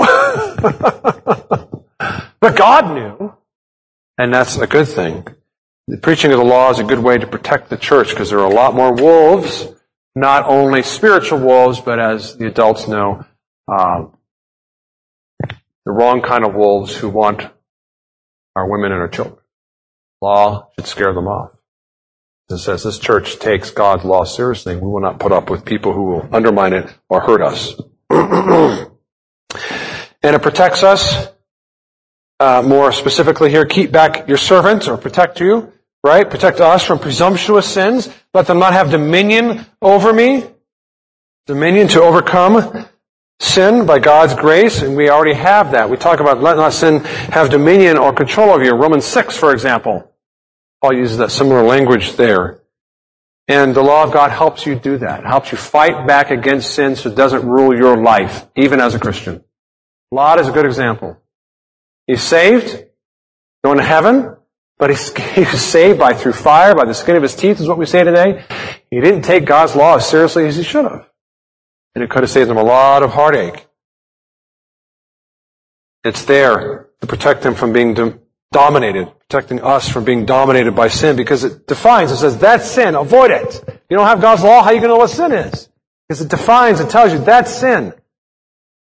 but 2.41 2.57
God 2.57 2.95
knew. 2.95 3.35
And 4.19 4.35
that's 4.35 4.57
a 4.57 4.67
good 4.67 4.89
thing. 4.89 5.27
The 5.87 5.97
preaching 5.97 6.33
of 6.33 6.39
the 6.39 6.45
law 6.45 6.71
is 6.71 6.79
a 6.81 6.85
good 6.85 6.99
way 6.99 7.17
to 7.17 7.27
protect 7.27 7.71
the 7.71 7.77
church 7.79 8.11
because 8.11 8.29
there 8.29 8.41
are 8.41 8.51
a 8.51 8.55
lot 8.55 8.75
more 8.75 8.93
wolves, 8.93 9.69
not 10.15 10.45
only 10.45 10.83
spiritual 10.83 11.39
wolves, 11.39 11.81
but 11.81 11.99
as 11.99 12.37
the 12.37 12.47
adults 12.47 12.89
know, 12.89 13.25
uh, 13.67 14.05
the 15.87 15.93
wrong 15.93 16.21
kind 16.21 16.45
of 16.45 16.55
wolves 16.55 16.95
who 16.95 17.09
want 17.09 17.49
our 18.55 18.71
women 18.71 18.93
and 18.93 19.01
our 19.01 19.09
children. 19.09 19.39
Law 20.21 20.69
should 20.75 20.87
scare 20.87 21.13
them 21.13 21.29
off. 21.29 21.53
It 22.51 22.59
says 22.59 22.83
this 22.83 22.99
church 22.99 23.39
takes 23.39 23.71
God's 23.71 24.05
law 24.05 24.25
seriously. 24.25 24.75
We 24.75 24.87
will 24.87 25.01
not 25.01 25.21
put 25.21 25.33
up 25.33 25.51
with 25.51 25.65
people 25.65 25.93
who 25.93 26.05
will 26.05 26.29
undermine 26.33 26.73
it 26.73 26.93
or 27.09 27.21
hurt 27.21 27.43
us. 27.43 27.75
and 28.11 28.91
it 30.23 30.43
protects 30.43 30.83
us. 30.83 31.29
Uh, 32.41 32.63
more 32.65 32.93
specifically 32.93 33.51
here, 33.51 33.67
keep 33.67 33.91
back 33.91 34.29
your 34.29 34.39
servants 34.39 34.87
or 34.87 34.97
protect 34.97 35.41
you, 35.41 35.73
right? 36.05 36.31
Protect 36.31 36.61
us 36.61 36.85
from 36.85 37.01
presumptuous 37.01 37.67
sins. 37.67 38.09
Let 38.33 38.47
them 38.47 38.61
not 38.61 38.73
have 38.73 38.91
dominion 38.91 39.67
over 39.83 40.13
me. 40.13 40.45
Dominion 41.47 41.89
to 41.89 42.03
overcome 42.03 42.87
sin 43.41 43.87
by 43.87 43.99
God's 43.99 44.35
grace, 44.35 44.83
and 44.83 44.97
we 44.97 45.11
already 45.11 45.35
have 45.35 45.73
that. 45.73 45.91
We 45.91 45.97
talk 45.97 46.21
about 46.21 46.43
let 46.43 46.57
not 46.57 46.73
sin 46.73 47.05
have 47.05 47.51
dominion 47.51 47.97
or 47.97 48.13
control 48.13 48.51
over 48.51 48.65
you. 48.65 48.73
Romans 48.75 49.05
6, 49.05 49.37
for 49.37 49.53
example. 49.53 50.13
Paul 50.81 50.95
uses 50.95 51.19
that 51.19 51.31
similar 51.31 51.63
language 51.63 52.15
there. 52.17 52.63
And 53.49 53.75
the 53.75 53.83
law 53.83 54.05
of 54.05 54.13
God 54.13 54.31
helps 54.31 54.67
you 54.67 54.79
do 54.79 54.99
that. 54.99 55.21
It 55.21 55.27
helps 55.27 55.51
you 55.51 55.59
fight 55.59 56.07
back 56.07 56.31
against 56.31 56.75
sin 56.75 56.97
so 56.97 57.09
it 57.11 57.17
doesn't 57.17 57.47
rule 57.47 57.77
your 57.77 57.97
life, 57.97 58.47
even 58.55 58.81
as 58.81 58.95
a 58.95 58.99
Christian. 58.99 59.43
Lot 60.11 60.39
is 60.39 60.49
a 60.49 60.53
good 60.53 60.67
example. 60.67 61.17
He's 62.07 62.23
saved, 62.23 62.85
going 63.65 63.79
to 63.79 63.85
heaven, 63.85 64.37
but 64.79 64.91
he's, 64.91 65.17
he's 65.35 65.61
saved 65.61 65.99
by 65.99 66.13
through 66.13 66.35
fire, 66.35 66.75
by 66.75 66.85
the 66.85 66.95
skin 66.95 67.17
of 67.17 67.23
his 67.23 67.35
teeth, 67.35 67.61
is 67.61 67.67
what 67.67 67.79
we 67.79 67.87
say 67.87 68.05
today. 68.05 68.45
He 68.91 69.01
didn't 69.01 69.23
take 69.23 69.47
God's 69.47 69.75
law 69.75 69.97
as 69.97 70.09
seriously 70.09 70.47
as 70.47 70.57
he 70.57 70.63
should 70.63 70.85
have. 70.85 71.08
And 71.99 72.05
it 72.05 72.11
could 72.11 72.23
have 72.23 72.31
saved 72.31 72.49
them 72.49 72.59
a 72.59 72.63
lot 72.63 73.03
of 73.03 73.11
heartache. 73.11 73.67
It's 76.05 76.25
there 76.27 76.91
to 77.01 77.07
protect 77.09 77.43
them 77.43 77.57
from 77.57 77.73
being 77.73 78.21
dominated, 78.53 79.13
protecting 79.29 79.61
us 79.63 79.89
from 79.89 80.05
being 80.05 80.25
dominated 80.25 80.77
by 80.77 80.87
sin 80.87 81.17
because 81.17 81.43
it 81.43 81.67
defines, 81.67 82.13
it 82.13 82.19
says, 82.19 82.39
that's 82.39 82.71
sin, 82.71 82.95
avoid 82.95 83.33
it. 83.33 83.65
You 83.91 83.97
don't 83.97 84.07
have 84.07 84.21
God's 84.21 84.45
law, 84.45 84.63
how 84.63 84.69
are 84.69 84.75
you 84.75 84.79
going 84.79 84.91
to 84.91 84.95
know 84.95 84.99
what 84.99 85.11
sin 85.11 85.33
is? 85.33 85.69
Because 86.07 86.21
it 86.21 86.29
defines 86.29 86.79
and 86.79 86.89
tells 86.89 87.13
you 87.13 87.19
that's 87.19 87.53
sin. 87.53 87.93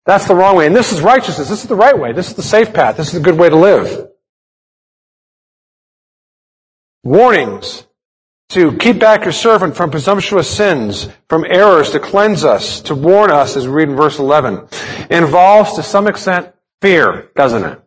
That's 0.06 0.28
the 0.28 0.36
wrong 0.36 0.54
way. 0.54 0.68
And 0.68 0.76
this 0.76 0.92
is 0.92 1.00
righteousness. 1.00 1.48
This 1.48 1.64
is 1.64 1.68
the 1.68 1.74
right 1.74 1.98
way. 1.98 2.12
This 2.12 2.28
is 2.28 2.36
the 2.36 2.44
safe 2.44 2.72
path. 2.72 2.96
This 2.96 3.08
is 3.08 3.16
a 3.16 3.24
good 3.24 3.36
way 3.36 3.48
to 3.48 3.56
live. 3.56 4.08
Warnings 7.02 7.88
to 8.50 8.76
keep 8.76 8.98
back 8.98 9.22
your 9.24 9.32
servant 9.32 9.76
from 9.76 9.90
presumptuous 9.90 10.48
sins, 10.48 11.08
from 11.28 11.44
errors, 11.48 11.90
to 11.90 12.00
cleanse 12.00 12.44
us, 12.44 12.80
to 12.82 12.94
warn 12.94 13.30
us, 13.30 13.56
as 13.56 13.66
we 13.66 13.72
read 13.72 13.88
in 13.88 13.96
verse 13.96 14.18
11, 14.18 14.66
involves 15.10 15.74
to 15.74 15.82
some 15.82 16.06
extent 16.06 16.52
fear, 16.82 17.30
doesn't 17.36 17.64
it? 17.64 17.80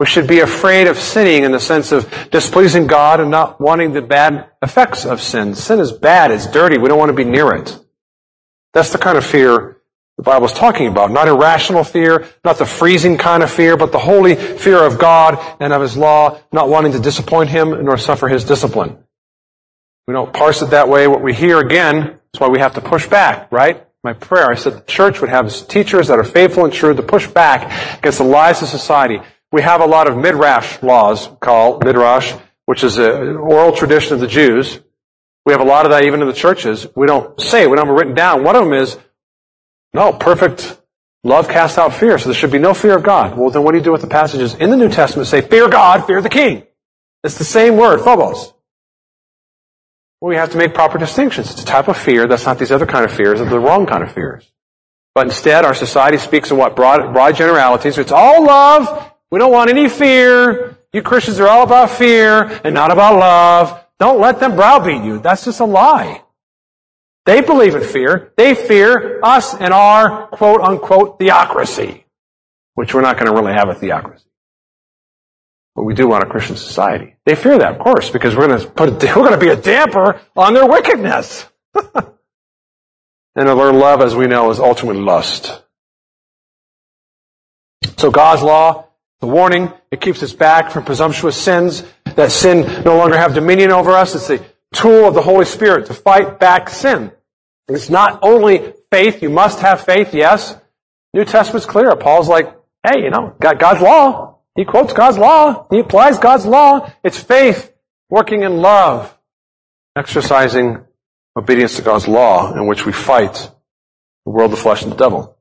We 0.00 0.06
should 0.06 0.26
be 0.26 0.40
afraid 0.40 0.88
of 0.88 0.98
sinning 0.98 1.44
in 1.44 1.52
the 1.52 1.60
sense 1.60 1.92
of 1.92 2.12
displeasing 2.32 2.88
God 2.88 3.20
and 3.20 3.30
not 3.30 3.60
wanting 3.60 3.92
the 3.92 4.02
bad 4.02 4.48
effects 4.60 5.04
of 5.04 5.22
sin. 5.22 5.54
Sin 5.54 5.78
is 5.78 5.92
bad, 5.92 6.32
it's 6.32 6.48
dirty, 6.48 6.78
we 6.78 6.88
don't 6.88 6.98
want 6.98 7.10
to 7.10 7.16
be 7.16 7.24
near 7.24 7.54
it. 7.54 7.78
That's 8.74 8.90
the 8.90 8.98
kind 8.98 9.16
of 9.16 9.24
fear 9.24 9.76
the 10.16 10.24
Bible 10.24 10.46
is 10.46 10.52
talking 10.52 10.88
about. 10.88 11.12
Not 11.12 11.28
irrational 11.28 11.84
fear, 11.84 12.26
not 12.44 12.58
the 12.58 12.66
freezing 12.66 13.18
kind 13.18 13.44
of 13.44 13.50
fear, 13.52 13.76
but 13.76 13.92
the 13.92 13.98
holy 13.98 14.34
fear 14.34 14.82
of 14.82 14.98
God 14.98 15.38
and 15.60 15.72
of 15.72 15.80
His 15.80 15.96
law, 15.96 16.40
not 16.50 16.68
wanting 16.68 16.92
to 16.92 16.98
disappoint 16.98 17.50
Him 17.50 17.84
nor 17.84 17.96
suffer 17.96 18.26
His 18.26 18.44
discipline. 18.44 18.98
We 20.06 20.14
don't 20.14 20.32
parse 20.32 20.62
it 20.62 20.70
that 20.70 20.88
way. 20.88 21.06
What 21.06 21.22
we 21.22 21.32
hear 21.32 21.58
again, 21.58 22.18
is 22.34 22.40
why 22.40 22.48
we 22.48 22.58
have 22.58 22.74
to 22.74 22.80
push 22.80 23.06
back, 23.06 23.50
right? 23.52 23.86
My 24.04 24.12
prayer, 24.12 24.50
I 24.50 24.56
said 24.56 24.72
the 24.72 24.80
church 24.80 25.20
would 25.20 25.30
have 25.30 25.68
teachers 25.68 26.08
that 26.08 26.18
are 26.18 26.24
faithful 26.24 26.64
and 26.64 26.72
true 26.72 26.92
to 26.92 27.02
push 27.02 27.28
back 27.28 27.98
against 27.98 28.18
the 28.18 28.24
lies 28.24 28.60
of 28.62 28.68
society. 28.68 29.20
We 29.52 29.62
have 29.62 29.80
a 29.80 29.86
lot 29.86 30.08
of 30.08 30.16
midrash 30.16 30.82
laws 30.82 31.28
called 31.40 31.84
midrash, 31.84 32.34
which 32.66 32.82
is 32.82 32.98
an 32.98 33.36
oral 33.36 33.70
tradition 33.72 34.14
of 34.14 34.20
the 34.20 34.26
Jews. 34.26 34.80
We 35.46 35.52
have 35.52 35.60
a 35.60 35.64
lot 35.64 35.84
of 35.84 35.92
that 35.92 36.04
even 36.04 36.20
in 36.20 36.26
the 36.26 36.34
churches. 36.34 36.86
We 36.96 37.06
don't 37.06 37.40
say 37.40 37.62
it. 37.62 37.70
We 37.70 37.76
don't 37.76 37.86
have 37.86 37.94
it 37.94 37.98
written 37.98 38.14
down. 38.14 38.42
One 38.42 38.56
of 38.56 38.64
them 38.64 38.72
is, 38.72 38.98
no, 39.92 40.12
perfect 40.12 40.80
love 41.22 41.48
casts 41.48 41.78
out 41.78 41.94
fear. 41.94 42.18
So 42.18 42.26
there 42.30 42.34
should 42.34 42.50
be 42.50 42.58
no 42.58 42.74
fear 42.74 42.96
of 42.96 43.04
God. 43.04 43.36
Well, 43.36 43.50
then 43.50 43.62
what 43.62 43.72
do 43.72 43.78
you 43.78 43.84
do 43.84 43.92
with 43.92 44.00
the 44.00 44.08
passages 44.08 44.54
in 44.54 44.70
the 44.70 44.76
New 44.76 44.88
Testament 44.88 45.28
say, 45.28 45.42
fear 45.42 45.68
God, 45.68 46.06
fear 46.06 46.20
the 46.20 46.28
king? 46.28 46.66
It's 47.22 47.38
the 47.38 47.44
same 47.44 47.76
word, 47.76 48.00
phobos. 48.00 48.52
Well, 50.22 50.28
we 50.28 50.36
have 50.36 50.50
to 50.50 50.56
make 50.56 50.72
proper 50.72 50.98
distinctions. 50.98 51.50
It's 51.50 51.62
a 51.62 51.66
type 51.66 51.88
of 51.88 51.96
fear 51.96 52.28
that's 52.28 52.46
not 52.46 52.56
these 52.56 52.70
other 52.70 52.86
kind 52.86 53.04
of 53.04 53.10
fears, 53.10 53.40
it's 53.40 53.50
the 53.50 53.58
wrong 53.58 53.86
kind 53.86 54.04
of 54.04 54.12
fears. 54.12 54.48
But 55.16 55.26
instead, 55.26 55.64
our 55.64 55.74
society 55.74 56.16
speaks 56.16 56.52
in 56.52 56.56
what? 56.56 56.76
Broad, 56.76 57.12
broad 57.12 57.34
generalities. 57.34 57.98
It's 57.98 58.12
all 58.12 58.44
love. 58.44 59.12
We 59.32 59.40
don't 59.40 59.50
want 59.50 59.68
any 59.68 59.88
fear. 59.88 60.78
You 60.92 61.02
Christians 61.02 61.40
are 61.40 61.48
all 61.48 61.64
about 61.64 61.90
fear 61.90 62.44
and 62.62 62.72
not 62.72 62.92
about 62.92 63.18
love. 63.18 63.84
Don't 63.98 64.20
let 64.20 64.38
them 64.38 64.54
browbeat 64.54 65.02
you. 65.02 65.18
That's 65.18 65.44
just 65.44 65.58
a 65.58 65.64
lie. 65.64 66.22
They 67.26 67.40
believe 67.40 67.74
in 67.74 67.82
fear. 67.82 68.32
They 68.36 68.54
fear 68.54 69.18
us 69.24 69.54
and 69.54 69.74
our 69.74 70.28
quote 70.28 70.60
unquote 70.60 71.18
theocracy, 71.18 72.04
which 72.74 72.94
we're 72.94 73.00
not 73.00 73.18
going 73.18 73.26
to 73.26 73.34
really 73.36 73.54
have 73.54 73.68
a 73.68 73.74
theocracy. 73.74 74.26
But 75.74 75.84
we 75.84 75.94
do 75.94 76.06
want 76.06 76.22
a 76.22 76.26
Christian 76.26 76.56
society. 76.56 77.16
They 77.24 77.34
fear 77.34 77.58
that, 77.58 77.72
of 77.72 77.78
course, 77.78 78.10
because 78.10 78.36
we're 78.36 78.48
going 78.48 78.60
to 78.60 78.66
put, 78.66 78.90
we're 79.02 79.14
going 79.14 79.32
to 79.32 79.38
be 79.38 79.48
a 79.48 79.56
damper 79.56 80.20
on 80.36 80.54
their 80.54 80.66
wickedness. 80.66 81.46
and 81.74 81.88
their 83.34 83.72
love, 83.72 84.02
as 84.02 84.14
we 84.14 84.26
know, 84.26 84.50
is 84.50 84.60
ultimately 84.60 85.00
lust. 85.00 85.62
So 87.96 88.10
God's 88.10 88.42
law, 88.42 88.88
the 89.20 89.26
warning, 89.26 89.72
it 89.90 90.00
keeps 90.00 90.22
us 90.22 90.32
back 90.32 90.70
from 90.70 90.84
presumptuous 90.84 91.40
sins, 91.40 91.84
that 92.16 92.32
sin 92.32 92.82
no 92.84 92.96
longer 92.96 93.16
have 93.16 93.34
dominion 93.34 93.70
over 93.70 93.92
us. 93.92 94.14
It's 94.14 94.28
the 94.28 94.44
tool 94.74 95.06
of 95.06 95.14
the 95.14 95.22
Holy 95.22 95.44
Spirit 95.44 95.86
to 95.86 95.94
fight 95.94 96.38
back 96.38 96.68
sin. 96.68 97.12
It's 97.68 97.88
not 97.88 98.18
only 98.22 98.74
faith, 98.90 99.22
you 99.22 99.30
must 99.30 99.60
have 99.60 99.84
faith, 99.84 100.14
yes. 100.14 100.56
New 101.14 101.24
Testament's 101.24 101.66
clear. 101.66 101.94
Paul's 101.96 102.28
like, 102.28 102.54
hey, 102.84 103.02
you 103.02 103.10
know, 103.10 103.34
got 103.40 103.58
God's 103.58 103.80
law. 103.80 104.31
He 104.54 104.64
quotes 104.64 104.92
God's 104.92 105.18
law. 105.18 105.66
He 105.70 105.78
applies 105.78 106.18
God's 106.18 106.46
law. 106.46 106.90
It's 107.02 107.18
faith 107.18 107.72
working 108.10 108.42
in 108.42 108.58
love, 108.58 109.16
exercising 109.96 110.84
obedience 111.36 111.76
to 111.76 111.82
God's 111.82 112.06
law 112.06 112.52
in 112.54 112.66
which 112.66 112.84
we 112.84 112.92
fight 112.92 113.50
the 114.24 114.30
world, 114.30 114.52
the 114.52 114.56
flesh, 114.56 114.82
and 114.82 114.92
the 114.92 114.96
devil. 114.96 115.36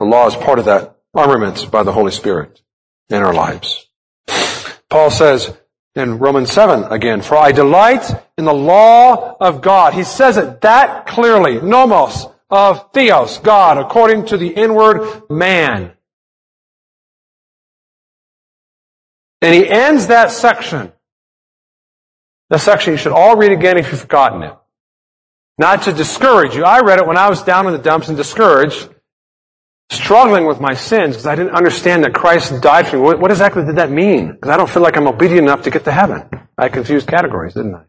The 0.00 0.06
law 0.06 0.26
is 0.26 0.34
part 0.34 0.58
of 0.58 0.64
that 0.64 0.96
armament 1.14 1.70
by 1.70 1.82
the 1.82 1.92
Holy 1.92 2.10
Spirit 2.10 2.60
in 3.08 3.22
our 3.22 3.34
lives. 3.34 3.86
Paul 4.88 5.10
says 5.10 5.56
in 5.94 6.18
Romans 6.18 6.50
7 6.50 6.84
again, 6.84 7.22
for 7.22 7.36
I 7.36 7.52
delight 7.52 8.10
in 8.36 8.44
the 8.44 8.54
law 8.54 9.36
of 9.40 9.60
God. 9.60 9.94
He 9.94 10.04
says 10.04 10.36
it 10.36 10.60
that 10.62 11.06
clearly, 11.06 11.60
nomos, 11.60 12.26
of 12.50 12.92
theos, 12.92 13.38
God, 13.38 13.78
according 13.78 14.26
to 14.26 14.36
the 14.36 14.48
inward 14.48 15.30
man. 15.30 15.92
And 19.42 19.54
he 19.54 19.68
ends 19.68 20.08
that 20.08 20.30
section. 20.30 20.92
The 22.50 22.58
section 22.58 22.92
you 22.92 22.98
should 22.98 23.12
all 23.12 23.36
read 23.36 23.52
again 23.52 23.78
if 23.78 23.90
you've 23.90 24.00
forgotten 24.00 24.42
it. 24.42 24.54
Not 25.58 25.82
to 25.82 25.92
discourage 25.92 26.54
you. 26.54 26.64
I 26.64 26.80
read 26.80 26.98
it 26.98 27.06
when 27.06 27.16
I 27.16 27.28
was 27.28 27.42
down 27.42 27.66
in 27.66 27.72
the 27.72 27.78
dumps 27.78 28.08
and 28.08 28.16
discouraged, 28.16 28.88
struggling 29.90 30.46
with 30.46 30.60
my 30.60 30.74
sins 30.74 31.16
because 31.16 31.26
I 31.26 31.34
didn't 31.34 31.54
understand 31.54 32.04
that 32.04 32.14
Christ 32.14 32.60
died 32.60 32.88
for 32.88 32.96
me. 32.96 33.02
What, 33.02 33.20
what 33.20 33.30
exactly 33.30 33.64
did 33.64 33.76
that 33.76 33.90
mean? 33.90 34.32
Because 34.32 34.50
I 34.50 34.56
don't 34.56 34.70
feel 34.70 34.82
like 34.82 34.96
I'm 34.96 35.06
obedient 35.06 35.42
enough 35.42 35.62
to 35.62 35.70
get 35.70 35.84
to 35.84 35.92
heaven. 35.92 36.28
I 36.56 36.68
confused 36.68 37.06
categories, 37.06 37.54
didn't 37.54 37.74
I? 37.74 37.84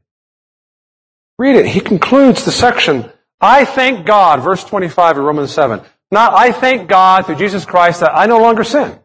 Read 1.40 1.56
it. 1.56 1.66
He 1.66 1.80
concludes 1.80 2.46
the 2.46 2.52
section. 2.52 3.12
I 3.40 3.66
thank 3.66 4.06
God, 4.06 4.42
verse 4.42 4.64
25 4.64 5.18
of 5.18 5.24
Romans 5.24 5.52
7. 5.52 5.82
Not 6.12 6.34
I 6.34 6.52
thank 6.52 6.88
God 6.88 7.26
through 7.26 7.38
Jesus 7.38 7.66
Christ 7.66 8.02
that 8.02 8.16
I 8.16 8.26
no 8.26 8.38
longer 8.38 8.64
sin. 8.64 9.00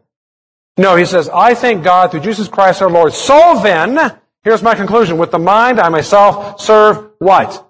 No, 0.77 0.95
he 0.95 1.05
says, 1.05 1.27
I 1.27 1.55
thank 1.55 1.83
God 1.83 2.11
through 2.11 2.19
Jesus 2.19 2.47
Christ 2.47 2.81
our 2.81 2.89
Lord. 2.89 3.13
So 3.13 3.59
then, 3.63 4.19
here's 4.43 4.61
my 4.61 4.75
conclusion. 4.75 5.17
With 5.17 5.31
the 5.31 5.39
mind, 5.39 5.79
I 5.79 5.89
myself 5.89 6.61
serve 6.61 7.11
what? 7.17 7.67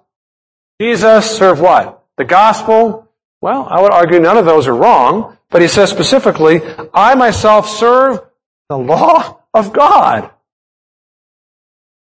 Jesus 0.78 1.36
serve 1.36 1.60
what? 1.60 2.04
The 2.18 2.24
gospel? 2.24 3.08
Well, 3.40 3.66
I 3.68 3.80
would 3.80 3.92
argue 3.92 4.20
none 4.20 4.36
of 4.36 4.44
those 4.44 4.66
are 4.66 4.74
wrong, 4.74 5.38
but 5.48 5.62
he 5.62 5.68
says 5.68 5.90
specifically, 5.90 6.60
I 6.92 7.14
myself 7.14 7.68
serve 7.68 8.20
the 8.68 8.76
law 8.76 9.40
of 9.54 9.72
God. 9.72 10.30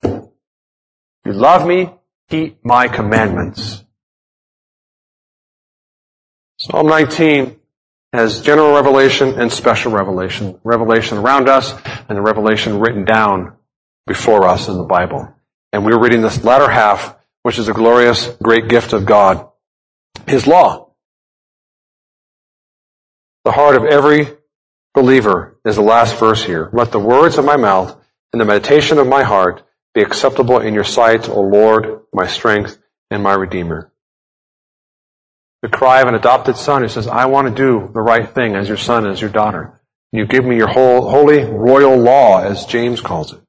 You 0.04 1.34
love 1.34 1.68
me, 1.68 1.92
keep 2.30 2.66
my 2.66 2.88
commandments. 2.88 3.84
Psalm 6.58 6.88
19 6.88 7.59
has 8.14 8.42
general 8.42 8.74
revelation 8.74 9.40
and 9.40 9.52
special 9.52 9.92
revelation. 9.92 10.60
Revelation 10.64 11.18
around 11.18 11.48
us 11.48 11.74
and 12.08 12.18
the 12.18 12.22
revelation 12.22 12.80
written 12.80 13.06
down 13.06 13.56
before 14.08 14.46
us 14.48 14.68
in 14.68 14.78
the 14.78 14.84
Bible. 14.84 15.34
And 15.72 15.86
we're 15.86 16.02
reading 16.02 16.22
this 16.22 16.44
latter 16.44 16.70
half, 16.70 17.16
which 17.44 17.60
is 17.60 17.68
a 17.68 17.74
glorious, 17.74 18.28
great 18.42 18.68
gift 18.68 18.94
of 18.94 19.06
God. 19.06 19.48
His 20.28 20.48
law. 20.48 20.92
The 23.46 23.52
heart 23.52 23.76
of 23.76 23.86
every 23.86 24.28
believer 24.94 25.60
is 25.64 25.76
the 25.76 25.82
last 25.82 26.18
verse 26.20 26.44
here. 26.44 26.70
Let 26.74 26.92
the 26.92 27.00
words 27.00 27.38
of 27.38 27.46
my 27.46 27.58
mouth 27.58 27.96
and 28.34 28.42
the 28.42 28.46
meditation 28.46 28.98
of 28.98 29.08
my 29.08 29.24
heart 29.24 29.64
be 29.94 30.02
acceptable 30.02 30.60
in 30.60 30.74
your 30.74 30.84
sight, 30.84 31.30
O 31.30 31.42
Lord, 31.42 32.02
my 32.14 32.28
strength 32.28 32.78
and 33.10 33.24
my 33.24 33.34
Redeemer 33.34 33.92
the 35.62 35.70
cry 35.70 36.02
of 36.02 36.08
an 36.08 36.16
adopted 36.16 36.56
son 36.56 36.82
who 36.82 36.88
says, 36.88 37.08
I 37.08 37.26
want 37.26 37.48
to 37.48 37.54
do 37.54 37.90
the 37.94 38.02
right 38.02 38.28
thing 38.30 38.56
as 38.56 38.68
your 38.68 38.78
son, 38.78 39.06
as 39.06 39.20
your 39.20 39.30
daughter. 39.30 39.80
You 40.12 40.26
give 40.26 40.46
me 40.46 40.56
your 40.56 40.68
whole, 40.68 41.10
holy 41.10 41.44
royal 41.44 41.98
law, 41.98 42.42
as 42.42 42.66
James 42.66 43.02
calls 43.02 43.34
it. 43.34 43.42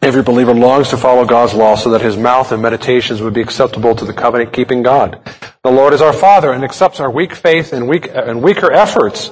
Every 0.00 0.22
believer 0.22 0.54
longs 0.54 0.90
to 0.90 0.96
follow 0.96 1.24
God's 1.24 1.54
law 1.54 1.76
so 1.76 1.90
that 1.90 2.00
his 2.00 2.16
mouth 2.16 2.50
and 2.50 2.60
meditations 2.60 3.20
would 3.20 3.34
be 3.34 3.40
acceptable 3.40 3.94
to 3.94 4.04
the 4.04 4.12
covenant 4.12 4.52
keeping 4.52 4.82
God. 4.82 5.20
The 5.62 5.70
Lord 5.70 5.92
is 5.92 6.02
our 6.02 6.12
Father 6.12 6.52
and 6.52 6.64
accepts 6.64 6.98
our 6.98 7.10
weak 7.10 7.34
faith 7.34 7.72
and, 7.72 7.88
weak, 7.88 8.08
and 8.12 8.42
weaker 8.42 8.72
efforts 8.72 9.30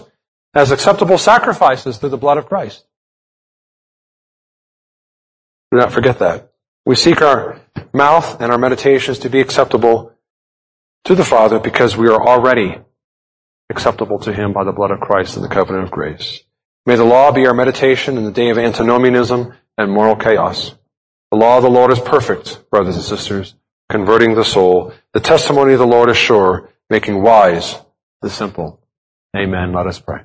as 0.55 0.71
acceptable 0.71 1.19
sacrifices 1.19 1.99
through 1.99 2.11
the 2.11 2.17
blood 2.17 2.39
of 2.39 2.47
Christ. 2.47 2.85
Do 5.73 5.79
not 5.79 5.93
forget 5.93 6.19
that. 6.21 6.53
We 6.87 6.95
seek 6.95 7.21
our 7.21 7.61
mouth 7.93 8.41
and 8.41 8.53
our 8.53 8.59
meditations 8.59 9.21
to 9.21 9.31
be 9.31 9.41
acceptable 9.41 10.13
to 11.05 11.15
the 11.15 11.25
Father 11.25 11.59
because 11.59 11.97
we 11.97 12.09
are 12.09 12.27
already 12.27 12.79
acceptable 13.71 14.19
to 14.21 14.33
Him 14.33 14.53
by 14.53 14.65
the 14.65 14.73
blood 14.73 14.91
of 14.91 15.01
Christ 15.01 15.37
and 15.37 15.45
the 15.45 15.49
covenant 15.49 15.85
of 15.85 15.91
grace. 15.91 16.43
May 16.87 16.97
the 16.97 17.05
law 17.05 17.31
be 17.33 17.47
our 17.47 17.55
meditation 17.55 18.17
in 18.17 18.25
the 18.25 18.33
day 18.33 18.51
of 18.51 18.59
antinomianism 18.59 19.55
and 19.77 19.93
moral 19.93 20.17
chaos. 20.17 20.75
The 21.31 21.37
law 21.39 21.59
of 21.59 21.63
the 21.63 21.71
Lord 21.71 21.93
is 21.93 22.01
perfect, 22.01 22.69
brothers 22.71 22.97
and 22.97 23.05
sisters, 23.05 23.55
converting 23.89 24.35
the 24.35 24.45
soul. 24.45 24.93
The 25.13 25.21
testimony 25.21 25.75
of 25.75 25.79
the 25.79 25.87
Lord 25.87 26.09
is 26.09 26.17
sure, 26.17 26.71
making 26.89 27.23
wise 27.23 27.77
the 28.23 28.31
simple. 28.31 28.81
Amen. 29.37 29.73
Let 29.73 29.87
us 29.87 30.01
pray. 30.01 30.23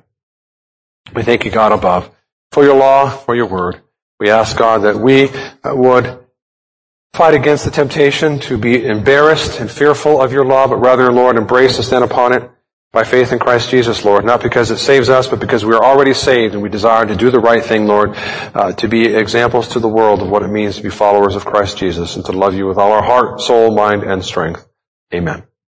We 1.14 1.22
thank 1.22 1.44
you, 1.44 1.50
God 1.50 1.72
above, 1.72 2.10
for 2.50 2.64
your 2.64 2.76
law, 2.76 3.08
for 3.08 3.36
your 3.36 3.46
word. 3.46 3.80
We 4.18 4.30
ask, 4.30 4.56
God, 4.56 4.78
that 4.78 4.96
we 4.96 5.30
would 5.64 6.25
fight 7.16 7.32
against 7.32 7.64
the 7.64 7.70
temptation 7.70 8.38
to 8.38 8.58
be 8.58 8.84
embarrassed 8.84 9.58
and 9.58 9.70
fearful 9.70 10.20
of 10.20 10.32
your 10.32 10.44
law, 10.44 10.66
but 10.66 10.76
rather, 10.76 11.10
Lord, 11.10 11.36
embrace 11.38 11.76
and 11.76 11.84
stand 11.84 12.04
upon 12.04 12.34
it 12.34 12.50
by 12.92 13.04
faith 13.04 13.32
in 13.32 13.38
Christ 13.38 13.70
Jesus, 13.70 14.04
Lord. 14.04 14.26
Not 14.26 14.42
because 14.42 14.70
it 14.70 14.76
saves 14.76 15.08
us, 15.08 15.26
but 15.26 15.40
because 15.40 15.64
we 15.64 15.74
are 15.74 15.82
already 15.82 16.12
saved 16.12 16.52
and 16.52 16.62
we 16.62 16.68
desire 16.68 17.06
to 17.06 17.16
do 17.16 17.30
the 17.30 17.40
right 17.40 17.64
thing, 17.64 17.86
Lord, 17.86 18.12
uh, 18.54 18.72
to 18.74 18.86
be 18.86 19.06
examples 19.06 19.68
to 19.68 19.80
the 19.80 19.88
world 19.88 20.20
of 20.20 20.28
what 20.28 20.42
it 20.42 20.48
means 20.48 20.76
to 20.76 20.82
be 20.82 20.90
followers 20.90 21.36
of 21.36 21.46
Christ 21.46 21.78
Jesus 21.78 22.16
and 22.16 22.24
to 22.26 22.32
love 22.32 22.54
you 22.54 22.66
with 22.66 22.76
all 22.76 22.92
our 22.92 23.02
heart, 23.02 23.40
soul, 23.40 23.74
mind, 23.74 24.02
and 24.02 24.22
strength. 24.22 24.68
Amen. 25.14 25.46